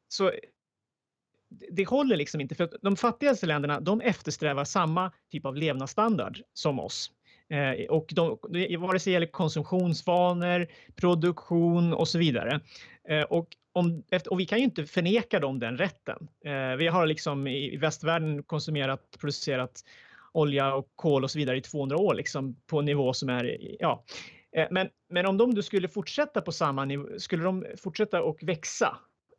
så 0.09 0.33
det 1.51 1.85
håller 1.85 2.17
liksom 2.17 2.41
inte 2.41 2.55
för 2.55 2.65
att 2.65 2.75
de 2.83 2.97
fattigaste 2.97 3.47
länderna 3.47 3.81
de 3.81 4.01
eftersträvar 4.01 4.65
samma 4.65 5.13
typ 5.33 5.47
av 5.47 5.57
levnadsstandard 5.57 6.39
som 6.55 6.81
oss. 6.81 7.11
Eh, 7.49 7.87
och 7.91 8.07
de, 8.15 8.39
vare 8.79 8.99
sig 8.99 9.11
det 9.11 9.15
gäller 9.15 9.27
konsumtionsvanor, 9.27 10.67
produktion 10.97 11.95
och 11.95 12.09
så 12.09 12.19
vidare. 12.19 12.61
Eh, 13.09 13.23
och, 13.23 13.49
om, 13.73 14.03
och 14.31 14.41
vi 14.41 14.47
kan 14.47 14.59
ju 14.59 14.65
inte 14.65 14.87
förneka 14.87 15.41
dem 15.41 15.59
den 15.59 15.77
rätten. 15.77 16.29
Eh, 16.45 16.77
vi 16.77 16.87
har 16.87 17.07
liksom 17.07 17.47
i, 17.47 17.77
västvärlden 17.77 18.43
konsumerat, 18.43 19.17
producerat 19.21 19.85
olja 20.33 20.75
och 20.75 20.89
kol 20.97 21.25
och 21.25 21.31
så 21.31 21.39
vidare 21.39 21.57
i 21.57 21.61
200 21.61 21.97
år 21.97 22.15
liksom 22.15 22.57
på 22.67 22.79
en 22.79 22.85
nivå 22.85 23.13
som 23.13 23.29
är, 23.29 23.57
ja. 23.81 24.05
Eh, 24.57 24.67
men, 24.71 24.89
men 25.09 25.27
om 25.27 25.39
de 25.39 25.63
skulle 25.63 25.89
fortsätta 25.89 26.41
på 26.41 26.53
samma 26.53 26.85
nivå, 26.85 27.09
skulle 27.19 27.45
de 27.45 27.67
fortsätta 27.77 28.23
och 28.23 28.43
växa 28.43 28.97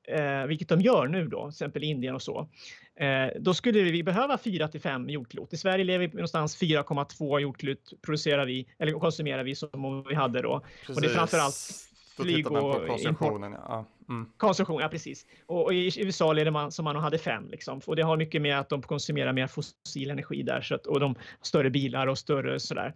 eh, 0.08 0.46
vilket 0.48 0.70
de 0.70 0.82
gör 0.82 1.08
nu 1.08 1.28
då, 1.28 1.42
till 1.42 1.50
exempel 1.50 1.84
Indien 1.84 2.16
och 2.16 2.22
så, 2.22 2.50
eh, 2.96 3.28
då 3.40 3.54
skulle 3.54 3.82
vi 3.82 4.04
behöva 4.04 4.38
4 4.38 4.68
till 4.68 4.82
5 4.82 5.10
jordklot. 5.10 5.54
I 5.54 5.58
Sverige 5.58 5.84
lever 5.84 6.08
vi 6.08 6.14
någonstans 6.14 6.62
4,2 6.62 7.40
jordklot 7.40 7.94
producerar 8.02 8.46
vi 8.46 8.68
eller 8.80 8.92
konsumerar 8.92 9.44
vi 9.44 9.56
som 9.56 9.86
om 9.86 10.06
vi 10.10 10.16
hade 10.16 10.42
då. 10.42 10.60
Precis. 10.60 10.96
Och 10.96 11.02
det 11.02 11.08
är 11.08 11.16
framförallt 11.16 11.88
flyg 12.16 12.52
och 12.52 12.88
konsumtionen. 12.88 13.52
Ja. 13.52 13.86
Mm. 14.10 14.30
Konsumtion, 14.38 14.82
ja 14.82 14.88
precis. 14.88 15.26
Och, 15.46 15.64
och, 15.64 15.74
i 15.74 16.02
USA 16.02 16.34
leder 16.34 16.52
man 16.52 16.72
som 16.72 16.86
man 16.86 16.96
hade 16.96 17.18
fem 17.18 17.48
liksom. 17.50 17.82
Och 17.86 17.96
det 17.96 18.02
har 18.02 18.18
mycket 18.18 18.42
med 18.42 18.60
att 18.60 18.70
de 18.70 18.82
konsumerar 18.82 19.34
mer 19.34 19.48
fossil 19.48 20.12
energi 20.12 20.44
där 20.44 20.62
så 20.62 20.76
att, 20.76 20.86
och 20.86 21.00
de 21.00 21.16
större 21.42 21.70
bilar 21.70 22.08
och 22.08 22.18
större 22.18 22.60
sådär. 22.60 22.94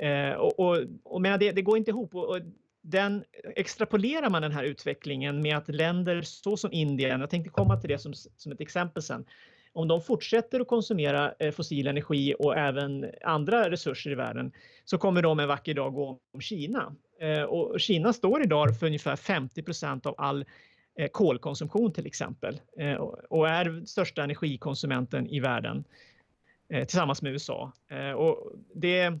Eh, 0.00 0.32
och, 0.32 0.60
och, 0.60 0.78
och 1.04 1.22
men 1.22 1.38
det, 1.38 1.52
det 1.52 1.62
går 1.62 1.76
inte 1.78 1.90
ihop. 1.90 2.14
Och, 2.14 2.28
och 2.28 2.40
den, 2.82 3.24
extrapolerar 3.56 4.30
man 4.30 4.42
den 4.42 4.52
här 4.52 4.64
utvecklingen 4.64 5.42
med 5.42 5.56
att 5.56 5.68
länder 5.68 6.22
så 6.22 6.56
som 6.56 6.72
Indien, 6.72 7.20
jag 7.20 7.30
tänkte 7.30 7.50
komma 7.50 7.80
till 7.80 7.90
det 7.90 7.98
som, 7.98 8.14
som 8.14 8.52
ett 8.52 8.60
exempel 8.60 9.02
sen, 9.02 9.24
om 9.72 9.88
de 9.88 10.02
fortsätter 10.02 10.60
att 10.60 10.68
konsumera 10.68 11.34
eh, 11.38 11.52
fossil 11.52 11.86
energi 11.86 12.34
och 12.38 12.56
även 12.56 13.10
andra 13.22 13.70
resurser 13.70 14.10
i 14.10 14.14
världen 14.14 14.52
så 14.84 14.98
kommer 14.98 15.22
de 15.22 15.40
en 15.40 15.48
vacker 15.48 15.74
dag 15.74 15.94
gå 15.94 16.18
om 16.32 16.40
Kina. 16.40 16.94
Eh, 17.20 17.42
och 17.42 17.80
Kina 17.80 18.12
står 18.12 18.42
idag 18.42 18.78
för 18.78 18.86
ungefär 18.86 19.16
50% 19.16 20.06
av 20.06 20.14
all 20.18 20.44
eh, 20.98 21.08
kolkonsumtion 21.08 21.92
till 21.92 22.06
exempel 22.06 22.60
och 23.28 23.48
är 23.48 23.84
största 23.86 24.24
energikonsumenten 24.24 25.26
i 25.26 25.40
världen 25.40 25.84
tillsammans 26.70 27.22
med 27.22 27.32
USA. 27.32 27.72
Och 28.16 28.52
det, 28.74 29.20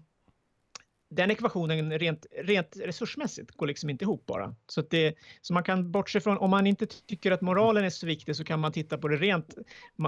den 1.08 1.30
ekvationen 1.30 1.98
rent, 1.98 2.26
rent 2.30 2.76
resursmässigt 2.76 3.56
går 3.56 3.66
liksom 3.66 3.90
inte 3.90 4.04
ihop 4.04 4.26
bara. 4.26 4.54
Så, 4.66 4.82
det, 4.82 5.14
så 5.40 5.54
man 5.54 5.62
kan 5.62 5.90
bortse 5.92 6.20
från, 6.20 6.38
om 6.38 6.50
man 6.50 6.66
inte 6.66 6.86
tycker 6.86 7.30
att 7.30 7.40
moralen 7.40 7.84
är 7.84 7.90
så 7.90 8.06
viktig 8.06 8.36
så 8.36 8.44
kan 8.44 8.60
man 8.60 8.72
titta 8.72 8.98
på 8.98 9.08
det 9.08 9.16
rent 9.16 9.58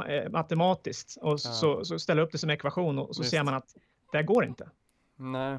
eh, 0.08 0.30
matematiskt 0.30 1.16
och 1.20 1.32
ja. 1.32 1.38
så, 1.38 1.84
så, 1.84 1.98
ställa 1.98 2.22
upp 2.22 2.32
det 2.32 2.38
som 2.38 2.50
ekvation 2.50 2.98
och 2.98 3.16
så 3.16 3.22
Just. 3.22 3.30
ser 3.30 3.42
man 3.42 3.54
att 3.54 3.76
det 4.12 4.22
går 4.22 4.44
inte. 4.44 4.70
Nej, 5.16 5.58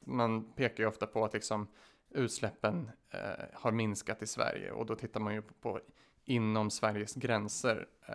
man 0.00 0.52
pekar 0.52 0.82
ju 0.82 0.88
ofta 0.88 1.06
på 1.06 1.24
att 1.24 1.32
liksom 1.32 1.68
utsläppen 2.10 2.90
eh, 3.10 3.20
har 3.52 3.72
minskat 3.72 4.22
i 4.22 4.26
Sverige 4.26 4.72
och 4.72 4.86
då 4.86 4.94
tittar 4.94 5.20
man 5.20 5.34
ju 5.34 5.42
på, 5.42 5.54
på 5.54 5.80
inom 6.24 6.70
Sveriges 6.70 7.14
gränser 7.14 7.86
eh, 8.06 8.14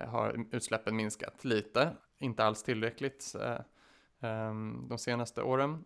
eh 0.00 0.08
har 0.08 0.46
utsläppen 0.50 0.96
minskat 0.96 1.44
lite, 1.44 1.90
inte 2.18 2.44
alls 2.44 2.62
tillräckligt. 2.62 3.34
Eh, 3.40 3.58
de 4.88 4.98
senaste 4.98 5.42
åren. 5.42 5.84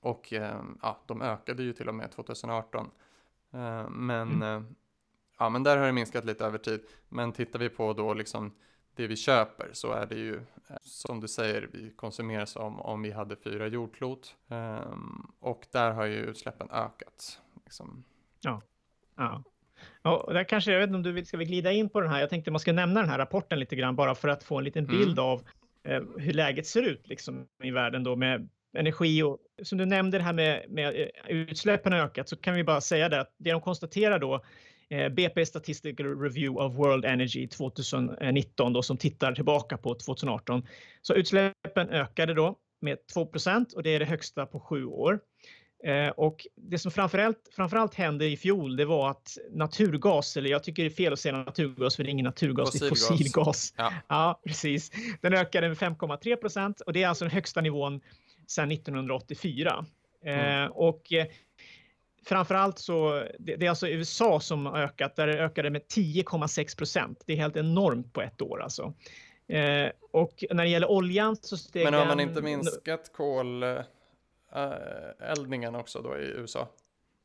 Och 0.00 0.32
ehm, 0.32 0.78
ja, 0.82 1.00
de 1.06 1.22
ökade 1.22 1.62
ju 1.62 1.72
till 1.72 1.88
och 1.88 1.94
med 1.94 2.10
2018. 2.10 2.90
Ehm, 3.52 4.06
men, 4.06 4.32
mm. 4.32 4.42
Eh, 4.42 4.62
ja, 5.38 5.48
men 5.48 5.62
där 5.62 5.76
har 5.76 5.86
det 5.86 5.92
minskat 5.92 6.24
lite 6.24 6.44
över 6.44 6.58
tid. 6.58 6.80
Men 7.08 7.32
tittar 7.32 7.58
vi 7.58 7.68
på 7.68 7.92
då 7.92 8.14
liksom 8.14 8.52
det 8.94 9.06
vi 9.06 9.16
köper 9.16 9.70
så 9.72 9.92
är 9.92 10.06
det 10.06 10.14
ju 10.14 10.36
eh, 10.36 10.76
som 10.82 11.20
du 11.20 11.28
säger, 11.28 11.68
vi 11.72 11.90
konsumerar 11.90 12.44
som 12.44 12.80
om 12.80 13.02
vi 13.02 13.10
hade 13.10 13.36
fyra 13.36 13.66
jordklot. 13.66 14.36
och 15.40 15.66
där 15.72 15.90
har 15.90 16.04
ju 16.04 16.16
utsläppen 16.16 16.70
ökat. 16.70 17.40
Liksom. 17.64 18.04
Ja. 18.40 18.62
ja. 19.16 19.42
Ja, 20.02 20.28
där 20.32 20.44
kanske, 20.44 20.72
jag 20.72 20.80
vet 20.80 20.86
inte 20.86 20.96
om 20.96 21.02
du 21.02 21.12
vill, 21.12 21.26
ska 21.26 21.36
vi 21.36 21.44
glida 21.44 21.72
in 21.72 21.88
på 21.88 22.00
den 22.00 22.10
här? 22.10 22.20
Jag 22.20 22.30
tänkte 22.30 22.50
man 22.50 22.60
ska 22.60 22.72
nämna 22.72 23.00
den 23.00 23.08
här 23.08 23.18
rapporten 23.18 23.58
lite 23.58 23.76
grann 23.76 23.96
bara 23.96 24.14
för 24.14 24.28
att 24.28 24.44
få 24.44 24.58
en 24.58 24.64
liten 24.64 24.86
bild 24.86 25.18
mm. 25.18 25.24
av 25.24 25.38
Eh, 25.38 25.44
Eh, 25.84 26.02
hur 26.18 26.32
läget 26.32 26.66
ser 26.66 26.82
ut 26.82 27.08
liksom, 27.08 27.46
i 27.62 27.70
världen 27.70 28.04
då 28.04 28.16
med 28.16 28.48
energi 28.78 29.22
och 29.22 29.38
som 29.62 29.78
du 29.78 29.84
nämnde 29.84 30.18
det 30.18 30.24
här 30.24 30.32
med, 30.32 30.64
med 30.68 31.00
eh, 31.00 31.08
utsläppen 31.28 31.92
har 31.92 32.00
ökat 32.00 32.28
så 32.28 32.36
kan 32.36 32.54
vi 32.54 32.64
bara 32.64 32.80
säga 32.80 33.08
det 33.08 33.20
att 33.20 33.34
det 33.38 33.50
de 33.50 33.60
konstaterar 33.60 34.18
då 34.18 34.44
eh, 34.90 35.08
BP 35.08 35.46
Statistical 35.46 36.20
Review 36.20 36.64
of 36.64 36.74
World 36.74 37.04
Energy 37.04 37.48
2019 37.48 38.72
då 38.72 38.82
som 38.82 38.96
tittar 38.96 39.32
tillbaka 39.32 39.76
på 39.76 39.94
2018. 39.94 40.66
Så 41.02 41.14
utsläppen 41.14 41.88
ökade 41.88 42.34
då 42.34 42.56
med 42.80 42.98
2% 43.14 43.74
och 43.74 43.82
det 43.82 43.90
är 43.90 43.98
det 43.98 44.04
högsta 44.04 44.46
på 44.46 44.60
sju 44.60 44.84
år. 44.84 45.20
Eh, 45.84 46.08
och 46.08 46.46
det 46.56 46.78
som 46.78 46.90
framförallt, 46.90 47.38
framförallt 47.56 47.94
hände 47.94 48.26
i 48.26 48.36
fjol, 48.36 48.76
det 48.76 48.84
var 48.84 49.10
att 49.10 49.38
naturgas, 49.50 50.36
eller 50.36 50.50
jag 50.50 50.64
tycker 50.64 50.82
det 50.82 50.88
är 50.88 50.94
fel 50.94 51.12
att 51.12 51.20
säga 51.20 51.36
naturgas, 51.36 51.96
för 51.96 52.02
det 52.02 52.08
är 52.08 52.10
ingen 52.10 52.24
naturgas, 52.24 52.70
fossilgas. 52.70 53.08
det 53.08 53.14
är 53.14 53.18
fossilgas. 53.18 53.74
Ja. 53.76 53.92
ja, 54.08 54.40
precis. 54.44 54.90
Den 55.20 55.34
ökade 55.34 55.68
med 55.68 55.76
5,3 55.76 56.36
procent 56.36 56.80
och 56.80 56.92
det 56.92 57.02
är 57.02 57.08
alltså 57.08 57.24
den 57.24 57.32
högsta 57.32 57.60
nivån 57.60 58.00
sedan 58.46 58.72
1984. 58.72 59.84
Eh, 60.24 60.32
mm. 60.32 60.64
Eh, 60.64 60.70
och 60.70 61.12
eh, 61.12 61.26
framförallt 62.26 62.78
så, 62.78 63.24
det, 63.38 63.56
det, 63.56 63.66
är 63.66 63.70
alltså 63.70 63.88
USA 63.88 64.40
som 64.40 64.66
har 64.66 64.78
ökat, 64.78 65.16
där 65.16 65.26
det 65.26 65.44
ökade 65.44 65.70
med 65.70 65.82
10,6 65.82 66.76
procent. 66.78 67.22
Det 67.26 67.32
är 67.32 67.36
helt 67.36 67.56
enormt 67.56 68.12
på 68.12 68.22
ett 68.22 68.42
år 68.42 68.62
alltså. 68.62 68.94
Eh, 69.48 69.90
och 70.12 70.44
när 70.50 70.64
det 70.64 70.70
gäller 70.70 70.90
oljan 70.90 71.36
så 71.36 71.56
steg 71.56 71.84
Men 71.84 71.94
har 71.94 72.06
man 72.06 72.20
inte 72.20 72.42
minskat 72.42 73.12
kol 73.12 73.64
eldningen 75.20 75.74
också 75.74 76.02
då 76.02 76.18
i 76.18 76.24
USA? 76.24 76.68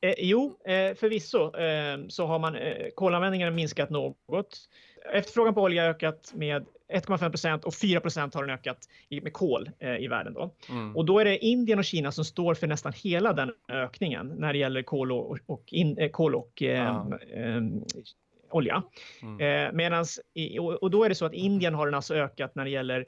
Eh, 0.02 0.14
jo, 0.18 0.60
eh, 0.66 0.96
förvisso 0.96 1.56
eh, 1.56 2.08
så 2.08 2.26
har 2.26 2.40
man 2.40 2.56
eh, 2.56 2.88
kolanvändningen 2.96 3.56
minskat 3.56 3.90
något. 3.90 4.70
Efterfrågan 5.14 5.54
på 5.54 5.62
olja 5.62 5.84
har 5.84 5.90
ökat 5.90 6.32
med 6.36 6.66
1,5 6.94 7.30
procent 7.30 7.66
och 7.66 7.74
4 7.74 8.00
procent 8.00 8.34
har 8.34 8.46
den 8.46 8.56
ökat 8.56 8.78
i, 9.10 9.22
med 9.22 9.34
kol 9.34 9.70
eh, 9.80 9.98
i 9.98 10.08
världen. 10.08 10.34
Då. 10.34 10.56
Mm. 10.70 10.96
Och 10.96 11.06
då 11.06 11.20
är 11.20 11.26
det 11.26 11.38
Indien 11.38 11.80
och 11.80 11.86
Kina 11.86 12.12
som 12.12 12.26
står 12.26 12.54
för 12.54 12.68
nästan 12.68 12.94
hela 13.04 13.34
den 13.34 13.52
ökningen 13.70 14.28
när 14.28 14.54
det 14.54 14.60
gäller 14.60 14.82
kol 14.82 15.12
och, 15.12 15.38
och, 15.46 15.64
in, 15.74 15.98
eh, 15.98 16.10
kol 16.10 16.36
och 16.36 16.62
eh, 16.62 17.06
olja. 18.50 18.84
Mm. 19.22 19.76
medans, 19.76 20.20
och, 20.60 20.74
och 20.74 20.92
då 20.92 21.04
är 21.04 21.10
det 21.10 21.16
så 21.16 21.26
att 21.26 21.34
Indien 21.34 21.74
har 21.74 21.86
den 21.86 21.96
alltså 21.96 22.16
ökat 22.16 22.56
när 22.56 22.64
det 22.64 22.72
gäller 22.72 23.06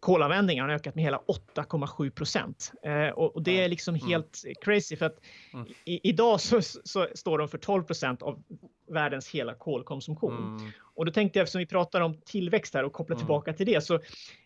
kolanvändningen 0.00 0.64
har 0.64 0.70
ökat 0.70 0.94
med 0.94 1.04
hela 1.04 1.20
8,7 1.54 2.10
procent. 2.10 2.72
Eh, 2.82 3.08
och, 3.08 3.36
och, 3.36 3.42
det 3.42 3.64
är 3.64 3.68
liksom 3.68 3.94
mm. 3.94 4.08
helt 4.08 4.44
crazy 4.62 4.96
för 4.96 5.06
att 5.06 5.20
mm. 5.52 5.66
i, 5.84 6.08
idag 6.08 6.40
så, 6.40 6.62
så, 6.62 7.08
står 7.14 7.38
de 7.38 7.48
för 7.48 7.58
12 7.58 7.82
procent 7.82 8.22
av 8.22 8.42
världens 8.90 9.28
hela 9.28 9.54
kolkonsumtion. 9.54 10.58
Mm. 10.58 10.70
Och 10.94 11.06
då 11.06 11.12
tänkte 11.12 11.38
jag, 11.38 11.42
eftersom 11.42 11.58
vi 11.58 11.66
pratar 11.66 12.00
om 12.00 12.20
tillväxt 12.24 12.74
här 12.74 12.84
och 12.84 12.92
kopplar 12.92 13.14
mm. 13.14 13.26
tillbaka 13.26 13.52
till 13.52 13.66
det, 13.66 13.80
så 13.80 13.94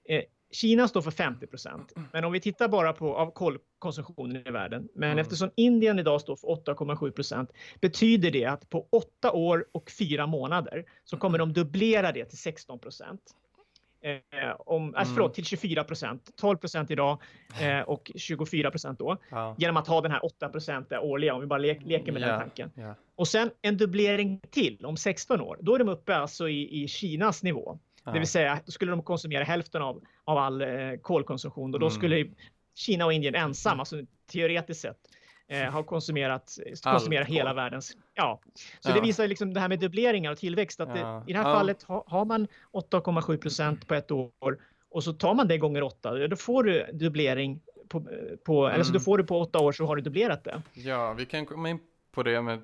eh, 0.05 0.23
Kina 0.53 0.89
står 0.89 1.03
för 1.03 1.11
50 1.11 1.47
procent. 1.47 1.93
Men 2.13 2.25
om 2.25 2.33
vi 2.33 2.41
tittar 2.41 2.69
bara 2.69 2.93
på 2.93 3.17
av 3.17 3.31
kolkonsumtionen 3.31 4.47
i 4.47 4.51
världen, 4.51 4.89
men 4.95 5.11
mm. 5.11 5.19
eftersom 5.19 5.51
Indien 5.57 5.99
idag 5.99 6.21
står 6.21 6.37
för 6.37 6.49
8,7 6.49 7.11
procent 7.11 7.53
betyder 7.81 8.31
det 8.31 8.45
att 8.45 8.71
på 8.71 8.87
åtta 8.91 9.33
år 9.33 9.67
och 9.73 9.91
fyra 9.91 10.27
månader 10.27 10.85
så 11.05 11.17
kommer 11.17 11.39
de 11.39 11.53
dubblera 11.53 12.13
det 12.13 12.25
till 12.25 12.39
16 12.39 12.79
procent. 12.79 13.21
Eh, 14.03 14.55
om, 14.59 14.95
alltså, 14.95 15.15
förlåt, 15.15 15.35
till 15.35 15.45
24 15.45 15.85
procent. 15.85 16.31
12 16.37 16.57
procent 16.57 16.91
idag 16.91 17.19
eh, 17.61 17.81
och 17.87 18.11
24 18.15 18.71
procent 18.71 18.99
då. 18.99 19.17
Ja. 19.31 19.55
Genom 19.59 19.77
att 19.77 19.87
ha 19.87 20.01
den 20.01 20.11
här 20.11 20.25
8 20.25 20.49
procent 20.49 20.93
årliga, 20.93 21.35
om 21.35 21.41
vi 21.41 21.47
bara 21.47 21.59
le 21.59 21.79
leker 21.85 22.13
med 22.13 22.23
yeah. 22.23 22.33
den 22.33 22.41
tanken. 22.41 22.71
Yeah. 22.77 22.95
Och 23.17 23.29
sen 23.29 23.51
en 23.63 23.77
dubblering 23.77 24.41
till 24.51 24.87
om 24.87 24.97
16 24.97 25.41
år. 25.41 25.59
Då 25.61 25.75
är 25.75 25.79
de 25.79 25.89
uppe 25.89 26.17
alltså 26.17 26.49
i, 26.49 26.83
i 26.83 26.89
Kinas 26.89 27.43
nivå. 27.43 27.79
Ja. 28.05 28.13
Det 28.13 28.19
vill 28.19 28.29
säga, 28.29 28.61
då 28.67 28.73
skulle 28.73 28.91
de 28.91 29.03
konsumera 29.03 29.45
hälften 29.45 29.83
av, 29.83 30.03
av 30.25 30.39
all 30.39 30.63
eh, 30.63 30.69
kolkonsumtion 31.03 31.75
och 31.75 31.81
då 31.81 31.87
mm. 31.87 31.97
skulle 31.97 32.27
Kina 32.75 33.07
och 33.07 33.13
Indien 33.13 33.35
ensamma, 33.35 33.73
mm. 33.73 33.81
alltså 33.81 33.97
teoretiskt 34.33 34.81
sett, 34.81 34.99
eh, 35.51 35.71
har 35.71 35.83
konsumerat, 35.83 36.59
konsumerar 36.83 37.25
hela 37.25 37.55
världens. 37.55 37.97
Ja, 38.15 38.41
så 38.81 38.91
ja. 38.91 38.95
det 38.95 39.01
visar 39.01 39.29
liksom 39.29 39.55
det 39.55 39.61
här 39.61 39.69
med 39.69 39.81
dubbleringar 39.81 40.33
och 40.33 40.39
tillväxt 40.39 40.81
att 40.81 40.89
ja. 40.89 40.95
det, 40.95 41.31
i 41.31 41.33
det 41.33 41.39
här 41.39 41.49
ja. 41.49 41.55
fallet 41.55 41.83
ha, 41.83 42.05
har 42.07 42.25
man 42.25 42.47
8,7 42.73 43.37
procent 43.37 43.89
på 43.89 43.95
ett 43.95 44.11
år 44.11 44.59
och 44.91 45.05
så 45.05 45.13
tar 45.13 45.35
man 45.35 45.49
det 45.49 45.59
gånger 45.59 45.83
åtta, 45.83 46.29
då 46.29 46.37
får 46.37 46.63
du 46.63 46.87
dubblering 46.93 47.61
på, 47.89 48.07
på 48.45 48.65
mm. 48.65 48.75
eller 48.75 48.85
så 48.85 48.93
då 48.93 49.01
får 49.01 49.19
du 49.19 49.25
på 49.25 49.41
åtta 49.41 49.59
år 49.59 49.73
så 49.73 49.87
har 49.87 49.97
du 49.97 50.03
dubblerat 50.03 50.45
det. 50.45 50.63
Ja, 50.73 51.13
vi 51.13 51.27
kan 51.27 51.47
komma 51.47 51.69
in 51.69 51.79
på 52.13 52.23
det 52.23 52.43
med 52.43 52.63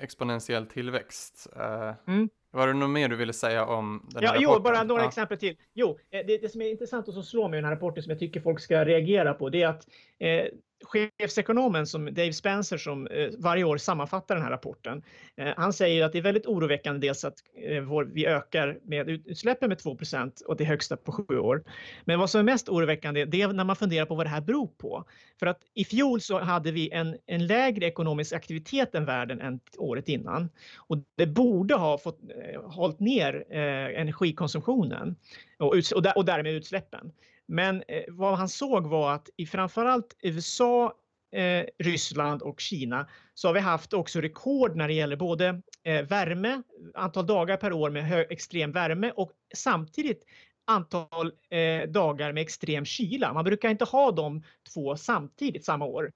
exponentiell 0.00 0.66
tillväxt. 0.66 1.46
Uh, 1.56 2.14
mm. 2.14 2.28
Var 2.50 2.66
det 2.66 2.74
något 2.74 2.90
mer 2.90 3.08
du 3.08 3.16
ville 3.16 3.32
säga 3.32 3.66
om 3.66 4.06
den 4.08 4.14
här 4.14 4.22
ja, 4.22 4.28
rapporten? 4.28 4.42
Jo, 4.42 4.60
bara 4.60 4.82
några 4.82 5.02
ja. 5.02 5.08
exempel 5.08 5.38
till. 5.38 5.56
Jo, 5.74 5.98
eh, 6.10 6.26
det, 6.26 6.38
det, 6.38 6.48
som 6.48 6.62
är 6.62 6.70
intressant 6.70 7.08
och 7.08 7.14
som 7.14 7.22
slår 7.22 7.48
mig 7.48 7.58
i 7.58 7.60
den 7.60 7.64
här 7.64 7.76
rapporten 7.76 8.02
som 8.02 8.10
jag 8.10 8.18
tycker 8.18 8.40
folk 8.40 8.60
ska 8.60 8.84
reagera 8.84 9.34
på, 9.34 9.48
det 9.48 9.62
är 9.62 9.68
att 9.68 9.88
eh, 10.18 10.44
chefsekonomen 10.84 11.86
som 11.86 12.04
Dave 12.04 12.32
Spencer 12.32 12.78
som 12.78 13.06
eh, 13.06 13.30
varje 13.38 13.64
år 13.64 13.76
sammanfattar 13.76 14.34
den 14.34 14.44
här 14.44 14.50
rapporten. 14.50 15.02
Eh, 15.36 15.52
han 15.56 15.72
säger 15.72 16.04
att 16.04 16.12
det 16.12 16.18
är 16.18 16.22
väldigt 16.22 16.46
oroväckande 16.46 17.06
dels 17.06 17.24
att 17.24 17.34
eh, 17.54 17.82
vi 18.12 18.26
ökar 18.26 18.78
med 18.82 19.08
utsläppen 19.08 19.68
med 19.68 19.78
2% 19.78 20.44
och 20.44 20.56
det 20.56 20.64
högsta 20.64 20.96
på 20.96 21.12
sju 21.12 21.38
år. 21.38 21.64
Men 22.04 22.18
vad 22.18 22.30
som 22.30 22.38
är 22.38 22.42
mest 22.42 22.68
oroväckande 22.68 23.24
det 23.24 23.42
är 23.42 23.48
när 23.48 23.64
man 23.64 23.76
funderar 23.76 24.06
på 24.06 24.14
vad 24.14 24.26
det 24.26 24.30
här 24.30 24.40
beror 24.40 24.66
på. 24.66 25.04
För 25.38 25.46
att 25.46 25.60
i 25.74 25.84
fjol 25.84 26.20
så 26.20 26.38
hade 26.40 26.72
vi 26.72 26.90
en, 26.90 27.16
en 27.26 27.46
lägre 27.46 27.86
ekonomisk 27.86 28.32
aktivitet 28.32 28.94
än 28.94 29.04
världen 29.04 29.40
än 29.40 29.60
året 29.78 30.08
innan 30.08 30.48
och 30.76 30.98
det 31.16 31.26
borde 31.26 31.74
ha 31.74 31.98
fått 31.98 32.18
hållit 32.64 33.00
ner 33.00 33.52
energikonsumtionen 33.52 35.16
och, 35.58 35.66
och, 35.66 36.06
och 36.16 36.24
därmed 36.24 36.54
utsläppen. 36.54 37.12
Men 37.50 37.82
eh, 37.88 38.02
vad 38.08 38.38
han 38.38 38.48
såg 38.48 38.86
var 38.86 39.12
att 39.12 39.30
i 39.36 39.46
framförallt 39.46 40.16
USA, 40.22 40.94
eh, 41.32 41.64
Ryssland 41.78 42.42
och 42.42 42.60
Kina 42.60 43.08
så 43.34 43.48
har 43.48 43.54
vi 43.54 43.60
haft 43.60 43.92
också 43.92 44.20
rekord 44.20 44.76
när 44.76 44.88
det 44.88 44.94
gäller 44.94 45.16
både 45.16 45.62
eh, 45.84 46.02
värme, 46.02 46.62
antal 46.94 47.26
dagar 47.26 47.56
per 47.56 47.72
år 47.72 47.90
med 47.90 48.04
hög, 48.04 48.26
extrem 48.30 48.72
värme 48.72 49.12
och 49.16 49.32
samtidigt 49.54 50.24
antal 50.66 51.32
eh, 51.50 51.88
dagar 51.88 52.32
med 52.32 52.40
extrem 52.40 52.84
kyla. 52.84 53.32
Man 53.32 53.44
brukar 53.44 53.70
inte 53.70 53.84
ha 53.84 54.10
de 54.10 54.42
två 54.74 54.96
samtidigt 54.96 55.64
samma 55.64 55.84
år. 55.84 56.12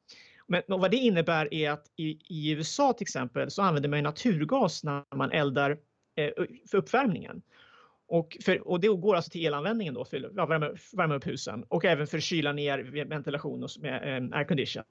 Men 0.47 0.63
vad 0.69 0.91
det 0.91 0.97
innebär 0.97 1.55
är 1.55 1.71
att 1.71 1.87
i, 1.97 2.19
i 2.29 2.51
USA 2.51 2.93
till 2.93 3.05
exempel 3.05 3.51
så 3.51 3.63
använder 3.63 3.89
man 3.89 4.03
naturgas 4.03 4.85
när 4.85 5.17
man 5.17 5.31
eldar 5.31 5.71
eh, 6.17 6.31
för 6.71 6.79
uppvärmningen. 6.79 7.43
Och, 8.09 8.37
för, 8.45 8.69
och 8.69 8.81
det 8.81 8.89
går 8.89 9.17
alltså 9.17 9.31
till 9.31 9.47
elanvändningen 9.47 9.95
då 9.95 10.05
för 10.05 10.17
att 10.17 10.33
ja, 10.37 10.47
värma, 10.47 10.71
värma 10.93 11.15
upp 11.15 11.27
husen 11.27 11.65
och 11.69 11.85
även 11.85 12.07
för 12.07 12.19
att 12.19 12.25
kyla 12.25 12.53
ner 12.53 13.05
ventilation 13.09 13.65
och 13.65 13.71
med 13.81 14.33
eh, 14.33 14.39
aircondition. 14.39 14.85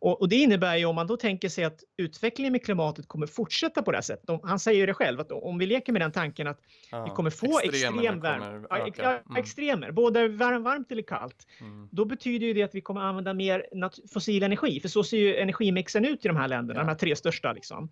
Och, 0.00 0.20
och, 0.20 0.28
det 0.28 0.36
innebär 0.36 0.76
ju 0.76 0.84
om 0.84 0.94
man 0.94 1.06
då 1.06 1.16
tänker 1.16 1.48
sig 1.48 1.64
att 1.64 1.80
utvecklingen 1.96 2.52
med 2.52 2.64
klimatet 2.64 3.08
kommer 3.08 3.26
fortsätta 3.26 3.82
på 3.82 3.90
det 3.90 3.96
här 3.96 4.02
sättet. 4.02 4.40
Han 4.42 4.58
säger 4.58 4.80
ju 4.80 4.86
det 4.86 4.94
själv 4.94 5.20
att 5.20 5.32
om 5.32 5.58
vi 5.58 5.66
leker 5.66 5.92
med 5.92 6.02
den 6.02 6.12
tanken 6.12 6.46
att 6.46 6.60
ja, 6.90 7.04
vi 7.04 7.10
kommer 7.10 7.30
få 7.30 7.60
extrem 7.60 8.20
värme, 8.20 8.66
ja, 8.96 9.10
mm. 9.10 9.36
extremer, 9.36 9.90
både 9.92 10.28
varmt 10.28 10.92
eller 10.92 11.02
kallt, 11.02 11.46
mm. 11.60 11.88
då 11.92 12.04
betyder 12.04 12.46
ju 12.46 12.54
det 12.54 12.62
att 12.62 12.74
vi 12.74 12.80
kommer 12.80 13.00
använda 13.00 13.34
mer 13.34 13.66
fossil 14.12 14.42
energi. 14.42 14.80
För 14.80 14.88
så 14.88 15.04
ser 15.04 15.18
ju 15.18 15.36
energimixen 15.36 16.04
ut 16.04 16.24
i 16.24 16.28
de 16.28 16.36
här 16.36 16.48
länderna, 16.48 16.80
ja. 16.80 16.84
de 16.84 16.88
här 16.88 16.98
tre 16.98 17.16
största 17.16 17.52
liksom. 17.52 17.90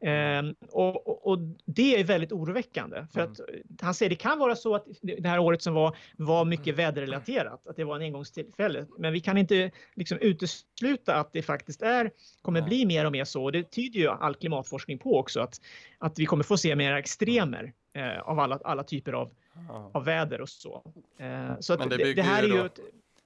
Um, 0.00 0.54
och, 0.70 1.26
och, 1.26 1.38
det 1.64 2.00
är 2.00 2.04
väldigt 2.04 2.32
oroväckande 2.32 3.06
för 3.12 3.20
mm. 3.20 3.32
att 3.32 3.40
han 3.80 3.94
säger 3.94 4.10
det 4.10 4.16
kan 4.16 4.38
vara 4.38 4.56
så 4.56 4.74
att 4.74 4.86
det 5.02 5.28
här 5.28 5.38
året 5.38 5.62
som 5.62 5.74
var 5.74 5.96
var 6.16 6.44
mycket 6.44 6.66
mm. 6.66 6.76
väderrelaterat, 6.76 7.66
att 7.66 7.76
det 7.76 7.84
var 7.84 7.96
en 7.96 8.02
engångstillfälle. 8.02 8.86
Men 8.98 9.12
vi 9.12 9.20
kan 9.20 9.38
inte 9.38 9.70
liksom 9.94 10.18
utesluta 10.18 11.14
att 11.14 11.32
det 11.32 11.42
faktiskt 11.42 11.82
är 11.82 12.10
kommer 12.42 12.62
bli 12.62 12.86
mer 12.86 13.04
och 13.04 13.12
mer 13.12 13.24
så. 13.24 13.44
Och 13.44 13.52
det 13.52 13.70
tyder 13.70 14.00
ju 14.00 14.08
all 14.08 14.34
klimatforskning 14.34 14.98
på 14.98 15.18
också 15.18 15.40
att 15.40 15.60
att 15.98 16.18
vi 16.18 16.26
kommer 16.26 16.44
få 16.44 16.56
se 16.56 16.76
mer 16.76 16.92
extremer 16.92 17.72
eh, 17.92 18.20
av 18.20 18.38
alla, 18.38 18.60
alla 18.64 18.84
typer 18.84 19.12
av, 19.12 19.30
ja. 19.68 19.90
av 19.94 20.04
väder 20.04 20.40
och 20.40 20.48
så. 20.48 20.92
Eh, 21.18 21.60
så 21.60 21.76
Men 21.78 21.88
det, 21.88 21.96
det, 21.96 22.14
det 22.14 22.22
här 22.22 22.42
är 22.42 22.48
ju 22.48 22.66
ett, 22.66 22.80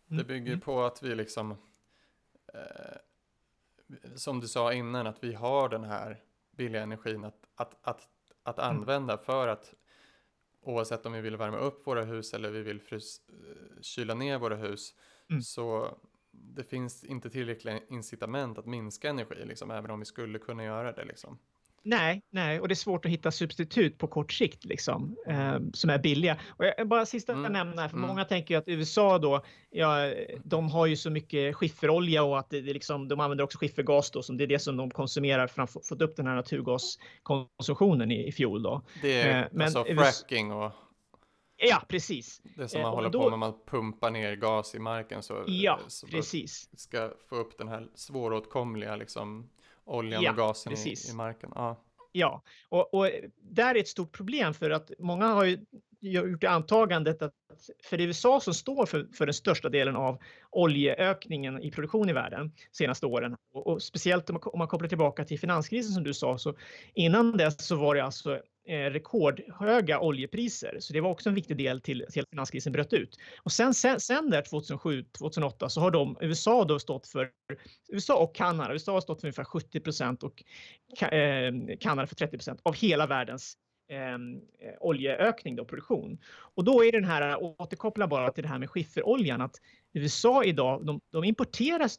det 0.06 0.14
mm. 0.14 0.26
bygger 0.26 0.52
mm. 0.52 0.60
på 0.60 0.82
att 0.82 1.02
vi 1.02 1.14
liksom 1.14 1.50
eh, 2.54 2.96
som 4.14 4.40
du 4.40 4.48
sa 4.48 4.72
innan 4.72 5.06
att 5.06 5.24
vi 5.24 5.34
har 5.34 5.68
den 5.68 5.84
här 5.84 6.18
billiga 6.60 6.82
energin 6.82 7.24
att, 7.24 7.44
att, 7.54 7.78
att, 7.82 8.08
att 8.42 8.58
mm. 8.58 8.70
använda 8.70 9.18
för 9.18 9.48
att 9.48 9.74
oavsett 10.62 11.06
om 11.06 11.12
vi 11.12 11.20
vill 11.20 11.36
värma 11.36 11.58
upp 11.58 11.86
våra 11.86 12.04
hus 12.04 12.34
eller 12.34 12.50
vi 12.50 12.62
vill 12.62 12.80
frys, 12.80 13.20
eh, 13.28 13.80
kyla 13.80 14.14
ner 14.14 14.38
våra 14.38 14.56
hus 14.56 14.94
mm. 15.30 15.42
så 15.42 15.98
det 16.30 16.64
finns 16.64 17.04
inte 17.04 17.30
tillräckliga 17.30 17.80
incitament 17.88 18.58
att 18.58 18.66
minska 18.66 19.10
energi, 19.10 19.44
liksom, 19.44 19.70
även 19.70 19.90
om 19.90 19.98
vi 19.98 20.04
skulle 20.04 20.38
kunna 20.38 20.64
göra 20.64 20.92
det. 20.92 21.04
Liksom. 21.04 21.38
Nej, 21.82 22.22
nej, 22.30 22.60
och 22.60 22.68
det 22.68 22.72
är 22.72 22.76
svårt 22.76 23.04
att 23.04 23.10
hitta 23.10 23.30
substitut 23.30 23.98
på 23.98 24.06
kort 24.06 24.32
sikt 24.32 24.64
liksom, 24.64 25.16
eh, 25.26 25.58
som 25.72 25.90
är 25.90 25.98
billiga. 25.98 26.36
Och 26.48 26.64
jag, 26.64 26.88
bara 26.88 27.06
sista 27.06 27.32
mm. 27.32 27.52
nämna, 27.52 27.88
för 27.88 27.96
mm. 27.96 28.08
många 28.08 28.24
tänker 28.24 28.54
ju 28.54 28.58
att 28.58 28.68
USA 28.68 29.18
då, 29.18 29.44
ja, 29.70 30.12
de 30.44 30.68
har 30.68 30.86
ju 30.86 30.96
så 30.96 31.10
mycket 31.10 31.56
skifferolja 31.56 32.22
och 32.22 32.38
att 32.38 32.50
det, 32.50 32.60
det 32.60 32.72
liksom, 32.72 33.08
de 33.08 33.20
använder 33.20 33.44
också 33.44 33.58
skiffergas 33.58 34.10
då, 34.10 34.22
som 34.22 34.36
det 34.36 34.44
är 34.44 34.48
det 34.48 34.58
som 34.58 34.76
de 34.76 34.90
konsumerar 34.90 35.46
för 35.46 35.62
att 35.62 35.72
få 35.72 35.94
upp 35.94 36.16
den 36.16 36.26
här 36.26 36.34
naturgaskonsumtionen 36.34 38.10
i, 38.10 38.28
i 38.28 38.32
fjol 38.32 38.62
då. 38.62 38.82
Det 39.02 39.20
är 39.20 39.42
eh, 39.42 39.48
men, 39.52 39.66
alltså 39.66 39.84
fracking 39.84 40.52
och 40.52 40.72
Ja, 41.62 41.82
precis. 41.88 42.42
Det 42.56 42.68
som 42.68 42.82
man 42.82 42.90
eh, 42.90 42.94
håller 42.94 43.10
då, 43.10 43.22
på 43.22 43.30
med, 43.30 43.38
man 43.38 43.54
pumpar 43.66 44.10
ner 44.10 44.36
gas 44.36 44.74
i 44.74 44.78
marken 44.78 45.22
så, 45.22 45.44
ja, 45.46 45.78
så 45.88 46.06
precis. 46.06 46.68
ska 46.72 47.12
få 47.28 47.36
upp 47.36 47.58
den 47.58 47.68
här 47.68 47.88
svåråtkomliga 47.94 48.96
liksom 48.96 49.50
oljan 49.90 50.22
ja, 50.22 50.30
och 50.30 50.36
gasen 50.36 50.72
i, 50.72 50.94
i, 51.10 51.14
marken. 51.14 51.52
Ja, 51.54 51.84
ja. 52.12 52.42
Och, 52.68 52.94
och 52.94 53.10
där 53.42 53.74
är 53.74 53.80
ett 53.80 53.88
stort 53.88 54.12
problem 54.12 54.54
för 54.54 54.70
att 54.70 54.90
många 54.98 55.26
har 55.26 55.44
ju 55.44 55.58
gjort 56.00 56.44
antagandet 56.44 57.22
att 57.22 57.34
för 57.84 58.00
USA 58.00 58.40
som 58.40 58.54
står 58.54 58.86
för, 58.86 59.08
för 59.12 59.26
den 59.26 59.34
största 59.34 59.68
delen 59.68 59.96
av 59.96 60.18
oljeökningen 60.50 61.62
i 61.62 61.70
produktion 61.70 62.08
i 62.08 62.12
världen 62.12 62.52
senaste 62.72 63.06
åren 63.06 63.36
och, 63.52 63.66
och 63.66 63.82
speciellt 63.82 64.30
om 64.30 64.34
man, 64.34 64.42
om 64.52 64.58
man 64.58 64.68
kopplar 64.68 64.88
tillbaka 64.88 65.24
till 65.24 65.40
finanskrisen 65.40 65.92
som 65.92 66.04
du 66.04 66.14
sa 66.14 66.38
så 66.38 66.56
innan 66.94 67.36
dess 67.36 67.66
så 67.66 67.76
var 67.76 67.94
det 67.94 68.04
alltså 68.04 68.40
Eh, 68.68 68.90
rekordhöga 68.90 70.00
oljepriser. 70.00 70.76
Så 70.80 70.92
det 70.92 71.00
var 71.00 71.10
också 71.10 71.28
en 71.28 71.34
viktig 71.34 71.56
del 71.56 71.80
till, 71.80 72.04
att 72.04 72.28
finanskrisen 72.30 72.72
bröt 72.72 72.92
ut. 72.92 73.18
Och 73.42 73.52
sen, 73.52 73.74
sen, 73.74 74.00
sen 74.00 74.30
där 74.30 74.42
2007, 74.42 75.04
2008 75.18 75.68
så 75.68 75.80
har 75.80 75.90
de, 75.90 76.16
USA 76.20 76.64
då 76.64 76.78
stått 76.78 77.06
för, 77.06 77.30
USA 77.88 78.16
och 78.16 78.34
Kanada, 78.34 78.72
USA 78.72 78.92
har 78.92 79.00
stått 79.00 79.20
för 79.20 79.26
ungefär 79.26 79.44
70 79.44 79.80
procent 79.80 80.22
och 80.22 80.42
eh, 81.02 81.52
Kanada 81.80 82.06
för 82.06 82.14
30 82.14 82.36
procent 82.36 82.60
av 82.62 82.74
hela 82.74 83.06
världens 83.06 83.56
ehm, 83.88 84.34
eh, 84.34 84.74
oljeökning 84.80 85.56
då, 85.56 85.64
produktion. 85.64 86.18
Och 86.54 86.64
då 86.64 86.84
är 86.84 86.92
den 86.92 87.04
här, 87.04 87.42
återkoppla 87.42 88.06
bara 88.06 88.30
till 88.30 88.42
det 88.42 88.48
här 88.48 88.58
med 88.58 88.70
skifferoljan, 88.70 89.40
att 89.40 89.56
USA 89.92 90.44
idag, 90.44 90.86
de, 90.86 91.00
de 91.12 91.24
importerar 91.24 91.90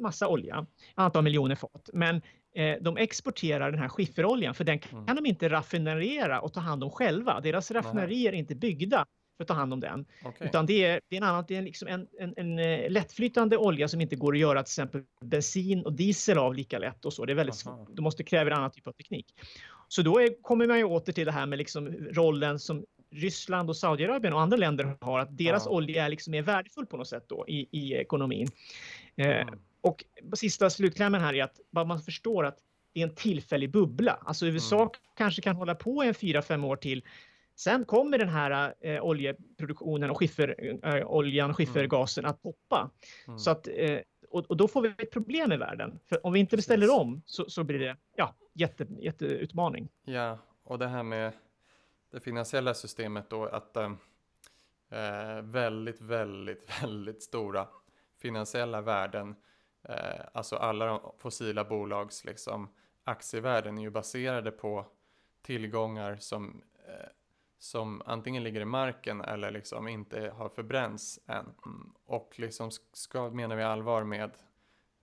massa 0.00 0.28
olja, 0.28 0.66
antal 0.94 1.24
miljoner 1.24 1.54
fat, 1.54 1.90
men 1.92 2.22
eh, 2.54 2.76
de 2.80 2.96
exporterar 2.96 3.70
den 3.70 3.80
här 3.80 3.88
skifferoljan 3.88 4.54
för 4.54 4.64
den 4.64 4.78
kan 4.78 4.98
mm. 4.98 5.16
de 5.16 5.26
inte 5.26 5.48
raffinera 5.48 6.40
och 6.40 6.52
ta 6.52 6.60
hand 6.60 6.84
om 6.84 6.90
själva. 6.90 7.40
Deras 7.40 7.70
raffinerier 7.70 8.32
är 8.32 8.36
inte 8.36 8.54
byggda 8.54 9.06
för 9.36 9.44
att 9.44 9.48
ta 9.48 9.54
hand 9.54 9.72
om 9.72 9.80
den. 9.80 10.06
Okay. 10.24 10.48
Utan 10.48 10.66
det 10.66 10.84
är, 10.84 11.00
det 11.08 11.16
är 11.16 11.20
en 11.20 11.28
annan, 11.28 11.44
det 11.48 11.56
är 11.56 11.62
liksom 11.62 11.88
en, 11.88 12.06
en, 12.18 12.34
en, 12.36 12.58
eh, 12.58 12.90
lättflytande 12.90 13.56
olja 13.56 13.88
som 13.88 14.00
inte 14.00 14.16
går 14.16 14.32
att 14.32 14.38
göra 14.38 14.62
till 14.62 14.70
exempel 14.70 15.02
bensin 15.24 15.84
och 15.84 15.92
diesel 15.92 16.38
av 16.38 16.54
lika 16.54 16.78
lätt 16.78 17.04
och 17.04 17.12
så. 17.12 17.24
Det 17.24 17.32
är 17.32 17.34
väldigt 17.34 17.56
svårt. 17.56 17.88
Det 17.96 18.02
måste 18.02 18.24
kräva 18.24 18.50
en 18.50 18.56
annan 18.56 18.70
typ 18.70 18.86
av 18.86 18.92
teknik. 18.92 19.26
Så 19.88 20.02
då 20.02 20.20
är, 20.20 20.42
kommer 20.42 20.66
man 20.66 20.78
ju 20.78 20.84
åter 20.84 21.12
till 21.12 21.26
det 21.26 21.32
här 21.32 21.46
med 21.46 21.58
liksom 21.58 21.88
rollen 22.12 22.58
som 22.58 22.84
Ryssland 23.10 23.68
och 23.68 23.76
Saudiarabien 23.76 24.34
och 24.34 24.40
andra 24.40 24.56
länder 24.56 24.96
har, 25.00 25.18
att 25.18 25.38
deras 25.38 25.66
ja. 25.66 25.70
olja 25.70 26.04
är 26.04 26.08
liksom 26.08 26.30
mer 26.30 26.42
värdefull 26.42 26.86
på 26.86 26.96
något 26.96 27.08
sätt 27.08 27.24
då 27.28 27.44
i, 27.48 27.68
i 27.70 27.94
ekonomin. 27.94 28.48
Eh, 29.16 29.26
mm. 29.26 29.58
Och 29.80 30.04
sista 30.34 30.70
slutklämmen 30.70 31.20
här 31.20 31.34
är 31.34 31.44
att 31.44 31.60
man 31.86 32.02
förstår 32.02 32.46
att 32.46 32.58
det 32.92 33.00
är 33.00 33.04
en 33.08 33.14
tillfällig 33.14 33.70
bubbla. 33.70 34.18
Alltså 34.24 34.46
USA 34.46 34.80
mm. 34.80 34.90
kanske 35.16 35.42
kan 35.42 35.56
hålla 35.56 35.74
på 35.74 36.02
en 36.02 36.14
fyra, 36.14 36.42
fem 36.42 36.64
år 36.64 36.76
till. 36.76 37.04
Sen 37.56 37.84
kommer 37.84 38.18
den 38.18 38.28
här 38.28 38.74
eh, 38.80 39.04
oljeproduktionen 39.04 40.10
och 40.10 40.18
skifferoljan 40.18 41.46
eh, 41.46 41.50
och 41.50 41.56
skiffergasen 41.56 42.26
att 42.26 42.42
poppa. 42.42 42.90
Mm. 43.26 43.38
Så 43.38 43.50
att, 43.50 43.68
eh, 43.68 43.98
och, 44.30 44.46
och, 44.46 44.56
då 44.56 44.68
får 44.68 44.82
vi 44.82 44.88
ett 44.88 45.10
problem 45.10 45.52
i 45.52 45.56
världen. 45.56 45.98
För 46.08 46.26
om 46.26 46.32
vi 46.32 46.40
inte 46.40 46.56
beställer 46.56 47.00
om 47.00 47.22
så, 47.26 47.50
så 47.50 47.64
blir 47.64 47.78
det 47.78 47.96
ja, 48.16 48.34
jätte, 48.52 48.86
jätteutmaning. 48.98 49.88
Ja, 50.04 50.38
och 50.64 50.78
det 50.78 50.88
här 50.88 51.02
med 51.02 51.32
det 52.12 52.20
finansiella 52.20 52.74
systemet 52.74 53.30
då 53.30 53.44
att 53.44 53.76
eh, 53.76 53.92
eh 54.90 55.42
väldigt, 55.42 56.00
väldigt, 56.00 56.68
väldigt 56.82 57.22
stora 57.22 57.66
finansiella 58.18 58.80
värden, 58.80 59.34
eh, 59.82 60.20
alltså 60.32 60.56
alla 60.56 60.86
de 60.86 61.00
fossila 61.18 61.64
bolags 61.64 62.24
liksom 62.24 62.68
aktievärden 63.04 63.78
är 63.78 63.82
ju 63.82 63.90
baserade 63.90 64.50
på 64.50 64.86
tillgångar 65.42 66.16
som, 66.16 66.62
eh, 66.88 67.08
som 67.58 68.02
antingen 68.06 68.42
ligger 68.42 68.60
i 68.60 68.64
marken 68.64 69.20
eller 69.20 69.50
liksom 69.50 69.88
inte 69.88 70.32
har 70.36 70.48
förbränts 70.48 71.20
än. 71.26 71.54
Och 72.04 72.34
liksom 72.38 72.70
ska, 72.92 73.30
menar 73.30 73.56
vi 73.56 73.62
allvar 73.62 74.04
med 74.04 74.30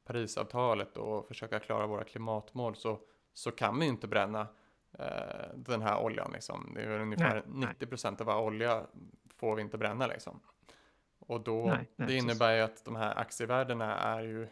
Parisavtalet 0.05 0.97
och 0.97 1.27
försöka 1.27 1.59
klara 1.59 1.87
våra 1.87 2.03
klimatmål 2.03 2.75
så, 2.75 2.99
så 3.33 3.51
kan 3.51 3.79
vi 3.79 3.85
inte 3.85 4.07
bränna 4.07 4.47
eh, 4.91 5.55
den 5.55 5.81
här 5.81 5.99
oljan. 5.99 6.31
Liksom. 6.33 6.71
Det 6.75 6.81
är 6.81 6.99
ungefär 6.99 7.43
nej, 7.47 7.69
90 7.69 7.85
procent 7.85 8.21
av 8.21 8.29
all 8.29 8.43
olja 8.43 8.83
får 9.35 9.55
vi 9.55 9.61
inte 9.61 9.77
bränna. 9.77 10.07
Liksom. 10.07 10.39
Och 11.19 11.41
då, 11.41 11.65
nej, 11.65 11.89
nej, 11.95 12.07
det 12.07 12.15
innebär 12.15 12.55
ju 12.55 12.61
att 12.61 12.85
de 12.85 12.95
här 12.95 13.19
aktievärdena 13.19 13.97
är 13.97 14.21
ju 14.21 14.47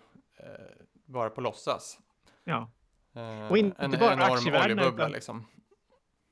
bara 1.05 1.29
på 1.29 1.41
låtsas. 1.41 1.99
Ja. 2.43 2.71
Eh, 3.15 3.51
och 3.51 3.57
inte 3.57 3.81
en 3.85 3.91
bara 3.91 4.13
enorm 4.13 4.63
oljebubbla 4.63 5.07
liksom. 5.07 5.47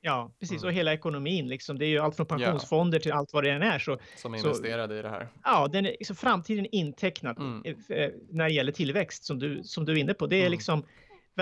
Ja, 0.00 0.32
precis. 0.40 0.62
Mm. 0.62 0.68
Och 0.68 0.72
hela 0.72 0.92
ekonomin, 0.92 1.48
liksom. 1.48 1.78
det 1.78 1.86
är 1.86 1.88
ju 1.88 1.98
allt 1.98 2.16
från 2.16 2.26
pensionsfonder 2.26 2.98
ja. 2.98 3.02
till 3.02 3.12
allt 3.12 3.32
vad 3.32 3.44
det 3.44 3.50
än 3.50 3.62
är. 3.62 3.78
Så, 3.78 3.98
som 4.16 4.34
investerade 4.34 4.94
så, 4.94 4.98
i 4.98 5.02
det 5.02 5.08
här. 5.08 5.28
Ja, 5.44 5.68
den 5.68 5.86
är, 5.86 5.96
så 6.04 6.14
framtiden 6.14 6.64
är 6.64 6.74
intecknad 6.74 7.38
mm. 7.38 7.62
Eh, 7.88 8.10
när 8.30 8.44
det 8.44 8.54
gäller 8.54 8.72
tillväxt 8.72 9.24
som 9.24 9.38
du, 9.38 9.62
som 9.64 9.84
du 9.84 9.92
är 9.92 9.96
inne 9.96 10.14
på. 10.14 10.26
Det 10.26 10.36
är 10.36 10.40
mm. 10.40 10.50
liksom 10.50 10.84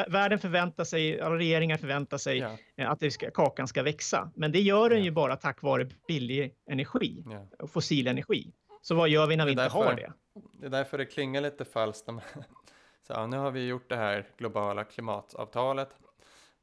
världen 0.08 0.38
förväntar 0.38 0.84
sig, 0.84 1.20
alla 1.20 1.36
regeringar 1.36 1.76
förväntar 1.76 2.18
sig 2.18 2.38
ja. 2.38 2.56
Eh, 2.76 2.90
att 2.90 3.00
det 3.00 3.10
ska, 3.10 3.30
kakan 3.30 3.68
ska 3.68 3.82
växa. 3.82 4.32
Men 4.34 4.52
det 4.52 4.60
gör 4.60 4.90
den 4.90 4.98
ja. 4.98 5.04
ju 5.04 5.10
bara 5.10 5.36
tack 5.36 5.62
vare 5.62 5.88
billig 6.08 6.54
energi, 6.70 7.24
fossil 7.68 8.06
energi. 8.06 8.52
Så 8.82 8.94
vad 8.94 9.08
gör 9.08 9.26
vi 9.26 9.36
när 9.36 9.44
vi 9.44 9.50
inte 9.50 9.62
därför, 9.62 9.84
har 9.84 9.94
det? 9.94 10.12
Det 10.52 10.66
är 10.66 10.70
därför 10.70 10.98
det 10.98 11.06
klingar 11.06 11.40
lite 11.40 11.64
falskt. 11.64 12.08
Så, 13.06 13.26
nu 13.26 13.36
har 13.36 13.50
vi 13.50 13.66
gjort 13.66 13.88
det 13.88 13.96
här 13.96 14.28
globala 14.36 14.84
klimatavtalet. 14.84 15.88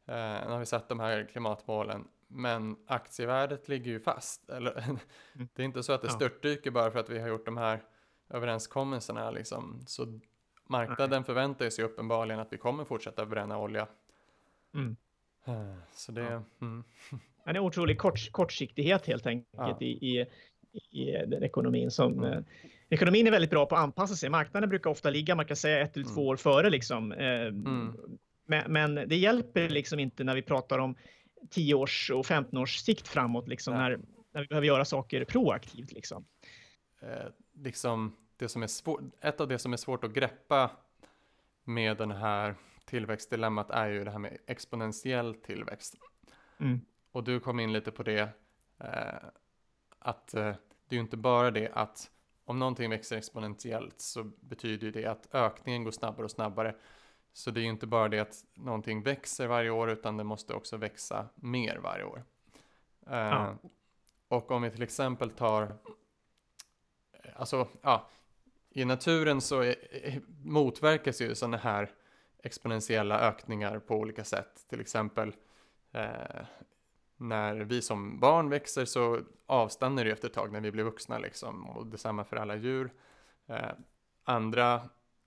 Eh, 0.07 0.15
nu 0.15 0.51
har 0.51 0.59
vi 0.59 0.65
satt 0.65 0.89
de 0.89 0.99
här 0.99 1.27
klimatmålen. 1.31 2.07
Men 2.27 2.77
aktievärdet 2.87 3.67
ligger 3.67 3.91
ju 3.91 3.99
fast. 3.99 4.49
Eller, 4.49 4.73
det 5.33 5.61
är 5.61 5.65
inte 5.65 5.83
så 5.83 5.93
att 5.93 6.01
det 6.01 6.09
störtdyker 6.09 6.71
bara 6.71 6.91
för 6.91 6.99
att 6.99 7.09
vi 7.09 7.19
har 7.19 7.27
gjort 7.27 7.45
de 7.45 7.57
här 7.57 7.83
överenskommelserna. 8.29 9.31
Liksom. 9.31 9.83
Så 9.87 10.19
marknaden 10.69 11.23
förväntar 11.23 11.69
sig 11.69 11.85
uppenbarligen 11.85 12.39
att 12.39 12.53
vi 12.53 12.57
kommer 12.57 12.85
fortsätta 12.85 13.25
bränna 13.25 13.57
olja. 13.57 13.87
Mm. 14.73 14.95
Eh, 15.45 15.75
så 15.91 16.11
det, 16.11 16.21
ja. 16.21 16.43
mm. 16.61 16.83
det 17.43 17.49
är 17.49 17.49
en 17.49 17.57
otrolig 17.57 17.99
kort, 17.99 18.31
kortsiktighet 18.31 19.05
helt 19.05 19.27
enkelt 19.27 19.53
ja. 19.57 19.77
i, 19.81 19.89
i, 19.89 20.25
i, 20.91 21.05
den 21.05 21.43
ekonomin 21.43 21.91
som 21.91 22.19
mm. 22.19 22.33
eh, 22.33 22.43
Ekonomin 22.91 23.27
är 23.27 23.31
väldigt 23.31 23.49
bra 23.49 23.65
på 23.65 23.75
att 23.75 23.81
anpassa 23.81 24.15
sig. 24.15 24.29
Marknaden 24.29 24.69
brukar 24.69 24.89
ofta 24.89 25.09
ligga, 25.09 25.35
man 25.35 25.45
kan 25.45 25.57
säga 25.57 25.81
ett 25.81 25.95
eller 25.95 26.05
två 26.05 26.21
mm. 26.21 26.27
år 26.27 26.35
före 26.35 26.69
liksom. 26.69 27.11
Eh, 27.11 27.41
mm. 27.41 27.97
men, 28.45 28.71
men, 28.71 28.95
det 28.95 29.15
hjälper 29.15 29.69
liksom 29.69 29.99
inte 29.99 30.23
när 30.23 30.35
vi 30.35 30.41
pratar 30.41 30.79
om 30.79 30.95
10 31.49 31.73
års 31.73 32.11
och 32.11 32.25
15 32.25 32.59
års 32.59 32.77
sikt 32.77 33.07
framåt, 33.07 33.47
liksom, 33.47 33.73
ja. 33.73 33.79
när, 33.79 33.99
när 34.31 34.41
vi 34.41 34.47
behöver 34.47 34.67
göra 34.67 34.85
saker 34.85 35.25
proaktivt. 35.25 35.91
Liksom. 35.91 36.25
Eh, 37.01 37.27
liksom 37.53 38.15
det 38.37 38.49
som 38.49 38.63
är 38.63 38.67
svårt, 38.67 39.01
ett 39.21 39.41
av 39.41 39.47
det 39.47 39.59
som 39.59 39.73
är 39.73 39.77
svårt 39.77 40.03
att 40.03 40.13
greppa 40.13 40.71
med 41.63 41.97
den 41.97 42.11
här 42.11 42.55
tillväxtdilemmat 42.85 43.69
är 43.69 43.89
ju 43.89 44.03
det 44.03 44.11
här 44.11 44.19
med 44.19 44.37
exponentiell 44.47 45.35
tillväxt. 45.35 45.95
Mm. 46.59 46.81
Och 47.11 47.23
du 47.23 47.39
kom 47.39 47.59
in 47.59 47.73
lite 47.73 47.91
på 47.91 48.03
det, 48.03 48.29
eh, 48.79 49.29
att 49.99 50.33
eh, 50.33 50.55
det 50.87 50.95
är 50.95 50.97
ju 50.97 50.99
inte 50.99 51.17
bara 51.17 51.51
det 51.51 51.69
att 51.73 52.11
om 52.45 52.59
någonting 52.59 52.89
växer 52.89 53.17
exponentiellt 53.17 54.01
så 54.01 54.23
betyder 54.23 54.85
ju 54.85 54.91
det 54.91 55.05
att 55.05 55.27
ökningen 55.31 55.83
går 55.83 55.91
snabbare 55.91 56.23
och 56.23 56.31
snabbare. 56.31 56.75
Så 57.33 57.51
det 57.51 57.59
är 57.59 57.63
ju 57.63 57.69
inte 57.69 57.87
bara 57.87 58.09
det 58.09 58.19
att 58.19 58.45
någonting 58.53 59.03
växer 59.03 59.47
varje 59.47 59.69
år 59.69 59.89
utan 59.89 60.17
det 60.17 60.23
måste 60.23 60.53
också 60.53 60.77
växa 60.77 61.29
mer 61.35 61.77
varje 61.77 62.03
år. 62.03 62.23
Eh, 63.07 63.17
ja. 63.17 63.55
Och 64.27 64.51
om 64.51 64.61
vi 64.61 64.71
till 64.71 64.83
exempel 64.83 65.31
tar, 65.31 65.77
alltså 67.35 67.67
ja, 67.81 68.09
i 68.69 68.85
naturen 68.85 69.41
så 69.41 69.61
är, 69.61 69.75
motverkas 70.43 71.21
ju 71.21 71.35
sådana 71.35 71.57
här 71.57 71.91
exponentiella 72.43 73.19
ökningar 73.19 73.79
på 73.79 73.95
olika 73.95 74.23
sätt. 74.23 74.65
Till 74.69 74.81
exempel 74.81 75.35
eh, 75.91 76.45
när 77.19 77.55
vi 77.55 77.81
som 77.81 78.19
barn 78.19 78.49
växer 78.49 78.85
så 78.85 79.21
avstannar 79.45 80.05
det 80.05 80.11
efter 80.11 80.27
ett 80.27 80.33
tag 80.33 80.51
när 80.51 80.61
vi 80.61 80.71
blir 80.71 80.83
vuxna 80.83 81.17
liksom. 81.19 81.65
Och 81.65 81.87
detsamma 81.87 82.23
för 82.23 82.35
alla 82.35 82.55
djur. 82.55 82.93
Eh, 83.47 83.71
andra 84.23 84.75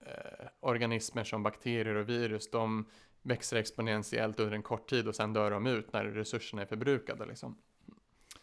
eh, 0.00 0.46
organismer 0.60 1.24
som 1.24 1.42
bakterier 1.42 1.94
och 1.94 2.08
virus, 2.08 2.50
de 2.50 2.86
växer 3.22 3.56
exponentiellt 3.56 4.40
under 4.40 4.54
en 4.54 4.62
kort 4.62 4.90
tid 4.90 5.08
och 5.08 5.16
sen 5.16 5.32
dör 5.32 5.50
de 5.50 5.66
ut 5.66 5.92
när 5.92 6.04
resurserna 6.04 6.62
är 6.62 6.66
förbrukade 6.66 7.26
liksom. 7.26 7.56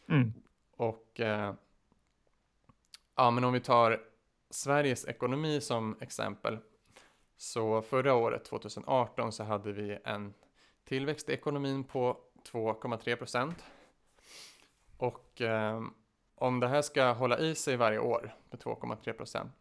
Mm. 0.08 0.34
Och 0.72 1.20
eh, 1.20 1.54
ja, 3.16 3.32
men 3.32 3.43
om 3.43 3.54
vi 3.54 3.60
tar 3.60 4.02
Sveriges 4.50 5.08
ekonomi 5.08 5.62
som 5.62 5.97
exempel. 6.02 6.58
Så 7.38 7.82
förra 7.82 8.14
året, 8.14 8.45
2018, 8.45 9.32
så 9.32 9.43
hade 9.43 9.72
vi 9.72 9.97
en 10.04 10.34
tillväxt 10.84 11.30
i 11.30 11.34
ekonomin 11.34 11.84
på 11.84 12.18
2,3 12.51 13.15
procent. 13.15 13.63
Och 14.97 15.41
eh, 15.41 15.81
om 16.35 16.59
det 16.59 16.67
här 16.67 16.81
ska 16.81 17.11
hålla 17.11 17.39
i 17.39 17.55
sig 17.55 17.77
varje 17.77 17.99
år 17.99 18.35
med 18.49 18.59
2,3 18.59 19.13
procent 19.13 19.51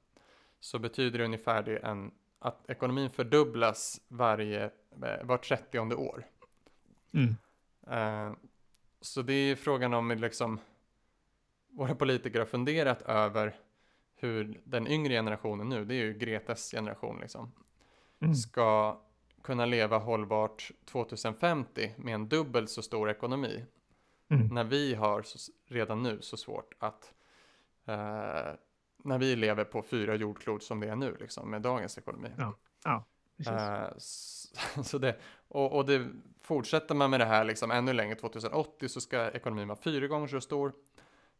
så 0.61 0.79
betyder 0.79 1.19
det 1.19 1.25
ungefär 1.25 1.63
det 1.63 1.77
en, 1.77 2.11
att 2.39 2.71
ekonomin 2.71 3.11
fördubblas 3.11 4.01
varje, 4.09 4.65
eh, 5.03 5.25
var 5.25 5.39
30 5.39 5.79
år. 5.95 6.27
Mm. 7.13 7.37
Eh, 7.91 8.37
så 9.01 9.23
det 9.23 9.33
är 9.33 9.57
frågan 9.57 9.95
om 9.95 10.11
liksom, 10.11 10.61
våra 11.69 11.95
politiker 11.95 12.39
har 12.39 12.47
funderat 12.47 13.03
över 13.03 13.57
hur 14.15 14.61
den 14.65 14.87
yngre 14.87 15.13
generationen 15.13 15.69
nu, 15.69 15.85
det 15.85 15.95
är 15.95 16.05
ju 16.05 16.19
Gretas 16.19 16.71
generation 16.71 17.21
liksom, 17.21 17.53
mm. 18.21 18.35
ska 18.35 19.01
kunna 19.49 19.67
leva 19.67 19.99
hållbart 19.99 20.71
2050 20.85 21.95
med 21.97 22.15
en 22.15 22.29
dubbelt 22.29 22.71
så 22.71 22.83
stor 22.83 23.11
ekonomi. 23.11 23.65
Mm. 24.31 24.47
När 24.47 24.65
vi 24.65 24.95
har 24.95 25.23
så, 25.23 25.53
redan 25.67 26.03
nu 26.03 26.19
så 26.21 26.37
svårt 26.37 26.75
att, 26.79 27.13
eh, 27.87 28.55
när 29.05 29.19
vi 29.19 29.37
lever 29.37 29.65
på 29.65 29.83
fyra 29.83 30.15
jordklot 30.15 30.63
som 30.63 30.81
det 30.81 30.89
är 30.89 30.97
nu, 30.97 31.17
liksom, 31.21 31.51
med 31.51 31.63
dagens 31.63 31.99
ekonomi. 31.99 32.29
Ja, 32.39 32.55
ja 32.85 33.05
eh, 33.47 33.99
så, 33.99 34.83
så, 34.85 34.99
det, 34.99 35.17
och, 35.49 35.77
och 35.77 35.87
det, 35.87 36.09
fortsätter 36.43 36.95
man 36.95 37.11
med 37.11 37.21
det 37.21 37.27
här 37.27 37.45
liksom 37.45 37.71
ännu 37.71 37.93
längre, 37.93 38.15
2080 38.15 38.89
så 38.89 39.01
ska 39.01 39.31
ekonomin 39.31 39.69
vara 39.69 39.79
fyra 39.79 40.07
gånger 40.07 40.27
så 40.27 40.41
stor. 40.41 40.73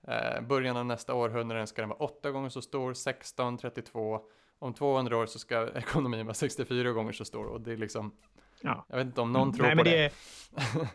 Eh, 0.03 0.41
början 0.41 0.77
av 0.77 0.87
nästa 0.87 1.15
århundrade 1.15 1.67
ska 1.67 1.83
den 1.83 1.89
vara 1.89 1.99
åtta 1.99 2.31
gånger 2.31 2.49
så 2.49 2.63
stor, 2.63 2.95
16, 2.95 3.59
32. 3.59 4.21
Om 4.59 4.75
200 4.75 5.17
år 5.17 5.27
så 5.27 5.39
ska 5.39 5.69
ekonomin 5.75 6.27
vara 6.27 6.35
64 6.35 6.93
gånger 6.93 7.13
så 7.13 7.25
stor 7.25 7.47
och 7.47 7.61
det 7.61 7.73
är 7.73 7.77
liksom, 7.77 8.13
ja. 8.61 8.87
jag 8.89 8.97
vet 8.97 9.07
inte 9.07 9.21
om 9.21 9.33
någon 9.33 9.43
mm, 9.43 9.55
tror 9.55 9.67
nej, 9.67 9.77
på 9.77 9.83
det. 9.83 9.91
det. 9.91 10.13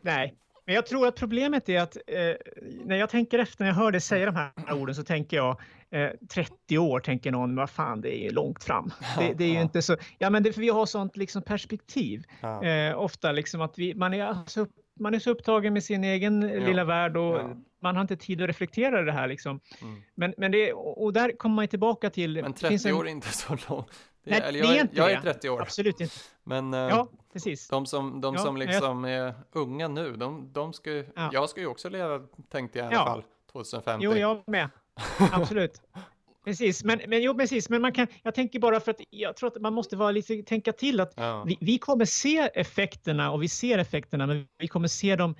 nej, 0.01 0.37
men 0.65 0.75
jag 0.75 0.85
tror 0.85 1.07
att 1.07 1.15
problemet 1.15 1.69
är 1.69 1.81
att 1.81 1.97
eh, 2.07 2.35
när 2.85 2.95
jag 2.95 3.09
tänker 3.09 3.39
efter, 3.39 3.63
när 3.63 3.69
jag 3.69 3.75
hör 3.75 3.91
dig 3.91 4.01
säga 4.01 4.25
de 4.25 4.35
här 4.35 4.73
orden 4.73 4.95
så 4.95 5.03
tänker 5.03 5.37
jag 5.37 5.61
eh, 5.91 6.09
30 6.33 6.77
år 6.77 6.99
tänker 6.99 7.31
någon, 7.31 7.55
vad 7.55 7.69
fan 7.69 8.01
det 8.01 8.17
är 8.17 8.23
ju 8.23 8.29
långt 8.29 8.63
fram. 8.63 8.91
Det, 9.19 9.33
det 9.33 9.43
är 9.43 9.53
ju 9.53 9.61
inte 9.61 9.81
så, 9.81 9.97
ja 10.17 10.29
men 10.29 10.43
det, 10.43 10.53
för 10.53 10.61
vi 10.61 10.69
har 10.69 10.85
sånt 10.85 11.17
liksom 11.17 11.41
perspektiv. 11.41 12.23
Ja. 12.41 12.63
Eh, 12.63 12.99
ofta 12.99 13.31
liksom 13.31 13.61
att 13.61 13.79
vi, 13.79 13.95
man 13.95 14.13
är 14.13 14.25
alltså 14.25 14.67
man 14.99 15.13
är 15.13 15.19
så 15.19 15.31
upptagen 15.31 15.73
med 15.73 15.83
sin 15.83 16.03
egen 16.03 16.41
ja. 16.41 16.67
lilla 16.67 16.83
värld 16.83 17.17
och 17.17 17.39
ja. 17.39 17.55
Man 17.83 17.95
har 17.95 18.01
inte 18.01 18.17
tid 18.17 18.41
att 18.41 18.47
reflektera 18.47 19.01
det 19.01 19.11
här 19.11 19.27
liksom. 19.27 19.59
Mm. 19.81 20.01
Men, 20.15 20.33
men 20.37 20.51
det, 20.51 20.73
och 20.73 21.13
där 21.13 21.37
kommer 21.37 21.55
man 21.55 21.67
tillbaka 21.67 22.09
till... 22.09 22.41
Men 22.41 22.53
30 22.53 22.87
en... 22.87 22.95
år 22.95 23.07
är 23.07 23.11
inte 23.11 23.27
så 23.27 23.57
långt. 23.69 23.91
Nej, 24.23 24.39
är, 24.39 24.53
jag, 24.53 24.53
det 24.53 24.77
är 24.77 24.81
inte 24.81 24.97
jag 24.97 25.11
är 25.11 25.21
30 25.21 25.49
år. 25.49 25.61
Absolut 25.61 25.99
inte. 25.99 26.15
Men 26.43 26.73
uh, 26.73 26.79
ja, 26.79 27.07
precis. 27.33 27.67
de 27.67 27.85
som, 27.85 28.21
de 28.21 28.37
som 28.37 28.57
liksom 28.57 29.03
jag... 29.03 29.27
är 29.27 29.33
unga 29.51 29.87
nu, 29.87 30.15
de, 30.15 30.53
de 30.53 30.73
ska 30.73 30.91
ja. 30.91 31.03
jag 31.33 31.49
ska 31.49 31.61
ju 31.61 31.67
också 31.67 31.89
leva, 31.89 32.19
tänkte 32.49 32.79
jag 32.79 32.91
i 32.91 32.95
alla 32.95 33.05
fall, 33.05 33.23
2050. 33.51 34.05
Jo, 34.05 34.15
jag 34.15 34.43
med. 34.47 34.69
Absolut. 35.31 35.81
Precis, 36.45 36.83
men, 36.83 37.01
men, 37.07 37.21
jo, 37.21 37.37
precis, 37.37 37.69
men 37.69 37.81
man 37.81 37.91
kan, 37.91 38.07
jag 38.23 38.35
tänker 38.35 38.59
bara 38.59 38.79
för 38.79 38.91
att 38.91 39.01
jag 39.09 39.35
tror 39.35 39.47
att 39.47 39.61
man 39.61 39.73
måste 39.73 39.95
vara 39.95 40.11
lite, 40.11 40.43
tänka 40.43 40.73
till 40.73 40.99
att 40.99 41.13
ja. 41.15 41.43
vi, 41.47 41.57
vi, 41.61 41.77
kommer 41.77 42.05
se 42.05 42.37
effekterna 42.53 43.31
och 43.31 43.43
vi 43.43 43.49
ser 43.49 43.77
effekterna, 43.77 44.27
men 44.27 44.47
vi 44.57 44.67
kommer 44.67 44.87
se 44.87 45.15
dem 45.15 45.35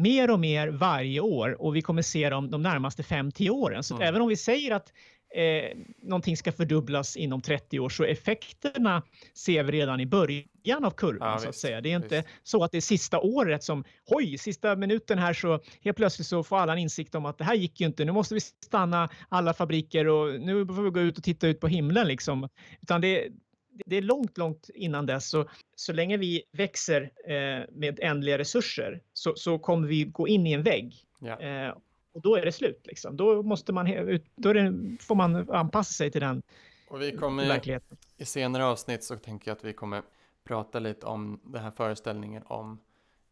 mer 0.00 0.30
och 0.30 0.40
mer 0.40 0.68
varje 0.68 1.20
år 1.20 1.62
och 1.62 1.76
vi 1.76 1.82
kommer 1.82 2.02
se 2.02 2.30
dem 2.30 2.50
de 2.50 2.62
närmaste 2.62 3.02
5-10 3.02 3.50
åren. 3.50 3.82
Så 3.82 3.94
mm. 3.94 4.08
även 4.08 4.22
om 4.22 4.28
vi 4.28 4.36
säger 4.36 4.74
att 4.74 4.92
eh, 5.34 5.78
någonting 6.02 6.36
ska 6.36 6.52
fördubblas 6.52 7.16
inom 7.16 7.40
30 7.40 7.80
år 7.80 7.88
så 7.88 8.04
effekterna 8.04 9.02
ser 9.34 9.62
vi 9.64 9.72
redan 9.72 10.00
i 10.00 10.06
början 10.06 10.84
av 10.84 10.90
kurvan 10.90 11.32
ja, 11.32 11.38
så 11.38 11.48
att 11.48 11.56
säga. 11.56 11.80
Det 11.80 11.92
är 11.92 11.96
inte 11.96 12.16
visst. 12.16 12.28
så 12.42 12.64
att 12.64 12.72
det 12.72 12.76
är 12.76 12.80
sista 12.80 13.20
året 13.20 13.64
som, 13.64 13.84
oj, 14.06 14.38
sista 14.38 14.76
minuten 14.76 15.18
här 15.18 15.32
så 15.32 15.60
helt 15.80 15.96
plötsligt 15.96 16.26
så 16.26 16.42
får 16.42 16.56
alla 16.56 16.72
en 16.72 16.78
insikt 16.78 17.14
om 17.14 17.26
att 17.26 17.38
det 17.38 17.44
här 17.44 17.54
gick 17.54 17.80
ju 17.80 17.86
inte, 17.86 18.04
nu 18.04 18.12
måste 18.12 18.34
vi 18.34 18.40
stanna 18.40 19.08
alla 19.28 19.54
fabriker 19.54 20.06
och 20.08 20.40
nu 20.40 20.66
får 20.66 20.82
vi 20.82 20.90
gå 20.90 21.00
ut 21.00 21.18
och 21.18 21.24
titta 21.24 21.46
ut 21.48 21.60
på 21.60 21.68
himlen 21.68 22.06
liksom. 22.06 22.48
Utan 22.82 23.00
det, 23.00 23.28
det 23.86 23.96
är 23.96 24.02
långt, 24.02 24.38
långt 24.38 24.70
innan 24.74 25.06
dess. 25.06 25.28
Så, 25.28 25.44
så 25.76 25.92
länge 25.92 26.16
vi 26.16 26.42
växer 26.52 27.02
eh, 27.24 27.64
med 27.72 28.00
ändliga 28.02 28.38
resurser 28.38 29.00
så, 29.12 29.34
så 29.36 29.58
kommer 29.58 29.88
vi 29.88 30.04
gå 30.04 30.28
in 30.28 30.46
i 30.46 30.52
en 30.52 30.62
vägg. 30.62 30.94
Ja. 31.18 31.40
Eh, 31.40 31.74
och 32.12 32.22
då 32.22 32.36
är 32.36 32.44
det 32.44 32.52
slut. 32.52 32.80
Liksom. 32.84 33.16
Då, 33.16 33.42
måste 33.42 33.72
man, 33.72 34.20
då 34.36 34.52
det, 34.52 34.72
får 35.00 35.14
man 35.14 35.50
anpassa 35.50 35.92
sig 35.92 36.10
till 36.10 36.20
den 36.20 36.42
och 36.90 37.02
vi 37.02 37.16
kommer, 37.16 37.48
verkligheten. 37.48 37.98
I 38.16 38.24
senare 38.24 38.64
avsnitt 38.64 39.04
så 39.04 39.16
tänker 39.16 39.50
jag 39.50 39.56
att 39.56 39.64
vi 39.64 39.72
kommer 39.72 40.02
prata 40.44 40.78
lite 40.78 41.06
om 41.06 41.40
den 41.44 41.62
här 41.62 41.70
föreställningen 41.70 42.42
om 42.46 42.80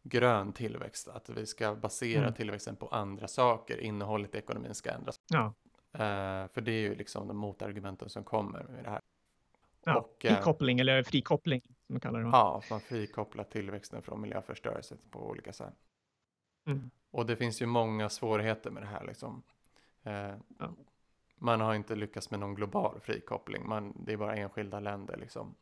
grön 0.03 0.53
tillväxt, 0.53 1.07
att 1.07 1.29
vi 1.29 1.45
ska 1.45 1.75
basera 1.75 2.21
mm. 2.21 2.33
tillväxten 2.33 2.75
på 2.75 2.87
andra 2.87 3.27
saker, 3.27 3.77
innehållet 3.81 4.35
i 4.35 4.37
ekonomin 4.37 4.75
ska 4.75 4.91
ändras. 4.91 5.15
Ja. 5.29 5.53
Uh, 5.93 6.47
för 6.47 6.61
det 6.61 6.71
är 6.71 6.81
ju 6.81 6.95
liksom 6.95 7.27
de 7.27 7.37
motargumenten 7.37 8.09
som 8.09 8.23
kommer 8.23 8.63
med 8.63 8.83
det 8.83 8.89
här. 8.89 9.01
Ja, 9.83 9.97
och, 9.99 10.25
uh, 10.25 10.31
frikoppling 10.31 10.79
eller 10.79 11.03
frikoppling 11.03 11.61
som 11.61 11.93
man 11.93 11.99
kallar 11.99 12.19
det. 12.19 12.29
Ja, 12.31 12.63
man 12.69 12.81
frikopplar 12.81 13.43
tillväxten 13.43 14.01
från 14.01 14.21
miljöförstörelse 14.21 14.97
på 15.11 15.27
olika 15.29 15.53
sätt. 15.53 15.73
Mm. 16.65 16.89
Och 17.11 17.25
det 17.25 17.35
finns 17.35 17.61
ju 17.61 17.65
många 17.65 18.09
svårigheter 18.09 18.71
med 18.71 18.83
det 18.83 18.87
här 18.87 19.05
liksom. 19.05 19.43
Eh, 20.03 20.33
ja. 20.59 20.73
Man 21.35 21.61
har 21.61 21.75
inte 21.75 21.95
lyckats 21.95 22.31
med 22.31 22.39
någon 22.39 22.55
global 22.55 22.99
frikoppling, 22.99 23.67
man, 23.67 23.93
det 24.05 24.13
är 24.13 24.17
bara 24.17 24.35
enskilda 24.35 24.79
länder 24.79 25.17
liksom. 25.17 25.55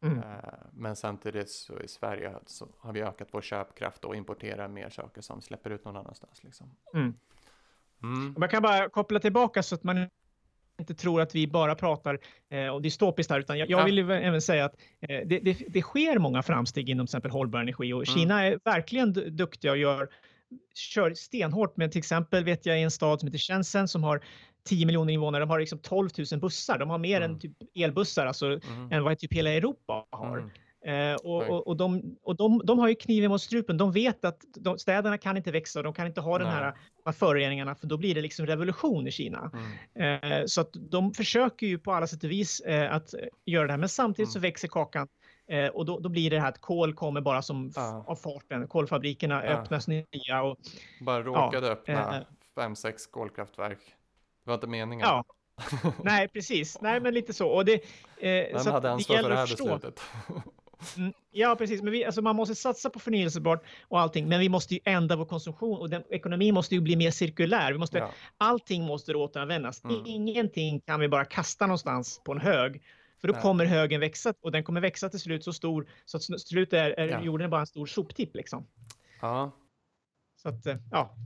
Mm. 0.00 0.18
Eh, 0.18 0.54
men 0.72 0.96
samtidigt 0.96 1.50
så 1.50 1.80
i 1.80 1.88
Sverige 1.88 2.34
så 2.46 2.68
har 2.78 2.92
vi 2.92 3.02
ökat 3.02 3.28
vår 3.30 3.40
köpkraft 3.40 4.04
och 4.04 4.16
importerar 4.16 4.68
mer 4.68 4.90
saker 4.90 5.20
som 5.20 5.42
släpper 5.42 5.70
ut 5.70 5.84
någon 5.84 5.96
annanstans. 5.96 6.44
Liksom. 6.44 6.70
Mm. 6.94 7.14
Mm. 8.02 8.34
Man 8.38 8.48
kan 8.48 8.62
bara 8.62 8.88
koppla 8.88 9.20
tillbaka 9.20 9.62
så 9.62 9.74
att 9.74 9.84
man 9.84 10.10
inte 10.80 10.94
tror 10.94 11.20
att 11.20 11.34
vi 11.34 11.46
bara 11.46 11.74
pratar 11.74 12.18
eh, 12.50 12.66
och 12.66 12.82
dystopiskt 12.82 13.30
här, 13.32 13.40
utan 13.40 13.58
jag, 13.58 13.70
jag 13.70 13.84
vill 13.84 13.98
ju 13.98 14.12
även 14.12 14.42
säga 14.42 14.64
att 14.64 14.74
eh, 15.00 15.20
det, 15.26 15.38
det, 15.38 15.56
det, 15.68 15.82
sker 15.82 16.18
många 16.18 16.42
framsteg 16.42 16.88
inom 16.88 17.06
till 17.06 17.10
exempel 17.10 17.30
hållbar 17.30 17.60
energi 17.60 17.92
och 17.92 18.08
mm. 18.08 18.18
Kina 18.18 18.46
är 18.46 18.58
verkligen 18.64 19.36
duktiga 19.36 19.70
och 19.70 19.78
gör 19.78 20.08
kör 20.74 21.14
stenhårt 21.14 21.76
med 21.76 21.92
till 21.92 21.98
exempel 21.98 22.44
vet 22.44 22.66
jag 22.66 22.78
i 22.78 22.82
en 22.82 22.90
stad 22.90 23.20
som 23.20 23.26
heter 23.26 23.38
Shenzhen 23.38 23.88
som 23.88 24.04
har 24.04 24.20
10 24.64 24.86
miljoner 24.86 25.12
invånare, 25.12 25.42
de 25.42 25.50
har 25.50 25.60
liksom 25.60 25.78
12 25.78 26.08
000 26.32 26.40
bussar. 26.40 26.78
De 26.78 26.90
har 26.90 26.98
mer 26.98 27.16
mm. 27.16 27.30
än 27.30 27.38
typ 27.38 27.52
elbussar 27.74 28.26
alltså, 28.26 28.46
mm. 28.46 28.92
än 28.92 29.04
vad 29.04 29.18
typ 29.18 29.32
hela 29.32 29.50
Europa 29.50 30.04
har. 30.10 30.50
Eh, 30.84 31.14
och, 31.14 31.42
och, 31.48 31.66
och, 31.66 31.76
de, 31.76 32.16
och 32.22 32.36
de, 32.36 32.62
de 32.64 32.78
har 32.78 32.88
ju 32.88 32.94
kniven 32.94 33.30
mot 33.30 33.42
strupen. 33.42 33.76
De 33.76 33.92
vet 33.92 34.24
att 34.24 34.38
de, 34.54 34.78
städerna 34.78 35.18
kan 35.18 35.36
inte 35.36 35.50
växa 35.50 35.78
och 35.78 35.82
de 35.82 35.92
kan 35.92 36.06
inte 36.06 36.20
ha 36.20 36.38
den 36.38 36.46
här 36.46 36.74
föroreningarna 37.12 37.74
för 37.74 37.86
då 37.86 37.96
blir 37.96 38.14
det 38.14 38.20
liksom 38.20 38.46
revolution 38.46 39.06
i 39.06 39.10
Kina. 39.10 39.50
Mm. 39.94 40.32
Eh, 40.32 40.46
så 40.46 40.60
att 40.60 40.70
de 40.72 41.14
försöker 41.14 41.66
ju 41.66 41.78
på 41.78 41.92
alla 41.92 42.06
sätt 42.06 42.24
och 42.24 42.30
vis 42.30 42.60
eh, 42.60 42.94
att 42.94 43.14
göra 43.44 43.66
det 43.66 43.72
här 43.72 43.78
men 43.78 43.88
samtidigt 43.88 44.32
så 44.32 44.38
mm. 44.38 44.48
växer 44.48 44.68
kakan 44.68 45.08
Eh, 45.50 45.68
och 45.68 45.84
då, 45.84 45.98
då, 45.98 46.08
blir 46.08 46.30
det 46.30 46.40
här 46.40 46.48
att 46.48 46.60
kol 46.60 46.94
kommer 46.94 47.20
bara 47.20 47.42
som 47.42 47.72
ja. 47.76 48.04
av 48.06 48.16
farten. 48.16 48.68
Kolfabrikerna 48.68 49.44
ja. 49.44 49.50
öppnas 49.50 49.88
nya. 49.88 50.42
Och, 50.42 50.58
bara 51.00 51.22
råkade 51.22 51.66
ja, 51.66 51.72
öppna 51.72 52.16
eh, 52.16 52.22
fem, 52.54 52.76
sex 52.76 53.06
kolkraftverk. 53.06 53.78
Det 54.44 54.50
var 54.50 54.54
inte 54.54 54.66
meningen. 54.66 55.06
Ja. 55.06 55.24
Nej, 56.04 56.28
precis. 56.28 56.80
Nej, 56.80 57.00
men 57.00 57.14
lite 57.14 57.32
så. 57.32 57.48
Och 57.48 57.64
det, 57.64 57.74
eh, 57.74 57.80
Vem 58.52 58.58
så 58.58 58.70
hade 58.70 58.90
ansvar 58.90 59.16
för 59.16 59.30
det 59.30 59.36
här 59.36 59.46
beslutet? 59.46 60.00
Mm, 60.96 61.12
ja, 61.30 61.56
precis. 61.56 61.82
Men 61.82 61.92
vi, 61.92 62.04
alltså 62.04 62.22
man 62.22 62.36
måste 62.36 62.54
satsa 62.54 62.90
på 62.90 62.98
förnyelsebart 62.98 63.64
och 63.88 64.00
allting, 64.00 64.28
men 64.28 64.40
vi 64.40 64.48
måste 64.48 64.74
ju 64.74 64.80
ändra 64.84 65.16
vår 65.16 65.24
konsumtion 65.24 65.78
och 65.78 65.90
den, 65.90 66.02
ekonomin 66.10 66.54
måste 66.54 66.74
ju 66.74 66.80
bli 66.80 66.96
mer 66.96 67.10
cirkulär. 67.10 67.72
Vi 67.72 67.78
måste, 67.78 67.98
ja. 67.98 68.10
Allting 68.38 68.84
måste 68.84 69.14
återanvändas. 69.14 69.84
Mm. 69.84 70.02
Ingenting 70.06 70.80
kan 70.80 71.00
vi 71.00 71.08
bara 71.08 71.24
kasta 71.24 71.66
någonstans 71.66 72.20
på 72.24 72.32
en 72.32 72.40
hög 72.40 72.82
för 73.20 73.28
då 73.28 73.34
ja. 73.34 73.40
kommer 73.40 73.64
högen 73.64 74.00
växa 74.00 74.34
och 74.40 74.52
den 74.52 74.64
kommer 74.64 74.80
växa 74.80 75.08
till 75.08 75.20
slut 75.20 75.44
så 75.44 75.52
stor 75.52 75.86
så 76.04 76.16
att 76.16 76.22
till 76.22 76.38
slut 76.38 76.72
är, 76.72 76.90
är 76.90 77.08
ja. 77.08 77.22
jorden 77.22 77.50
bara 77.50 77.60
en 77.60 77.66
stor 77.66 77.86
soptipp 77.86 78.36
liksom. 78.36 78.66
Ja. 79.20 79.52
Så 80.42 80.48
att 80.48 80.66
eh, 80.66 80.76
ja, 80.90 81.16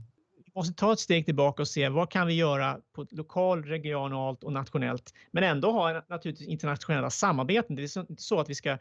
vi 0.45 0.51
måste 0.55 0.73
ta 0.73 0.93
ett 0.93 0.99
steg 0.99 1.25
tillbaka 1.25 1.61
och 1.61 1.67
se 1.67 1.89
vad 1.89 2.09
kan 2.09 2.27
vi 2.27 2.33
göra 2.33 2.79
på 2.93 3.05
lokal, 3.11 3.63
regionalt 3.63 4.43
och 4.43 4.53
nationellt, 4.53 5.13
men 5.31 5.43
ändå 5.43 5.71
ha 5.71 6.03
naturligtvis 6.07 6.47
internationella 6.47 7.09
samarbeten. 7.09 7.75
Det 7.75 7.81
är 7.81 7.99
inte 7.99 8.23
så 8.23 8.39
att 8.39 8.49
vi 8.49 8.55
ska 8.55 8.77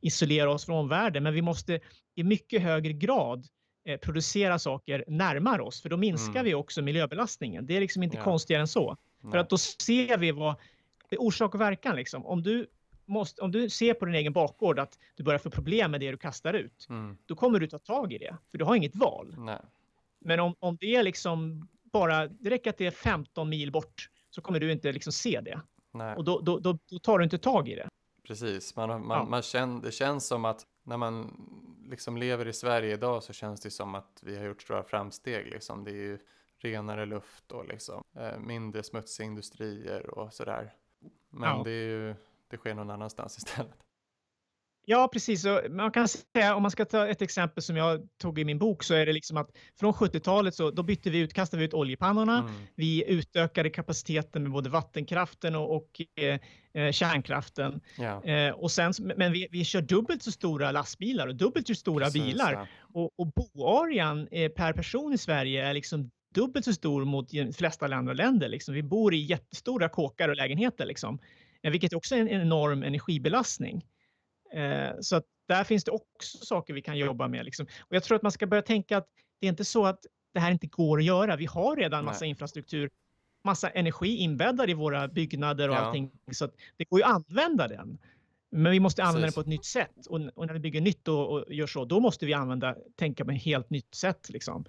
isolera 0.00 0.50
oss 0.50 0.64
från 0.66 0.76
omvärlden, 0.76 1.22
men 1.22 1.34
vi 1.34 1.42
måste 1.42 1.80
i 2.14 2.24
mycket 2.24 2.62
högre 2.62 2.92
grad 2.92 3.46
eh, 3.84 3.98
producera 3.98 4.58
saker 4.58 5.04
närmare 5.08 5.62
oss, 5.62 5.82
för 5.82 5.88
då 5.88 5.96
minskar 5.96 6.30
mm. 6.30 6.44
vi 6.44 6.54
också 6.54 6.82
miljöbelastningen. 6.82 7.66
Det 7.66 7.76
är 7.76 7.80
liksom 7.80 8.02
inte 8.02 8.16
ja. 8.16 8.24
konstigare 8.24 8.60
än 8.60 8.68
så. 8.68 8.96
Nej. 9.20 9.30
För 9.30 9.38
att 9.38 9.50
då 9.50 9.58
ser 9.58 10.18
vi 10.18 10.30
vad 10.30 10.56
är 11.10 11.20
orsak 11.20 11.54
och 11.54 11.60
verkan 11.60 11.96
liksom. 11.96 12.26
Om 12.26 12.42
du, 12.42 12.66
måste, 13.04 13.42
om 13.42 13.52
du 13.52 13.70
ser 13.70 13.94
på 13.94 14.04
din 14.04 14.14
egen 14.14 14.32
bakgård 14.32 14.78
att 14.78 14.98
du 15.14 15.22
börjar 15.22 15.38
få 15.38 15.50
problem 15.50 15.90
med 15.90 16.00
det 16.00 16.10
du 16.10 16.16
kastar 16.16 16.54
ut, 16.54 16.86
mm. 16.88 17.16
då 17.26 17.34
kommer 17.34 17.58
du 17.58 17.66
ta 17.66 17.78
tag 17.78 18.12
i 18.12 18.18
det, 18.18 18.36
för 18.50 18.58
du 18.58 18.64
har 18.64 18.74
inget 18.76 18.96
val. 18.96 19.34
Nej. 19.38 19.60
Men 20.20 20.40
om, 20.40 20.54
om 20.58 20.76
det 20.80 20.94
är 20.94 21.02
liksom 21.02 21.68
bara, 21.92 22.26
det 22.26 22.50
räcker 22.50 22.70
att 22.70 22.78
det 22.78 22.86
är 22.86 22.90
15 22.90 23.48
mil 23.48 23.72
bort, 23.72 24.10
så 24.30 24.40
kommer 24.40 24.60
du 24.60 24.72
inte 24.72 24.92
liksom 24.92 25.12
se 25.12 25.40
det. 25.40 25.60
Nej. 25.92 26.16
Och 26.16 26.24
då, 26.24 26.40
då, 26.40 26.58
då, 26.58 26.78
då, 26.90 26.98
tar 26.98 27.18
du 27.18 27.24
inte 27.24 27.38
tag 27.38 27.68
i 27.68 27.74
det. 27.74 27.88
Precis, 28.26 28.76
man, 28.76 28.88
man, 28.88 29.18
ja. 29.18 29.24
man 29.24 29.42
känner, 29.42 29.82
det 29.82 29.92
känns 29.92 30.26
som 30.26 30.44
att 30.44 30.66
när 30.82 30.96
man 30.96 31.36
liksom 31.88 32.16
lever 32.16 32.48
i 32.48 32.52
Sverige 32.52 32.94
idag 32.94 33.22
så 33.22 33.32
känns 33.32 33.60
det 33.60 33.70
som 33.70 33.94
att 33.94 34.20
vi 34.22 34.36
har 34.36 34.44
gjort 34.44 34.62
stora 34.62 34.82
framsteg. 34.82 35.46
Liksom. 35.46 35.84
Det 35.84 35.90
är 35.90 35.94
ju 35.94 36.18
renare 36.58 37.06
luft 37.06 37.52
och 37.52 37.66
liksom, 37.66 38.04
eh, 38.14 38.38
mindre 38.38 38.82
smutsiga 38.82 39.26
industrier 39.26 40.18
och 40.18 40.32
sådär. 40.32 40.74
Men 41.30 41.50
ja. 41.50 41.62
det, 41.64 41.70
är 41.70 41.88
ju, 41.88 42.14
det 42.48 42.56
sker 42.56 42.74
någon 42.74 42.90
annanstans 42.90 43.38
istället. 43.38 43.85
Ja, 44.88 45.08
precis. 45.12 45.44
Och 45.44 45.60
man 45.70 45.90
kan 45.90 46.08
säga, 46.08 46.54
om 46.54 46.62
man 46.62 46.70
ska 46.70 46.84
ta 46.84 47.06
ett 47.06 47.22
exempel 47.22 47.62
som 47.62 47.76
jag 47.76 48.08
tog 48.22 48.38
i 48.38 48.44
min 48.44 48.58
bok, 48.58 48.82
så 48.82 48.94
är 48.94 49.06
det 49.06 49.12
liksom 49.12 49.36
att 49.36 49.50
från 49.80 49.92
70-talet 49.92 50.54
så 50.54 50.70
då 50.70 50.82
bytte 50.82 51.10
vi 51.10 51.18
ut, 51.18 51.32
kastade 51.32 51.58
vi 51.58 51.64
ut 51.64 51.74
oljepannorna. 51.74 52.38
Mm. 52.38 52.52
Vi 52.74 53.04
utökade 53.10 53.70
kapaciteten 53.70 54.42
med 54.42 54.52
både 54.52 54.70
vattenkraften 54.70 55.54
och, 55.54 55.76
och 55.76 56.00
eh, 56.20 56.38
eh 56.74 56.92
kärnkraften. 56.92 57.80
Ja. 57.98 58.24
Eh, 58.24 58.54
och 58.54 58.70
sen, 58.70 58.92
men 59.16 59.32
vi, 59.32 59.48
vi 59.50 59.64
kör 59.64 59.82
dubbelt 59.82 60.22
så 60.22 60.32
stora 60.32 60.72
lastbilar 60.72 61.26
och 61.26 61.34
dubbelt 61.34 61.66
så 61.66 61.74
stora 61.74 62.04
precis, 62.04 62.22
bilar. 62.22 62.52
Ja. 62.52 62.66
Och, 62.92 63.20
och 63.20 63.32
boarean 63.32 64.28
eh, 64.30 64.50
per 64.50 64.72
person 64.72 65.12
i 65.12 65.18
Sverige 65.18 65.66
är 65.66 65.74
liksom 65.74 66.10
dubbelt 66.34 66.64
så 66.64 66.72
stor 66.72 67.04
mot 67.04 67.30
de 67.30 67.52
flesta 67.52 67.86
andra 67.86 68.12
länder. 68.12 68.48
Liksom. 68.48 68.74
Vi 68.74 68.82
bor 68.82 69.14
i 69.14 69.18
jättestora 69.18 69.88
kåkar 69.88 70.28
och 70.28 70.36
lägenheter, 70.36 70.86
liksom. 70.86 71.18
Eh, 71.62 71.70
vilket 71.70 71.94
också 71.94 72.14
är 72.14 72.20
en 72.20 72.28
enorm 72.28 72.82
energibelastning. 72.82 73.84
Eh, 74.52 74.90
så 75.00 75.16
att 75.16 75.24
där 75.48 75.64
finns 75.64 75.84
det 75.84 75.90
också 75.90 76.38
saker 76.38 76.74
vi 76.74 76.82
kan 76.82 76.98
jobba 76.98 77.28
med. 77.28 77.44
Liksom. 77.44 77.66
Och 77.80 77.96
jag 77.96 78.02
tror 78.02 78.16
att 78.16 78.22
man 78.22 78.32
ska 78.32 78.46
börja 78.46 78.62
tänka 78.62 78.96
att 78.96 79.08
det 79.40 79.46
är 79.46 79.48
inte 79.48 79.64
så 79.64 79.86
att 79.86 80.06
det 80.34 80.40
här 80.40 80.50
inte 80.50 80.66
går 80.66 80.98
att 80.98 81.04
göra. 81.04 81.36
Vi 81.36 81.46
har 81.46 81.76
redan 81.76 82.04
massa 82.04 82.24
Nej. 82.24 82.30
infrastruktur, 82.30 82.90
massa 83.44 83.68
energi 83.68 84.16
inbäddad 84.16 84.70
i 84.70 84.74
våra 84.74 85.08
byggnader 85.08 85.68
och 85.68 85.74
ja. 85.74 85.78
allting. 85.78 86.10
Så 86.32 86.44
att 86.44 86.54
det 86.76 86.84
går 86.84 87.00
ju 87.00 87.04
att 87.04 87.14
använda 87.14 87.68
den. 87.68 87.98
Men 88.50 88.72
vi 88.72 88.80
måste 88.80 89.02
använda 89.02 89.26
Precis. 89.26 89.34
den 89.34 89.42
på 89.44 89.48
ett 89.48 89.50
nytt 89.50 89.64
sätt. 89.64 90.06
Och, 90.06 90.20
och, 90.34 90.46
när 90.46 90.54
vi 90.54 90.60
bygger 90.60 90.80
nytt 90.80 91.08
och, 91.08 91.32
och, 91.32 91.54
gör 91.54 91.66
så, 91.66 91.84
då 91.84 92.00
måste 92.00 92.26
vi 92.26 92.34
använda, 92.34 92.76
tänka 92.96 93.24
på 93.24 93.30
ett 93.30 93.42
helt 93.42 93.70
nytt 93.70 93.94
sätt. 93.94 94.30
Liksom. 94.30 94.64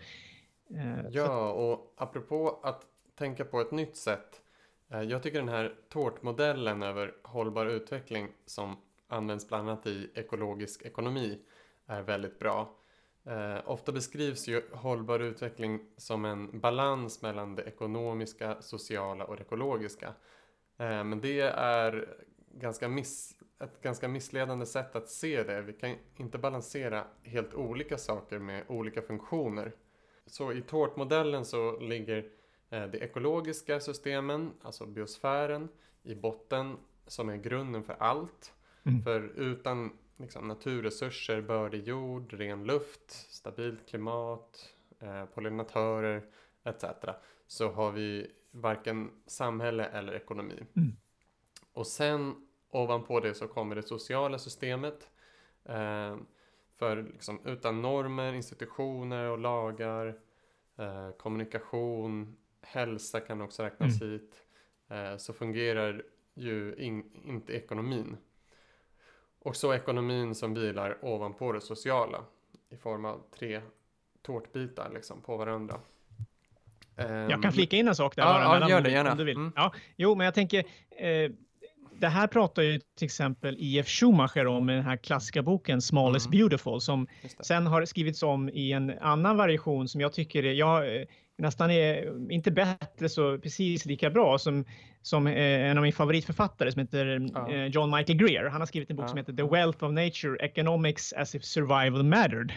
Eh, 0.75 1.09
ja, 1.11 1.51
och 1.51 1.93
apropå 1.97 2.59
att 2.63 2.85
tänka 3.17 3.45
på 3.45 3.61
ett 3.61 3.71
nytt 3.71 3.95
sätt. 3.95 4.41
Eh, 4.89 5.01
jag 5.01 5.23
tycker 5.23 5.39
den 5.39 5.49
här 5.49 5.73
tårtmodellen 5.89 6.83
över 6.83 7.13
hållbar 7.23 7.65
utveckling 7.65 8.27
som 8.45 8.75
används 9.07 9.47
bland 9.47 9.69
annat 9.69 9.87
i 9.87 10.09
ekologisk 10.13 10.81
ekonomi 10.85 11.39
är 11.85 12.01
väldigt 12.01 12.39
bra. 12.39 12.75
Eh, 13.25 13.59
ofta 13.65 13.91
beskrivs 13.91 14.47
ju 14.47 14.61
hållbar 14.71 15.19
utveckling 15.19 15.79
som 15.97 16.25
en 16.25 16.59
balans 16.59 17.21
mellan 17.21 17.55
det 17.55 17.63
ekonomiska, 17.63 18.61
sociala 18.61 19.25
och 19.25 19.41
ekologiska. 19.41 20.07
Eh, 20.77 21.03
men 21.03 21.21
det 21.21 21.41
är 21.55 22.15
ganska 22.51 22.87
miss, 22.87 23.37
ett 23.59 23.81
ganska 23.81 24.07
missledande 24.07 24.65
sätt 24.65 24.95
att 24.95 25.09
se 25.09 25.43
det. 25.43 25.61
Vi 25.61 25.73
kan 25.73 25.95
inte 26.15 26.37
balansera 26.37 27.03
helt 27.23 27.53
olika 27.53 27.97
saker 27.97 28.39
med 28.39 28.63
olika 28.67 29.01
funktioner. 29.01 29.71
Så 30.25 30.53
i 30.53 30.61
tårtmodellen 30.61 31.45
så 31.45 31.79
ligger 31.79 32.29
eh, 32.69 32.87
de 32.87 32.97
ekologiska 32.97 33.79
systemen, 33.79 34.51
alltså 34.61 34.85
biosfären, 34.85 35.69
i 36.03 36.15
botten 36.15 36.77
som 37.07 37.29
är 37.29 37.37
grunden 37.37 37.83
för 37.83 37.95
allt. 37.99 38.53
Mm. 38.87 39.03
För 39.03 39.21
utan 39.21 39.91
liksom, 40.17 40.47
naturresurser, 40.47 41.41
bördig 41.41 41.83
jord, 41.83 42.33
ren 42.33 42.63
luft, 42.63 43.11
stabilt 43.11 43.89
klimat, 43.89 44.73
eh, 44.99 45.25
pollinatörer 45.25 46.21
etc. 46.63 46.85
Så 47.47 47.71
har 47.71 47.91
vi 47.91 48.31
varken 48.51 49.11
samhälle 49.25 49.85
eller 49.85 50.13
ekonomi. 50.13 50.63
Mm. 50.75 50.95
Och 51.73 51.87
sen 51.87 52.47
ovanpå 52.69 53.19
det 53.19 53.33
så 53.33 53.47
kommer 53.47 53.75
det 53.75 53.83
sociala 53.83 54.39
systemet. 54.39 55.09
Eh, 55.65 56.17
för 56.77 57.03
liksom, 57.03 57.39
utan 57.45 57.81
normer, 57.81 58.33
institutioner 58.33 59.29
och 59.29 59.37
lagar, 59.37 60.19
eh, 60.77 61.11
kommunikation, 61.11 62.37
hälsa 62.61 63.19
kan 63.19 63.41
också 63.41 63.63
räknas 63.63 64.01
mm. 64.01 64.13
hit, 64.13 64.43
eh, 64.87 65.17
så 65.17 65.33
fungerar 65.33 66.03
ju 66.33 66.75
in, 66.75 67.11
inte 67.25 67.53
ekonomin. 67.53 68.17
Och 69.47 69.55
så 69.55 69.73
ekonomin 69.73 70.35
som 70.35 70.53
vilar 70.53 70.97
ovanpå 71.01 71.51
det 71.51 71.61
sociala 71.61 72.23
i 72.69 72.77
form 72.77 73.05
av 73.05 73.21
tre 73.39 73.61
tårtbitar 74.21 74.91
liksom 74.93 75.21
på 75.21 75.37
varandra. 75.37 75.79
Jag 76.95 77.29
kan 77.29 77.43
ehm, 77.43 77.51
flika 77.51 77.77
in 77.77 77.87
en 77.87 77.95
sak 77.95 78.15
där 78.15 78.23
ja, 78.23 78.33
bara. 78.33 78.59
Ja, 78.59 78.69
gör 78.69 78.81
det 78.81 78.91
gärna. 78.91 79.11
Om 79.11 79.17
du 79.17 79.23
vill. 79.23 79.35
Mm. 79.35 79.51
Ja, 79.55 79.73
jo, 79.95 80.15
men 80.15 80.25
jag 80.25 80.33
tänker, 80.33 80.59
eh, 80.89 81.31
det 81.99 82.07
här 82.07 82.27
pratar 82.27 82.61
ju 82.61 82.79
till 82.79 83.05
exempel 83.05 83.55
I.F. 83.59 83.87
Schumacher 83.87 84.47
om 84.47 84.69
i 84.69 84.73
den 84.73 84.83
här 84.83 84.97
klassiska 84.97 85.41
boken 85.41 85.81
Small 85.81 86.15
is 86.15 86.25
mm. 86.25 86.37
beautiful 86.37 86.81
som 86.81 87.07
sen 87.39 87.67
har 87.67 87.85
skrivits 87.85 88.23
om 88.23 88.49
i 88.49 88.71
en 88.71 88.99
annan 88.99 89.37
variation 89.37 89.87
som 89.87 90.01
jag 90.01 90.13
tycker 90.13 90.45
är, 90.45 90.53
jag, 90.53 91.05
nästan 91.37 91.71
är, 91.71 92.31
inte 92.31 92.51
bättre 92.51 93.09
så 93.09 93.37
precis 93.37 93.85
lika 93.85 94.09
bra 94.09 94.37
som, 94.37 94.65
som 95.07 95.27
eh, 95.27 95.69
en 95.69 95.77
av 95.77 95.83
min 95.83 95.93
favoritförfattare 95.93 96.71
som 96.71 96.79
heter 96.79 97.29
ja. 97.33 97.51
eh, 97.51 97.65
John 97.65 97.91
Michael 97.91 98.17
Greer. 98.17 98.45
Han 98.45 98.61
har 98.61 98.65
skrivit 98.65 98.89
en 98.89 98.95
bok 98.95 99.03
ja. 99.03 99.07
som 99.07 99.17
heter 99.17 99.33
The 99.33 99.43
Wealth 99.43 99.83
of 99.83 99.91
Nature, 99.91 100.37
Economics 100.39 101.13
as 101.13 101.35
if 101.35 101.43
Survival 101.43 102.03
Mattered. 102.03 102.51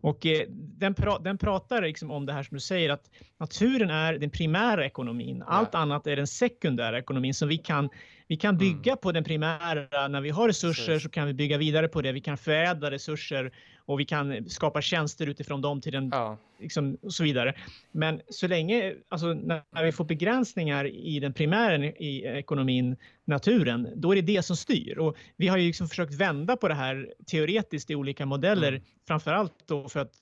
Och 0.00 0.26
eh, 0.26 0.42
den, 0.48 0.94
pra 0.94 1.18
den 1.18 1.38
pratar 1.38 1.82
liksom 1.82 2.10
om 2.10 2.26
det 2.26 2.32
här 2.32 2.42
som 2.42 2.54
du 2.54 2.60
säger 2.60 2.90
att 2.90 3.10
naturen 3.40 3.90
är 3.90 4.18
den 4.18 4.30
primära 4.30 4.86
ekonomin. 4.86 5.42
Allt 5.46 5.74
annat 5.74 6.06
är 6.06 6.16
den 6.16 6.26
sekundära 6.26 6.98
ekonomin 6.98 7.34
som 7.34 7.48
vi 7.48 7.58
kan 7.58 7.88
vi 8.30 8.36
kan 8.36 8.58
bygga 8.58 8.92
mm. 8.92 8.98
på 9.02 9.12
den 9.12 9.24
primära, 9.24 10.08
när 10.08 10.20
vi 10.20 10.30
har 10.30 10.48
resurser 10.48 10.86
Precis. 10.86 11.02
så 11.02 11.08
kan 11.08 11.26
vi 11.26 11.34
bygga 11.34 11.58
vidare 11.58 11.88
på 11.88 12.02
det. 12.02 12.12
Vi 12.12 12.20
kan 12.20 12.36
förädla 12.36 12.90
resurser 12.90 13.52
och 13.90 14.00
vi 14.00 14.04
kan 14.04 14.48
skapa 14.48 14.82
tjänster 14.82 15.26
utifrån 15.26 15.60
dem 15.60 15.80
till 15.80 15.92
den, 15.92 16.08
ja. 16.12 16.38
liksom, 16.60 16.98
och 17.02 17.14
så 17.14 17.22
vidare. 17.22 17.54
Men 17.92 18.20
så 18.28 18.46
länge, 18.46 18.94
alltså 19.08 19.26
när 19.26 19.84
vi 19.84 19.92
får 19.92 20.04
begränsningar 20.04 20.86
i 20.86 21.20
den 21.20 21.32
primära 21.32 21.74
i 21.84 22.22
ekonomin, 22.24 22.96
naturen, 23.24 23.88
då 23.96 24.12
är 24.12 24.16
det 24.16 24.22
det 24.22 24.42
som 24.42 24.56
styr. 24.56 24.98
Och 24.98 25.16
vi 25.36 25.48
har 25.48 25.56
ju 25.56 25.66
liksom 25.66 25.88
försökt 25.88 26.14
vända 26.14 26.56
på 26.56 26.68
det 26.68 26.74
här 26.74 27.14
teoretiskt 27.26 27.90
i 27.90 27.94
olika 27.94 28.26
modeller, 28.26 28.68
mm. 28.68 28.82
framförallt 29.06 29.54
då 29.66 29.88
för 29.88 30.00
att 30.00 30.12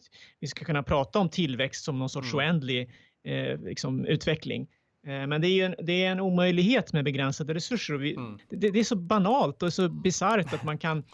vi 0.40 0.46
ska 0.46 0.64
kunna 0.64 0.82
prata 0.82 1.18
om 1.18 1.28
tillväxt 1.28 1.84
som 1.84 1.98
någon 1.98 2.08
sorts 2.08 2.32
mm. 2.32 2.46
oändlig 2.46 2.90
eh, 3.24 3.60
liksom, 3.60 4.04
utveckling. 4.04 4.68
Eh, 5.06 5.26
men 5.26 5.40
det 5.40 5.48
är, 5.48 5.66
en, 5.66 5.74
det 5.86 6.04
är 6.04 6.10
en 6.10 6.20
omöjlighet 6.20 6.92
med 6.92 7.04
begränsade 7.04 7.54
resurser. 7.54 7.94
Vi, 7.94 8.14
mm. 8.14 8.38
det, 8.50 8.70
det, 8.70 8.78
är 8.78 8.84
så 8.84 8.96
banalt 8.96 9.62
och 9.62 9.72
så 9.72 9.88
bisarrt 9.88 10.54
att 10.54 10.64
man 10.64 10.78
kan, 10.78 11.04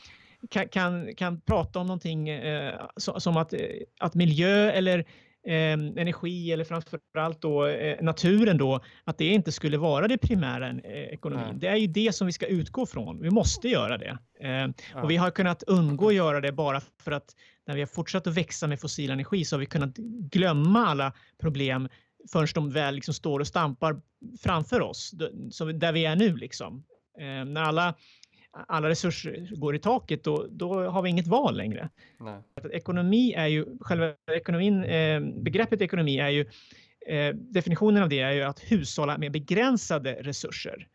kan, 0.51 0.69
kan, 0.69 1.15
kan 1.15 1.41
prata 1.41 1.79
om 1.79 1.87
någonting 1.87 2.29
eh, 2.29 2.81
som 2.97 3.37
att, 3.37 3.55
att 4.01 4.15
miljö 4.15 4.71
eller 4.71 5.05
eh, 5.47 6.01
energi 6.03 6.53
eller 6.53 6.65
framförallt 6.65 7.41
då 7.41 7.67
eh, 7.67 8.03
naturen 8.03 8.59
då, 8.59 8.81
att 9.05 9.19
det 9.19 9.29
inte 9.29 9.53
skulle 9.53 9.79
vara 9.79 10.09
det 10.09 10.19
primära 10.19 10.69
eh, 10.69 11.15
ekonomin. 11.15 11.47
Mm. 11.47 11.59
Det 11.59 11.67
är 11.67 11.77
ju 11.77 11.87
det 11.87 12.15
som 12.15 12.27
vi 12.27 12.33
ska 12.33 12.47
utgå 12.47 12.87
från. 12.87 13.23
Vi 13.23 13.31
måste 13.31 13.69
göra 13.69 13.99
det. 13.99 14.19
Mm. 14.41 14.75
Och 14.95 15.11
vi 15.11 15.17
har 15.17 15.31
kunnat 15.31 15.63
undgå 15.63 16.09
att 16.09 16.15
göra 16.15 16.41
det 16.41 16.53
bara 16.53 16.81
för 17.03 17.13
att 17.13 17.35
när 17.67 17.75
vi 17.75 17.81
har 17.81 17.87
fortsatt 17.87 18.27
att 18.27 18.35
växa 18.35 18.67
med 18.67 18.81
fossil 18.81 19.11
energi 19.11 19.45
så 19.45 19.57
har 19.57 19.61
vi 19.61 19.67
kunnat 19.67 19.97
glömma 20.31 20.87
alla 20.87 21.13
problem 21.41 21.89
förrän 22.33 22.49
de 22.55 22.71
väl 22.71 22.95
liksom 22.95 23.15
står 23.15 23.41
och 23.41 23.47
stampar 23.47 24.01
framför 24.43 24.81
oss, 24.81 25.11
där 25.75 25.93
vi 25.93 26.05
är 26.05 26.17
nu. 26.17 26.37
Liksom. 26.37 26.85
Eh, 27.19 27.45
när 27.45 27.63
alla, 27.63 27.95
alla 28.69 28.89
resurser 28.89 29.49
går 29.57 29.75
i 29.75 29.79
taket, 29.79 30.25
då, 30.25 30.47
då 30.51 30.85
har 30.85 31.03
vi 31.03 31.11
inget 31.11 31.27
val 31.27 31.57
längre. 31.57 31.89
Nej. 32.21 32.43
Ekonomi 32.73 33.33
är 33.33 33.47
ju, 33.47 33.67
själva 33.81 34.15
ekonomin, 34.37 34.85
eh, 34.85 35.21
begreppet 35.21 35.83
ekonomi 35.83 36.19
är 36.19 36.29
ju, 36.29 36.41
eh, 37.07 37.35
definitionen 37.35 38.03
av 38.03 38.09
det 38.09 38.21
är 38.21 38.33
ju 38.33 38.43
att 38.43 38.61
hushålla 38.61 39.19
med 39.19 39.33
begränsade 39.33 40.15
resurser. 40.21 40.89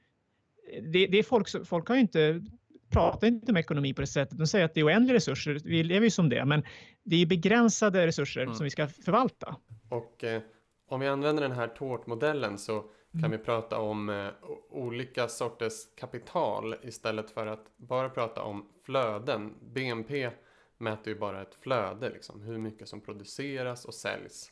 Det, 0.82 1.08
det 1.08 1.18
är 1.18 1.24
folk, 1.24 1.68
folk 1.68 1.88
har 1.88 1.96
ju 1.96 2.02
inte 2.02 2.42
pratar 2.90 3.28
inte 3.28 3.52
om 3.52 3.58
ekonomi 3.58 3.94
på 3.94 4.02
det 4.02 4.08
sättet. 4.08 4.38
De 4.38 4.48
säger 4.48 4.66
att 4.66 4.74
det 4.74 4.80
är 4.80 4.86
oändliga 4.86 5.16
resurser. 5.16 5.60
Vi 5.64 5.84
lever 5.84 6.06
ju 6.06 6.12
som 6.12 6.30
det, 6.30 6.46
men 6.46 6.64
det 7.04 7.16
är 7.16 7.26
begränsade 7.26 8.08
resurser 8.08 8.42
mm. 8.42 8.56
som 8.56 8.64
vi 8.64 8.70
ska 8.70 8.88
förvalta. 8.88 9.56
Och 9.90 10.24
eh, 10.24 10.42
om 10.88 11.00
vi 11.00 11.08
använder 11.08 11.44
den 11.44 11.52
här 11.52 11.68
tårtmodellen 11.68 12.58
så 12.58 12.84
kan 13.12 13.20
mm. 13.20 13.32
vi 13.32 13.38
prata 13.38 13.80
om 13.80 14.10
eh, 14.10 14.30
olika 14.70 15.28
sorters 15.28 15.96
kapital 15.96 16.76
istället 16.82 17.32
för 17.32 17.48
att 17.48 17.78
bara 17.78 18.10
prata 18.10 18.42
om 18.42 18.70
flöden. 18.84 19.56
BNP 19.62 20.32
mäter 20.78 21.14
ju 21.14 21.20
bara 21.20 21.42
ett 21.42 21.56
flöde, 21.56 22.10
liksom, 22.10 22.42
hur 22.42 22.58
mycket 22.58 22.88
som 22.88 23.02
produceras 23.02 23.86
och 23.86 23.94
säljs. 23.94 24.52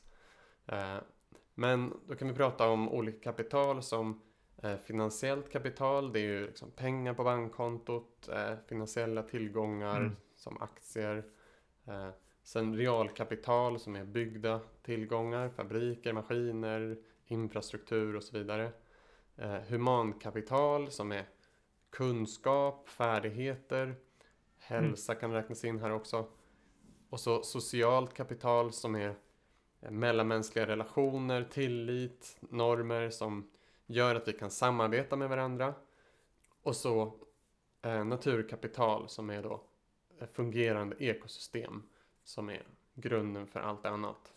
Eh, 0.65 0.97
men 1.55 1.93
då 2.07 2.15
kan 2.15 2.27
vi 2.27 2.33
prata 2.33 2.69
om 2.69 2.89
olika 2.89 3.31
kapital 3.31 3.83
som 3.83 4.21
eh, 4.63 4.77
finansiellt 4.77 5.51
kapital, 5.51 6.13
det 6.13 6.19
är 6.19 6.23
ju 6.23 6.47
liksom 6.47 6.71
pengar 6.71 7.13
på 7.13 7.23
bankkontot, 7.23 8.29
eh, 8.31 8.53
finansiella 8.67 9.23
tillgångar 9.23 9.97
mm. 9.97 10.15
som 10.35 10.61
aktier, 10.61 11.23
eh, 11.87 12.09
Sen 12.47 12.75
realkapital 12.75 13.79
som 13.79 13.95
är 13.95 14.05
byggda 14.05 14.59
tillgångar, 14.81 15.49
fabriker, 15.49 16.13
maskiner, 16.13 16.97
infrastruktur 17.27 18.15
och 18.15 18.23
så 18.23 18.37
vidare. 18.37 18.71
Eh, 19.35 19.59
humankapital 19.69 20.91
som 20.91 21.11
är 21.11 21.25
kunskap, 21.89 22.89
färdigheter, 22.89 23.95
hälsa 24.59 25.11
mm. 25.11 25.19
kan 25.19 25.31
räknas 25.31 25.63
in 25.63 25.79
här 25.79 25.91
också. 25.91 26.25
Och 27.09 27.19
så 27.19 27.43
socialt 27.43 28.13
kapital 28.13 28.71
som 28.71 28.95
är 28.95 29.15
mellanmänskliga 29.79 30.67
relationer, 30.67 31.43
tillit, 31.43 32.37
normer 32.39 33.09
som 33.09 33.49
gör 33.85 34.15
att 34.15 34.27
vi 34.27 34.33
kan 34.33 34.51
samarbeta 34.51 35.15
med 35.15 35.29
varandra. 35.29 35.73
Och 36.63 36.75
så 36.75 37.19
eh, 37.81 38.05
naturkapital 38.05 39.09
som 39.09 39.29
är 39.29 39.43
då 39.43 39.63
fungerande 40.33 40.95
ekosystem 40.99 41.83
som 42.23 42.49
är 42.49 42.63
grunden 42.93 43.47
för 43.47 43.59
allt 43.59 43.85
annat. 43.85 44.33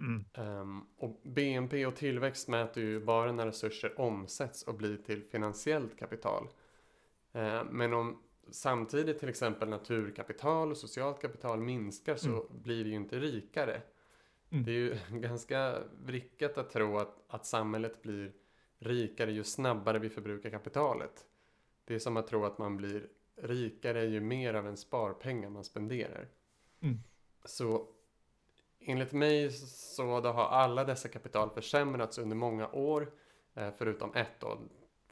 Mm. 0.00 0.24
Um, 0.34 0.86
och 0.96 1.20
BNP 1.22 1.86
och 1.86 1.96
tillväxt 1.96 2.48
mäter 2.48 2.82
ju 2.82 3.00
bara 3.00 3.32
när 3.32 3.46
resurser 3.46 4.00
omsätts 4.00 4.62
och 4.62 4.74
blir 4.74 4.96
till 4.96 5.22
finansiellt 5.22 5.98
kapital. 5.98 6.48
Uh, 7.36 7.64
men 7.70 7.92
om 7.92 8.22
samtidigt 8.50 9.18
till 9.18 9.28
exempel 9.28 9.68
naturkapital 9.68 10.70
och 10.70 10.76
socialt 10.76 11.20
kapital 11.20 11.60
minskar 11.60 12.16
så 12.16 12.28
mm. 12.28 12.62
blir 12.62 12.84
vi 12.84 12.90
ju 12.90 12.96
inte 12.96 13.20
rikare. 13.20 13.82
Mm. 14.50 14.64
Det 14.64 14.70
är 14.70 14.74
ju 14.74 14.98
ganska 15.20 15.78
vrickat 16.04 16.58
att 16.58 16.70
tro 16.70 16.98
att, 16.98 17.24
att 17.28 17.46
samhället 17.46 18.02
blir 18.02 18.32
rikare 18.78 19.32
ju 19.32 19.44
snabbare 19.44 19.98
vi 19.98 20.10
förbrukar 20.10 20.50
kapitalet. 20.50 21.26
Det 21.84 21.94
är 21.94 21.98
som 21.98 22.16
att 22.16 22.26
tro 22.26 22.44
att 22.44 22.58
man 22.58 22.76
blir 22.76 23.08
rikare 23.36 24.04
ju 24.04 24.20
mer 24.20 24.54
av 24.54 24.66
en 24.66 24.76
sparpengar 24.76 25.50
man 25.50 25.64
spenderar. 25.64 26.28
Mm. 26.80 26.98
Så 27.44 27.88
enligt 28.80 29.12
mig 29.12 29.50
så 29.50 30.20
har 30.20 30.44
alla 30.44 30.84
dessa 30.84 31.08
kapital 31.08 31.50
försämrats 31.50 32.18
under 32.18 32.36
många 32.36 32.68
år, 32.68 33.12
eh, 33.54 33.70
förutom 33.78 34.14
ett 34.14 34.40
då, 34.40 34.58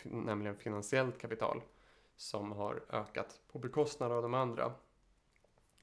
nämligen 0.02 0.56
finansiellt 0.56 1.18
kapital, 1.18 1.62
som 2.16 2.52
har 2.52 2.82
ökat 2.90 3.40
på 3.52 3.58
bekostnad 3.58 4.12
av 4.12 4.22
de 4.22 4.34
andra. 4.34 4.72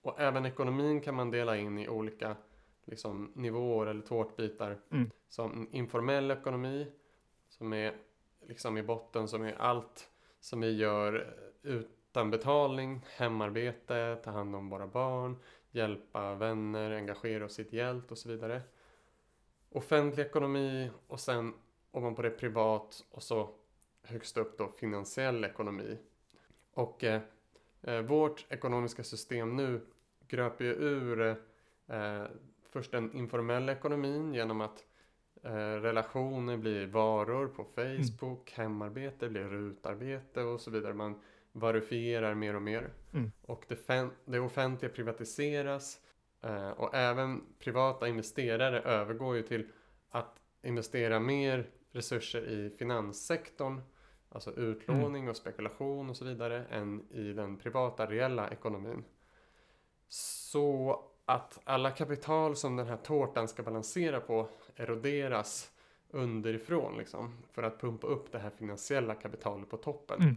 Och 0.02 0.20
även 0.20 0.46
ekonomin 0.46 1.02
kan 1.02 1.16
man 1.16 1.32
dela 1.32 1.58
in 1.58 1.78
i 1.78 1.90
olika 1.90 2.36
liksom, 2.86 3.32
nivåer 3.36 3.88
eller 3.88 4.02
tårtbitar. 4.02 4.78
Mm. 4.92 5.12
Som 5.30 5.68
informell 5.72 6.32
ekonomi, 6.32 6.92
som 7.50 7.74
är 7.74 7.96
liksom 8.42 8.78
i 8.78 8.84
botten 8.84 9.28
som 9.28 9.44
är 9.44 9.54
allt 9.54 10.10
som 10.40 10.62
vi 10.62 10.78
gör 10.78 11.36
utan 11.62 12.32
betalning, 12.32 13.06
hemarbete, 13.18 14.18
ta 14.24 14.32
hand 14.32 14.56
om 14.56 14.70
våra 14.70 14.88
barn, 14.88 15.38
hjälpa 15.76 16.36
vänner, 16.36 16.92
engagera 16.92 17.46
oss 17.46 17.60
ideellt 17.60 18.12
och 18.12 18.18
så 18.18 18.30
vidare. 18.30 18.62
Offentlig 19.70 20.26
ekonomi 20.26 20.90
och 21.08 21.20
sen 21.20 21.54
ovanpå 21.92 22.22
det 22.22 22.30
privat 22.30 23.06
och 23.12 23.24
så 23.24 23.50
högst 24.04 24.38
upp 24.38 24.58
då 24.58 24.68
finansiell 24.68 25.44
ekonomi. 25.44 25.98
Och 26.74 27.04
eh, 27.04 27.22
eh 27.82 28.02
vårt 28.02 28.46
ekonomiska 28.50 29.04
system 29.04 29.56
nu 29.56 29.82
gröper 30.28 30.66
ju 30.66 30.72
ur 30.72 31.38
eh, 31.88 32.26
först 32.70 32.92
den 32.92 33.14
informella 33.14 33.72
ekonomin 33.72 34.34
genom 34.34 34.62
att 34.62 34.86
eh, 35.44 35.52
relationer 35.82 36.58
blir 36.58 36.88
varor 36.88 37.48
på 37.48 37.64
Facebook, 37.64 38.54
mm. 38.58 38.72
hemarbete 38.72 39.30
blir 39.30 39.44
rutarbete 39.44 40.42
och 40.42 40.62
så 40.62 40.72
vidare. 40.72 40.94
Man 40.94 41.22
verifierar 41.56 42.36
mer 42.36 42.56
och 42.56 42.62
mer. 42.62 42.90
Mm. 43.14 43.32
Och 43.42 43.66
det, 43.68 44.10
det 44.26 44.40
offentliga 44.40 44.92
privatiseras 44.92 46.00
eh, 46.42 46.70
och 46.70 46.96
även 46.96 47.44
privata 47.60 48.08
investerare 48.08 48.82
övergår 48.82 49.36
ju 49.36 49.42
till 49.42 49.68
att 50.10 50.40
investera 50.64 51.20
mer 51.20 51.70
resurser 51.92 52.48
i 52.48 52.70
finanssektorn, 52.70 53.82
alltså 54.30 54.52
utlåning 54.52 55.22
mm. 55.22 55.30
och 55.30 55.38
spekulation 55.38 56.10
och 56.10 56.18
så 56.18 56.26
vidare, 56.26 56.66
än 56.66 57.12
i 57.12 57.34
den 57.34 57.58
privata 57.58 58.06
reella 58.06 58.50
ekonomin. 58.50 59.04
Så 60.08 61.04
att 61.26 61.60
alla 61.64 61.92
kapital 61.92 62.56
som 62.56 62.76
den 62.76 62.88
här 62.88 62.98
tårtan 62.98 63.48
ska 63.48 63.64
balansera 63.64 64.20
på 64.20 64.50
eroderas 64.76 65.72
underifrån 66.10 66.98
liksom, 66.98 67.38
för 67.52 67.64
att 67.64 67.82
pumpa 67.82 68.08
upp 68.08 68.32
det 68.32 68.40
här 68.40 68.50
finansiella 68.50 69.16
kapitalet 69.16 69.70
på 69.70 69.78
toppen. 69.78 70.22
Mm. 70.22 70.36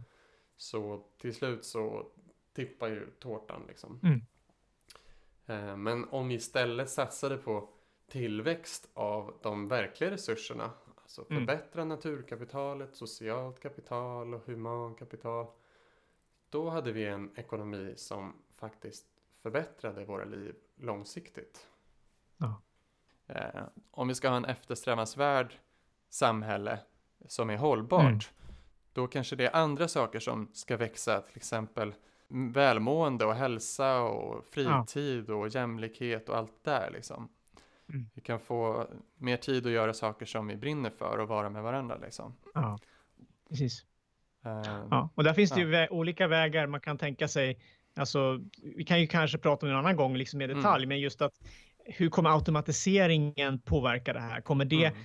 Så 0.59 1.05
till 1.19 1.35
slut 1.35 1.65
så 1.65 2.07
tippar 2.53 2.89
ju 2.89 3.11
tårtan 3.19 3.63
liksom. 3.69 4.01
Mm. 4.03 4.21
Eh, 5.47 5.77
men 5.77 6.09
om 6.09 6.29
vi 6.29 6.35
istället 6.35 6.91
satsade 6.91 7.37
på 7.37 7.69
tillväxt 8.07 8.89
av 8.95 9.39
de 9.43 9.69
verkliga 9.69 10.11
resurserna, 10.11 10.71
alltså 10.97 11.27
mm. 11.31 11.47
förbättra 11.47 11.83
mm. 11.83 11.89
naturkapitalet, 11.89 12.97
socialt 12.97 13.61
kapital 13.61 14.35
och 14.35 14.47
humankapital, 14.47 15.47
då 16.51 16.69
hade 16.71 16.93
vi 16.93 17.07
en 17.07 17.31
ekonomi 17.37 17.95
som 17.97 18.37
faktiskt 18.55 19.07
förbättrade 19.43 20.05
våra 20.05 20.25
liv 20.25 20.55
långsiktigt. 20.77 21.67
Ja. 22.37 22.63
Eh, 23.27 23.63
om 23.91 24.09
vi 24.09 24.15
ska 24.15 24.29
ha 24.29 24.37
en 24.37 24.45
eftersträvansvärd 24.45 25.55
samhälle 26.09 26.81
som 27.27 27.51
är 27.51 27.57
hållbart, 27.57 28.03
mm. 28.03 28.21
Då 28.99 29.07
kanske 29.07 29.37
det 29.37 29.47
är 29.47 29.57
andra 29.57 29.89
saker 29.89 30.21
som 30.21 30.49
ska 30.53 30.77
växa, 30.77 31.21
till 31.21 31.37
exempel 31.37 31.95
välmående 32.29 33.25
och 33.25 33.35
hälsa 33.35 34.01
och 34.01 34.45
fritid 34.45 35.25
ja. 35.29 35.35
och 35.35 35.49
jämlikhet 35.49 36.29
och 36.29 36.37
allt 36.37 36.65
där 36.65 36.91
liksom. 36.91 37.29
Mm. 37.89 38.11
Vi 38.15 38.21
kan 38.21 38.41
få 38.41 38.87
mer 39.17 39.37
tid 39.37 39.67
att 39.67 39.73
göra 39.73 39.95
saker 39.95 40.27
som 40.27 40.47
vi 40.47 40.57
brinner 40.57 40.91
för 40.91 41.19
och 41.19 41.29
vara 41.29 41.51
med 41.51 41.63
varandra 41.63 41.97
liksom. 42.03 42.35
Ja, 42.55 42.79
precis. 43.49 43.85
Uh, 44.47 44.87
ja, 44.91 45.11
och 45.15 45.25
där 45.25 45.35
finns 45.35 45.51
det 45.51 45.61
ju 45.61 45.67
vä 45.67 45.89
olika 45.89 46.27
vägar 46.27 46.67
man 46.67 46.81
kan 46.81 46.99
tänka 46.99 47.29
sig 47.29 47.61
Alltså, 47.97 48.41
vi 48.77 48.85
kan 48.85 49.01
ju 49.01 49.07
kanske 49.07 49.39
prata 49.39 49.67
om 49.67 49.73
en 49.73 49.79
annan 49.79 49.97
gång 49.97 50.17
liksom 50.17 50.43
i 50.43 50.47
detalj, 50.47 50.85
mm. 50.85 50.89
men 50.89 51.01
just 51.01 51.23
att 51.23 51.33
hur 51.85 52.11
kommer 52.11 52.31
automatiseringen 52.31 53.59
påverka 53.59 54.13
det 54.13 54.21
här? 54.21 54.41
Kommer 54.41 54.65
det 54.65 54.85
mm. 54.85 54.99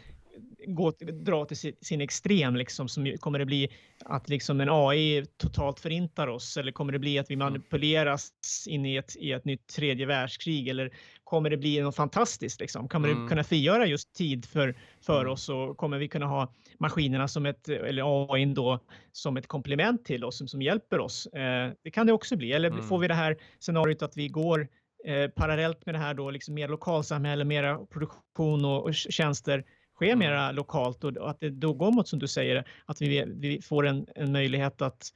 Gå, 0.68 0.92
dra 1.14 1.46
till 1.46 1.76
sin, 1.82 2.02
extrem? 2.02 2.56
Liksom, 2.56 2.88
som, 2.88 3.18
kommer 3.20 3.40
det 3.40 3.46
bli 3.46 3.70
att 4.06 4.30
liksom 4.30 4.62
en 4.62 4.70
AI 4.72 5.26
totalt 5.38 5.80
förintar 5.80 6.28
oss? 6.28 6.58
Eller 6.58 6.72
kommer 6.72 6.94
det 6.94 7.00
bli 7.00 7.20
att 7.20 7.30
vi 7.30 7.34
mm. 7.34 7.46
manipuleras 7.46 8.32
in 8.68 8.86
i 8.86 8.96
ett, 8.96 9.16
i 9.16 9.32
ett 9.32 9.46
nytt 9.46 9.68
tredje 9.68 10.06
världskrig? 10.06 10.68
Eller 10.68 10.92
kommer 11.24 11.50
det 11.50 11.58
bli 11.58 11.82
något 11.82 11.96
fantastiskt? 11.96 12.60
Liksom? 12.60 12.88
Kommer 12.88 13.10
mm. 13.10 13.24
det 13.24 13.30
kunna 13.30 13.44
frigöra 13.44 13.86
just 13.86 14.14
tid 14.14 14.46
för, 14.46 14.76
för 15.02 15.22
mm. 15.22 15.34
oss? 15.34 15.50
Och 15.50 15.78
kommer 15.78 15.98
vi 15.98 16.08
kunna 16.08 16.26
ha 16.26 16.54
maskinerna 16.80 17.28
som 17.28 17.46
ett, 17.46 17.70
eller 17.70 18.32
AI 18.34 18.46
då, 18.46 18.80
som 19.12 19.38
ett 19.38 19.48
komplement 19.48 20.06
till 20.06 20.24
oss, 20.24 20.38
som, 20.38 20.48
som 20.48 20.62
hjälper 20.62 21.00
oss? 21.00 21.26
Eh, 21.26 21.72
det 21.84 21.92
kan 21.92 22.08
det 22.08 22.14
också 22.14 22.36
bli. 22.36 22.52
Eller 22.52 22.70
mm. 22.70 22.84
får 22.84 23.00
vi 23.00 23.08
det 23.08 23.14
här 23.14 23.38
scenariot 23.60 24.02
att 24.02 24.18
vi 24.18 24.28
går 24.28 24.68
eh, 25.06 25.30
parallellt 25.30 25.86
med 25.86 25.96
det 25.96 26.00
här 26.00 26.14
då, 26.14 26.32
liksom 26.32 26.54
mer 26.54 26.68
lokalsamhälle, 26.68 27.44
mera 27.44 27.78
produktion 27.78 28.66
och, 28.66 28.84
och 28.84 28.94
tjänster 28.94 29.64
sker 29.96 30.06
mm. 30.06 30.20
mera 30.20 30.52
lokalt 30.52 31.04
och, 31.04 31.30
att 31.30 31.40
det 31.40 31.50
då 31.50 31.74
går 31.74 31.92
mot, 31.92 32.08
som 32.08 32.20
du 32.20 32.28
säger, 32.28 32.68
att 32.86 33.02
vi, 33.02 33.26
vi 33.28 33.62
får 33.62 33.88
en, 33.88 34.08
en 34.16 34.32
möjlighet 34.32 34.82
att 34.82 35.14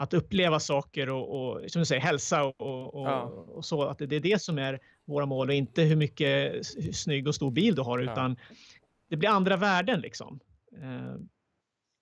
att 0.00 0.14
uppleva 0.14 0.60
saker 0.60 1.08
och, 1.08 1.52
och 1.52 1.70
som 1.70 1.80
du 1.80 1.86
säger, 1.86 2.02
hälsa 2.02 2.44
och, 2.44 2.94
och, 2.94 3.06
ja. 3.08 3.22
och, 3.22 3.64
så. 3.64 3.82
Att 3.82 3.98
det 3.98 4.16
är 4.16 4.20
det 4.20 4.42
som 4.42 4.58
är 4.58 4.80
våra 5.04 5.26
mål 5.26 5.48
och 5.48 5.54
inte 5.54 5.82
hur 5.82 5.96
mycket 5.96 6.66
snygg 6.92 7.28
och 7.28 7.34
stor 7.34 7.50
bil 7.50 7.74
du 7.74 7.82
har, 7.82 7.98
ja. 7.98 8.12
utan 8.12 8.36
det 9.08 9.16
blir 9.16 9.28
andra 9.28 9.56
värden 9.56 10.00
liksom. 10.00 10.40
Uh, 10.82 11.16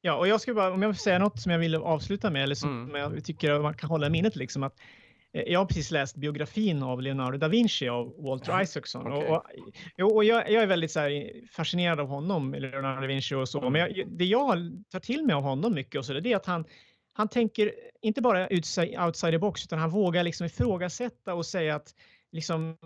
ja, 0.00 0.16
och 0.16 0.28
jag 0.28 0.40
ska 0.40 0.54
bara, 0.54 0.72
om 0.72 0.82
jag 0.82 0.96
får 0.96 1.02
säga 1.02 1.18
något 1.18 1.40
som 1.40 1.52
jag 1.52 1.58
vill 1.58 1.74
avsluta 1.74 2.30
med, 2.30 2.42
eller 2.42 2.54
som 2.54 2.88
mm. 2.88 2.96
jag 2.96 3.24
tycker 3.24 3.60
man 3.60 3.74
kan 3.74 3.90
hålla 3.90 4.06
i 4.06 4.10
minnet, 4.10 4.36
liksom 4.36 4.62
att 4.62 4.80
eh, 4.80 4.84
jag 5.32 5.60
har 5.60 5.66
precis 5.66 5.90
läst 5.90 6.16
biografin 6.16 6.82
av 6.82 7.02
Leonardo 7.02 7.38
da 7.38 7.48
Vinci 7.48 7.88
av 7.88 8.14
Walter 8.18 8.52
ja. 8.52 8.62
Isaacson. 8.62 9.12
Okay. 9.12 9.28
Och, 10.02 10.14
och, 10.14 10.24
jag, 10.24 10.50
jag, 10.50 10.62
är 10.62 10.66
väldigt 10.66 10.90
så 10.90 11.00
fascinerad 11.52 12.00
av 12.00 12.06
honom, 12.06 12.54
Leonardo 12.54 13.00
da 13.00 13.06
Vinci 13.06 13.34
och 13.34 13.48
så. 13.48 13.58
Mm. 13.58 13.72
Men 13.72 13.80
jag, 13.80 14.08
det 14.08 14.24
jag 14.24 14.82
tar 14.90 15.00
till 15.00 15.24
mig 15.24 15.34
av 15.34 15.42
honom 15.42 15.74
mycket 15.74 15.98
och 15.98 16.04
så, 16.04 16.12
det 16.12 16.32
är 16.32 16.36
att 16.36 16.46
han, 16.46 16.64
han 17.12 17.28
tänker 17.28 17.72
inte 18.00 18.20
bara 18.20 18.48
outside 19.06 19.32
the 19.32 19.38
box, 19.38 19.64
utan 19.64 19.78
han 19.78 19.90
vågar 19.90 20.22
liksom 20.22 20.46
ifrågasätta 20.46 21.34
och 21.34 21.46
säga 21.46 21.74
att 21.74 21.94
liksom, 22.32 22.76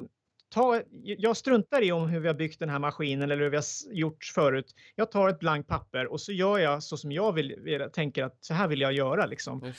ta, 0.49 0.81
jag 1.03 1.37
struntar 1.37 1.83
i 1.83 1.93
om 1.93 2.09
hur 2.09 2.21
vi 2.21 2.29
har 2.29 2.35
byggt 2.35 2.59
den 2.59 2.69
här 2.69 2.79
maskinen 2.79 3.31
eller 3.31 3.43
hur 3.43 3.51
vi 3.51 3.57
har 3.57 3.65
gjort 3.93 4.25
förut. 4.35 4.75
Jag 4.95 5.11
tar 5.11 5.29
ett 5.29 5.39
blankt 5.39 5.69
papper 5.69 6.07
och 6.07 6.21
så 6.21 6.33
gör 6.33 6.59
jag 6.59 6.83
så 6.83 6.97
som 6.97 7.13
jag 7.13 7.33
vill, 7.33 7.55
vill 7.59 7.89
tänker 7.93 8.25
att 8.25 8.37
så 8.41 8.55
här 8.55 8.69
vill 8.69 8.81
jag 8.81 8.93
göra. 8.93 9.27
Liksom. 9.27 9.73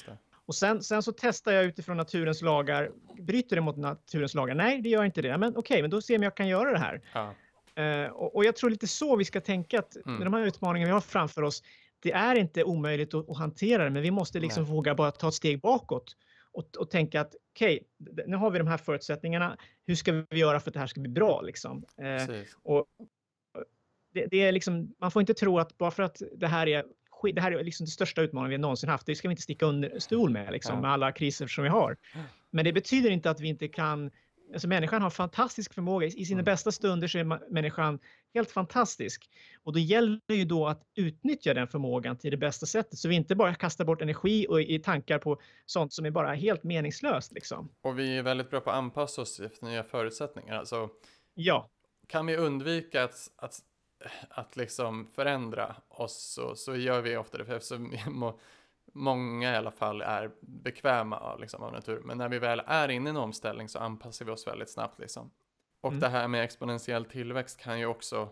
Och 0.45 0.55
sen, 0.55 0.83
sen 0.83 1.03
så 1.03 1.13
testar 1.17 1.51
jag 1.51 1.65
utifrån 1.65 1.97
naturens 1.97 2.41
lagar. 2.41 2.91
Bryter 3.21 3.55
det 3.55 3.61
mot 3.61 3.77
naturens 3.77 4.33
lagar? 4.33 4.55
Nej, 4.55 4.81
det 4.81 4.89
gör 4.89 5.03
inte 5.03 5.21
det. 5.21 5.37
Men 5.37 5.49
okej, 5.49 5.59
okay, 5.59 5.81
men 5.81 5.91
då 5.91 6.01
ser 6.01 6.13
jag 6.13 6.19
om 6.19 6.23
jag 6.23 6.37
kan 6.37 6.47
göra 6.47 6.71
det 6.71 6.79
här. 6.79 7.01
Ja. 7.13 7.33
Uh, 7.79 8.11
och, 8.11 8.35
och, 8.35 8.45
jag 8.45 8.55
tror 8.55 8.69
lite 8.69 8.87
så 8.87 9.15
vi 9.15 9.25
ska 9.25 9.41
tänka 9.41 9.79
att 9.79 9.95
mm. 9.95 10.17
med 10.17 10.27
de 10.27 10.33
här 10.33 10.41
utmaningarna 10.41 10.89
vi 10.89 10.93
har 10.93 11.01
framför 11.01 11.41
oss, 11.41 11.63
det 11.99 12.11
är 12.11 12.35
inte 12.35 12.63
omöjligt 12.63 13.13
att, 13.13 13.29
att 13.29 13.37
hantera 13.37 13.83
det, 13.83 13.89
men 13.89 14.01
vi 14.01 14.11
måste 14.11 14.39
liksom 14.39 14.65
våga 14.65 14.95
bara 14.95 15.11
ta 15.11 15.27
ett 15.27 15.33
steg 15.33 15.61
bakåt 15.61 16.15
och, 16.51 16.77
och 16.77 16.89
tänka 16.89 17.21
att 17.21 17.35
okej, 17.55 17.83
okay, 17.99 18.25
nu 18.27 18.37
har 18.37 18.51
vi 18.51 18.57
de 18.57 18.67
här 18.67 18.77
förutsättningarna. 18.77 19.57
Hur 19.85 19.95
ska 19.95 20.11
vi 20.29 20.39
göra 20.39 20.59
för 20.59 20.69
att 20.69 20.73
det 20.73 20.79
här 20.79 20.87
ska 20.87 21.01
bli 21.01 21.11
bra? 21.11 21.41
Liksom? 21.41 21.85
Eh, 21.97 22.35
och 22.63 22.85
det, 24.13 24.25
det, 24.25 24.37
är 24.37 24.51
liksom, 24.51 24.93
man 24.99 25.11
får 25.11 25.21
inte 25.21 25.33
tro 25.33 25.59
att 25.59 25.77
bara 25.77 25.91
för 25.91 26.03
att 26.03 26.21
det 26.35 26.47
här 26.47 26.67
är 26.67 26.85
det 27.31 27.41
här 27.41 27.51
är 27.51 27.63
liksom 27.63 27.85
den 27.85 27.91
största 27.91 28.21
utmaningen 28.21 28.51
vi 28.51 28.57
någonsin 28.57 28.89
haft. 28.89 29.05
Det 29.05 29.15
ska 29.15 29.27
vi 29.27 29.31
inte 29.31 29.41
sticka 29.41 29.65
under 29.65 29.99
stol 29.99 30.29
med, 30.29 30.51
liksom, 30.51 30.81
med 30.81 30.91
alla 30.91 31.11
kriser 31.11 31.47
som 31.47 31.63
vi 31.63 31.69
har. 31.69 31.97
Men 32.51 32.65
det 32.65 32.73
betyder 32.73 33.09
inte 33.09 33.29
att 33.29 33.39
vi 33.39 33.47
inte 33.47 33.67
kan 33.67 34.11
Alltså 34.53 34.67
människan 34.67 35.01
har 35.01 35.09
fantastisk 35.09 35.73
förmåga. 35.73 36.07
I 36.07 36.25
sina 36.25 36.35
mm. 36.35 36.45
bästa 36.45 36.71
stunder 36.71 37.07
så 37.07 37.17
är 37.17 37.51
människan 37.53 37.99
helt 38.33 38.51
fantastisk. 38.51 39.29
Och 39.63 39.73
då 39.73 39.79
gäller 39.79 40.19
det 40.25 40.35
ju 40.35 40.45
då 40.45 40.67
att 40.67 40.81
utnyttja 40.95 41.53
den 41.53 41.67
förmågan 41.67 42.17
till 42.17 42.31
det 42.31 42.37
bästa 42.37 42.65
sättet. 42.65 42.99
Så 42.99 43.09
vi 43.09 43.15
inte 43.15 43.35
bara 43.35 43.55
kastar 43.55 43.85
bort 43.85 44.01
energi 44.01 44.47
och 44.49 44.61
i 44.61 44.79
tankar 44.79 45.19
på 45.19 45.41
sånt 45.65 45.93
som 45.93 46.05
är 46.05 46.11
bara 46.11 46.33
helt 46.33 46.63
meningslöst. 46.63 47.31
Liksom. 47.31 47.69
Och 47.81 47.99
vi 47.99 48.17
är 48.17 48.23
väldigt 48.23 48.49
bra 48.49 48.59
på 48.59 48.69
att 48.69 48.75
anpassa 48.75 49.21
oss 49.21 49.39
efter 49.39 49.65
nya 49.65 49.83
förutsättningar. 49.83 50.55
Alltså, 50.55 50.89
ja. 51.33 51.69
Kan 52.07 52.25
vi 52.25 52.37
undvika 52.37 53.03
att, 53.03 53.31
att, 53.35 53.59
att 54.29 54.55
liksom 54.55 55.07
förändra 55.07 55.75
oss 55.87 56.33
så, 56.33 56.55
så 56.55 56.75
gör 56.75 57.01
vi 57.01 57.17
ofta 57.17 57.37
det. 57.37 57.45
För 57.45 57.53
eftersom 57.53 57.97
många 58.93 59.53
i 59.53 59.55
alla 59.55 59.71
fall 59.71 60.01
är 60.01 60.31
bekväma 60.41 61.35
liksom, 61.35 61.63
av 61.63 61.71
natur. 61.71 62.01
Men 62.05 62.17
när 62.17 62.29
vi 62.29 62.39
väl 62.39 62.61
är 62.65 62.89
inne 62.89 63.09
i 63.09 63.11
en 63.11 63.17
omställning 63.17 63.69
så 63.69 63.79
anpassar 63.79 64.25
vi 64.25 64.31
oss 64.31 64.47
väldigt 64.47 64.69
snabbt. 64.69 64.99
Liksom. 64.99 65.31
Och 65.81 65.89
mm. 65.89 65.99
det 65.99 66.09
här 66.09 66.27
med 66.27 66.43
exponentiell 66.43 67.05
tillväxt 67.05 67.59
kan 67.59 67.79
ju 67.79 67.85
också 67.85 68.29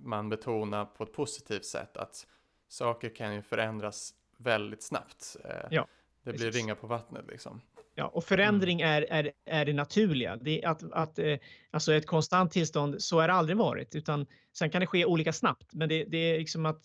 man 0.00 0.28
betona 0.28 0.86
på 0.86 1.04
ett 1.04 1.12
positivt 1.12 1.64
sätt. 1.64 1.96
Att 1.96 2.26
saker 2.68 3.08
kan 3.08 3.34
ju 3.34 3.42
förändras 3.42 4.14
väldigt 4.36 4.82
snabbt. 4.82 5.36
Eh, 5.44 5.66
ja, 5.70 5.86
det 6.22 6.32
blir 6.32 6.50
ringa 6.50 6.74
på 6.74 6.86
vattnet 6.86 7.26
liksom. 7.28 7.60
Ja, 7.98 8.06
och 8.06 8.24
förändring 8.24 8.80
mm. 8.80 8.92
är, 8.94 9.06
är, 9.10 9.32
är 9.46 9.64
det 9.64 9.72
naturliga. 9.72 10.36
Det 10.36 10.64
är 10.64 10.68
att, 10.68 10.92
att, 10.92 11.18
eh, 11.18 11.36
alltså 11.70 11.94
ett 11.94 12.06
konstant 12.06 12.52
tillstånd, 12.52 13.02
så 13.02 13.20
har 13.20 13.28
det 13.28 13.34
aldrig 13.34 13.56
varit. 13.56 13.94
Utan 13.94 14.26
sen 14.58 14.70
kan 14.70 14.80
det 14.80 14.86
ske 14.86 15.04
olika 15.04 15.32
snabbt. 15.32 15.74
Men 15.74 15.88
det, 15.88 16.04
det 16.04 16.18
är 16.18 16.38
liksom 16.38 16.66
att, 16.66 16.82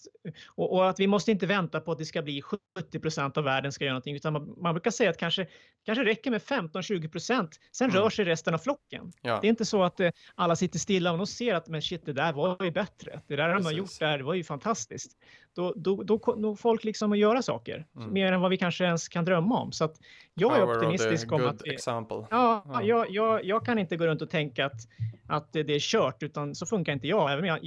och, 0.47 0.74
och, 0.74 0.89
att 0.89 0.99
vi 0.99 1.07
måste 1.07 1.32
inte 1.32 1.45
vänta 1.45 1.80
på 1.80 1.91
att 1.91 1.97
det 1.97 2.05
ska 2.05 2.22
bli 2.22 2.41
70 2.41 2.99
procent 2.99 3.38
av 3.38 3.43
världen 3.43 3.72
ska 3.72 3.84
göra 3.84 3.93
någonting. 3.93 4.16
Utan 4.16 4.34
man, 4.34 4.53
man 4.57 4.74
brukar 4.74 4.91
säga 4.91 5.09
att 5.09 5.18
kanske, 5.18 5.47
kanske 5.86 6.03
räcker 6.03 6.32
med 6.32 6.41
15-20 6.41 7.07
procent. 7.12 7.59
Sen 7.72 7.89
mm. 7.89 8.01
rör 8.01 8.09
sig 8.09 8.26
resten 8.26 8.53
av 8.53 8.57
flocken. 8.57 9.12
Ja. 9.22 9.39
Det 9.41 9.47
är 9.47 9.49
inte 9.49 9.66
så 9.66 9.84
att 9.84 9.99
eh, 9.99 10.12
alla 10.36 10.55
sitter 10.55 10.80
stilla 10.80 11.12
och 11.12 11.18
de 11.18 11.28
ser 11.28 11.55
att 11.55 11.68
men 11.68 11.82
shit, 11.82 12.05
det 12.05 12.14
där 12.14 12.34
var 12.34 12.64
ju 12.64 12.72
bättre. 12.72 13.22
Det 13.28 13.36
där 13.36 13.49
Precis. 13.49 13.64
de 13.64 13.74
har 13.74 13.78
gjort 13.78 13.99
där 13.99 14.20
var 14.20 14.34
ju 14.34 14.43
fantastiskt. 14.43 15.12
Då, 15.56 15.74
då, 15.76 16.04
då 16.04 16.20
kommer 16.20 16.56
folk 16.56 16.84
liksom 16.84 17.12
att 17.12 17.18
göra 17.18 17.41
saker. 17.41 17.86
Mm. 17.95 18.14
Mer 18.14 18.32
än 18.32 18.41
vad 18.41 18.52
vi 18.52 18.58
kanske 18.58 18.84
ens 18.84 19.10
kan 19.10 19.26
drömma 19.26 19.60
om. 19.60 19.72
Så 19.72 19.93
jag 20.34 20.58
är 20.58 20.64
optimistisk 20.64 21.32
om 21.32 21.47
att... 21.47 21.68
Example. 21.68 22.26
Ja, 22.30 22.64
ja. 22.66 22.84
Jag, 22.84 23.10
jag, 23.10 23.45
jag, 23.45 23.66
kan 23.66 23.80
inte 23.80 23.97
gå 23.97 24.08
runt 24.08 24.22
och 24.22 24.30
tänka 24.30 24.66
att, 24.66 24.82
att 25.28 25.54
det 25.54 25.60
är 25.60 25.80
kört, 25.80 26.24
utan 26.24 26.56
så 26.56 26.66
funkar 26.66 26.93
inte 26.93 27.08
jag. 27.08 27.34
Även 27.34 27.45
jag, 27.45 27.62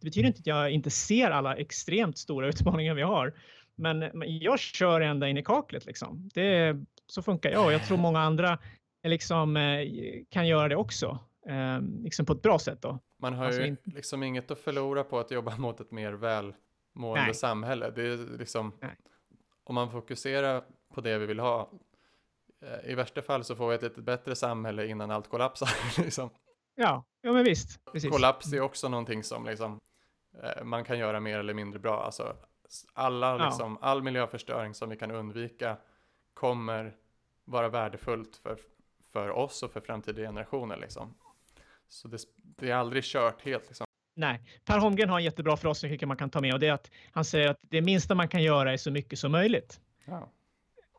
det 0.00 0.04
betyder 0.04 0.26
inte 0.26 0.40
att 0.40 0.46
jag 0.46 0.70
inte 0.70 0.90
ser 0.90 1.30
alla 1.30 1.56
extremt 1.56 2.18
stora 2.18 2.48
utmaningar 2.48 2.94
vi 2.94 3.02
har. 3.02 3.34
Men, 3.74 3.98
men 3.98 4.38
jag 4.38 4.58
kör 4.58 5.00
ända 5.00 5.28
in 5.28 5.36
i 5.36 5.42
kaklet. 5.42 5.86
Liksom. 5.86 6.30
Det, 6.34 6.76
så 7.06 7.22
funkar 7.22 7.50
jag. 7.50 7.72
Jag 7.72 7.86
tror 7.86 7.98
många 7.98 8.20
andra 8.20 8.58
liksom, 9.02 9.56
eh, 9.56 9.86
kan 10.30 10.48
göra 10.48 10.68
det 10.68 10.76
också. 10.76 11.18
Eh, 11.48 11.80
liksom 12.02 12.26
på 12.26 12.32
ett 12.32 12.42
bra 12.42 12.58
sätt. 12.58 12.82
Då. 12.82 12.98
Man 13.18 13.34
har 13.34 13.46
alltså 13.46 13.62
ju 13.62 13.76
liksom 13.84 14.22
inget 14.22 14.50
att 14.50 14.58
förlora 14.58 15.04
på 15.04 15.18
att 15.18 15.30
jobba 15.30 15.56
mot 15.58 15.80
ett 15.80 15.90
mer 15.90 16.12
välmående 16.98 17.24
Nej. 17.24 17.34
samhälle. 17.34 17.90
Det 17.90 18.02
är 18.02 18.38
liksom, 18.38 18.72
om 19.64 19.74
man 19.74 19.90
fokuserar 19.90 20.64
på 20.94 21.00
det 21.00 21.18
vi 21.18 21.26
vill 21.26 21.40
ha, 21.40 21.70
eh, 22.62 22.90
i 22.90 22.94
värsta 22.94 23.22
fall 23.22 23.44
så 23.44 23.56
får 23.56 23.68
vi 23.68 23.74
ett, 23.74 23.82
ett 23.82 23.96
bättre 23.96 24.34
samhälle 24.34 24.86
innan 24.86 25.10
allt 25.10 25.28
kollapsar. 25.28 25.70
liksom. 26.02 26.30
Ja, 26.74 27.04
ja 27.22 27.32
men 27.32 27.44
visst. 27.44 27.84
Precis. 27.92 28.10
Kollaps 28.10 28.52
är 28.52 28.60
också 28.60 28.88
någonting 28.88 29.24
som 29.24 29.46
liksom, 29.46 29.78
eh, 30.42 30.64
man 30.64 30.84
kan 30.84 30.98
göra 30.98 31.20
mer 31.20 31.38
eller 31.38 31.54
mindre 31.54 31.78
bra. 31.78 32.02
Alltså, 32.04 32.36
alla, 32.94 33.46
liksom, 33.46 33.78
ja. 33.80 33.88
All 33.88 34.02
miljöförstöring 34.02 34.74
som 34.74 34.90
vi 34.90 34.96
kan 34.96 35.10
undvika 35.10 35.76
kommer 36.34 36.96
vara 37.44 37.68
värdefullt 37.68 38.36
för, 38.36 38.58
för 39.12 39.30
oss 39.30 39.62
och 39.62 39.72
för 39.72 39.80
framtida 39.80 40.22
generationer. 40.22 40.76
Liksom. 40.76 41.14
Så 41.88 42.08
det, 42.08 42.18
det 42.36 42.70
är 42.70 42.74
aldrig 42.74 43.04
kört 43.04 43.42
helt. 43.42 43.66
Liksom. 43.66 43.87
Nej, 44.18 44.40
Per 44.64 44.78
Holmgren 44.78 45.08
har 45.08 45.18
en 45.18 45.24
jättebra 45.24 45.56
förlossning 45.56 46.08
man 46.08 46.16
kan 46.16 46.30
ta 46.30 46.40
med 46.40 46.54
och 46.54 46.60
det 46.60 46.66
är 46.66 46.72
att 46.72 46.90
han 47.12 47.24
säger 47.24 47.48
att 47.48 47.58
det 47.60 47.82
minsta 47.82 48.14
man 48.14 48.28
kan 48.28 48.42
göra 48.42 48.72
är 48.72 48.76
så 48.76 48.90
mycket 48.90 49.18
som 49.18 49.32
möjligt. 49.32 49.80
Ja. 50.04 50.32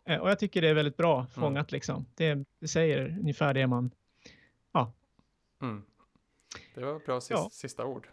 Eh, 0.05 0.17
och 0.17 0.29
jag 0.29 0.39
tycker 0.39 0.61
det 0.61 0.67
är 0.67 0.73
väldigt 0.73 0.97
bra 0.97 1.15
mm. 1.15 1.27
fångat 1.27 1.71
mm. 1.71 1.77
liksom. 1.77 2.05
Det, 2.15 2.43
det, 2.59 2.67
säger 2.67 3.17
ungefär 3.19 3.53
det 3.53 3.67
man, 3.67 3.91
ja. 4.71 4.93
Mm. 5.61 5.83
Det 6.75 6.81
var 6.81 6.99
bra 6.99 7.21
sista, 7.21 7.33
ja. 7.33 7.49
sista 7.51 7.85
ord. 7.85 8.07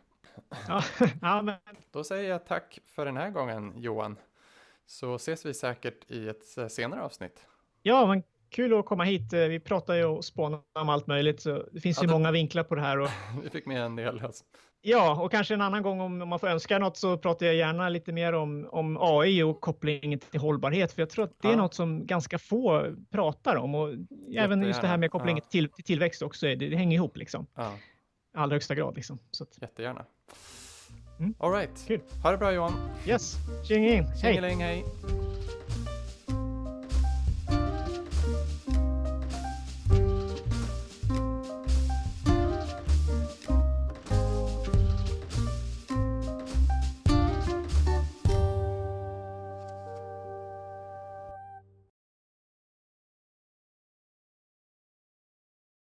Ja, 0.69 0.83
ja, 1.23 1.43
men... 1.43 1.57
Då 1.91 2.05
säger 2.05 2.31
jag 2.31 2.47
tack 2.47 2.79
för 2.87 3.07
den 3.07 3.17
här 3.17 3.31
gången 3.31 3.73
Johan. 3.77 4.17
Så 4.87 5.15
ses 5.15 5.47
vi 5.47 5.55
säkert 5.55 6.11
i 6.11 6.29
ett 6.29 6.59
eh, 6.59 6.69
senare 6.69 7.03
avsnitt. 7.03 7.47
Ja, 7.83 8.07
men 8.07 8.23
kul 8.49 8.79
att 8.79 8.87
komma 8.87 9.05
hit. 9.05 9.33
Eh, 9.33 9.41
vi 9.41 9.61
pratar 9.61 9.95
ju 9.95 10.05
och 10.05 10.25
spånar 10.25 10.61
om 10.73 10.89
allt 10.89 11.07
möjligt, 11.07 11.41
så 11.41 11.67
det 11.73 11.81
finns 11.81 11.97
ja, 11.97 12.03
ju 12.03 12.07
det... 12.07 12.13
många 12.13 12.31
vinklar 12.31 12.65
på 12.65 12.75
det 12.75 12.81
här. 12.81 12.99
Och... 12.99 13.11
vi 13.43 13.51
fick 13.51 13.67
med 13.67 13.83
en 13.83 13.97
del. 13.97 14.21
Alltså. 14.25 14.45
Ja, 14.89 15.23
och 15.23 15.31
kanske 15.31 15.55
en 15.55 15.61
annan 15.61 15.83
gång 15.83 16.01
om 16.01 16.29
man 16.29 16.39
får 16.39 16.49
önska 16.49 16.79
något 16.79 16.97
så 16.97 17.19
pratar 17.19 17.47
jag 17.47 17.55
gärna 17.55 17.89
lite 17.89 18.13
mer 18.13 18.33
om, 18.33 18.69
om 18.71 18.99
AI 19.01 19.43
och 19.43 19.61
kopplingen 19.61 20.19
till 20.19 20.41
hållbarhet, 20.41 20.93
för 20.93 21.03
jag 21.03 21.11
tror 21.11 21.25
att 21.25 21.43
det 21.43 21.49
är 21.49 21.53
ja. 21.53 21.59
något 21.59 21.75
som 21.75 22.07
ganska 22.07 22.39
få 22.39 22.95
pratar 23.11 23.57
om 23.57 23.75
och 23.75 23.91
Jättegärna. 23.91 24.45
även 24.45 24.63
just 24.63 24.81
det 24.81 24.87
här 24.87 24.97
med 24.97 25.11
kopplingen 25.11 25.43
ja. 25.45 25.51
till, 25.51 25.69
till 25.69 25.85
tillväxt 25.85 26.23
också, 26.23 26.47
det, 26.47 26.55
det 26.55 26.77
hänger 26.77 26.97
ihop 26.97 27.17
liksom. 27.17 27.47
Ja. 27.55 27.73
I 28.35 28.39
allra 28.39 28.55
högsta 28.55 28.75
grad 28.75 28.97
liksom. 28.97 29.19
Så 29.31 29.45
att... 29.45 29.59
Jättegärna. 29.61 30.05
Mm. 31.19 31.35
All 31.39 31.53
right. 31.53 31.85
Kul. 31.87 32.01
Ha 32.23 32.31
det 32.31 32.39
bra 32.39 32.53
Johan. 32.53 32.73
Yes. 33.07 33.37
Tjingeling. 33.69 34.05
Hej. 34.23 34.57
hej. 34.61 34.85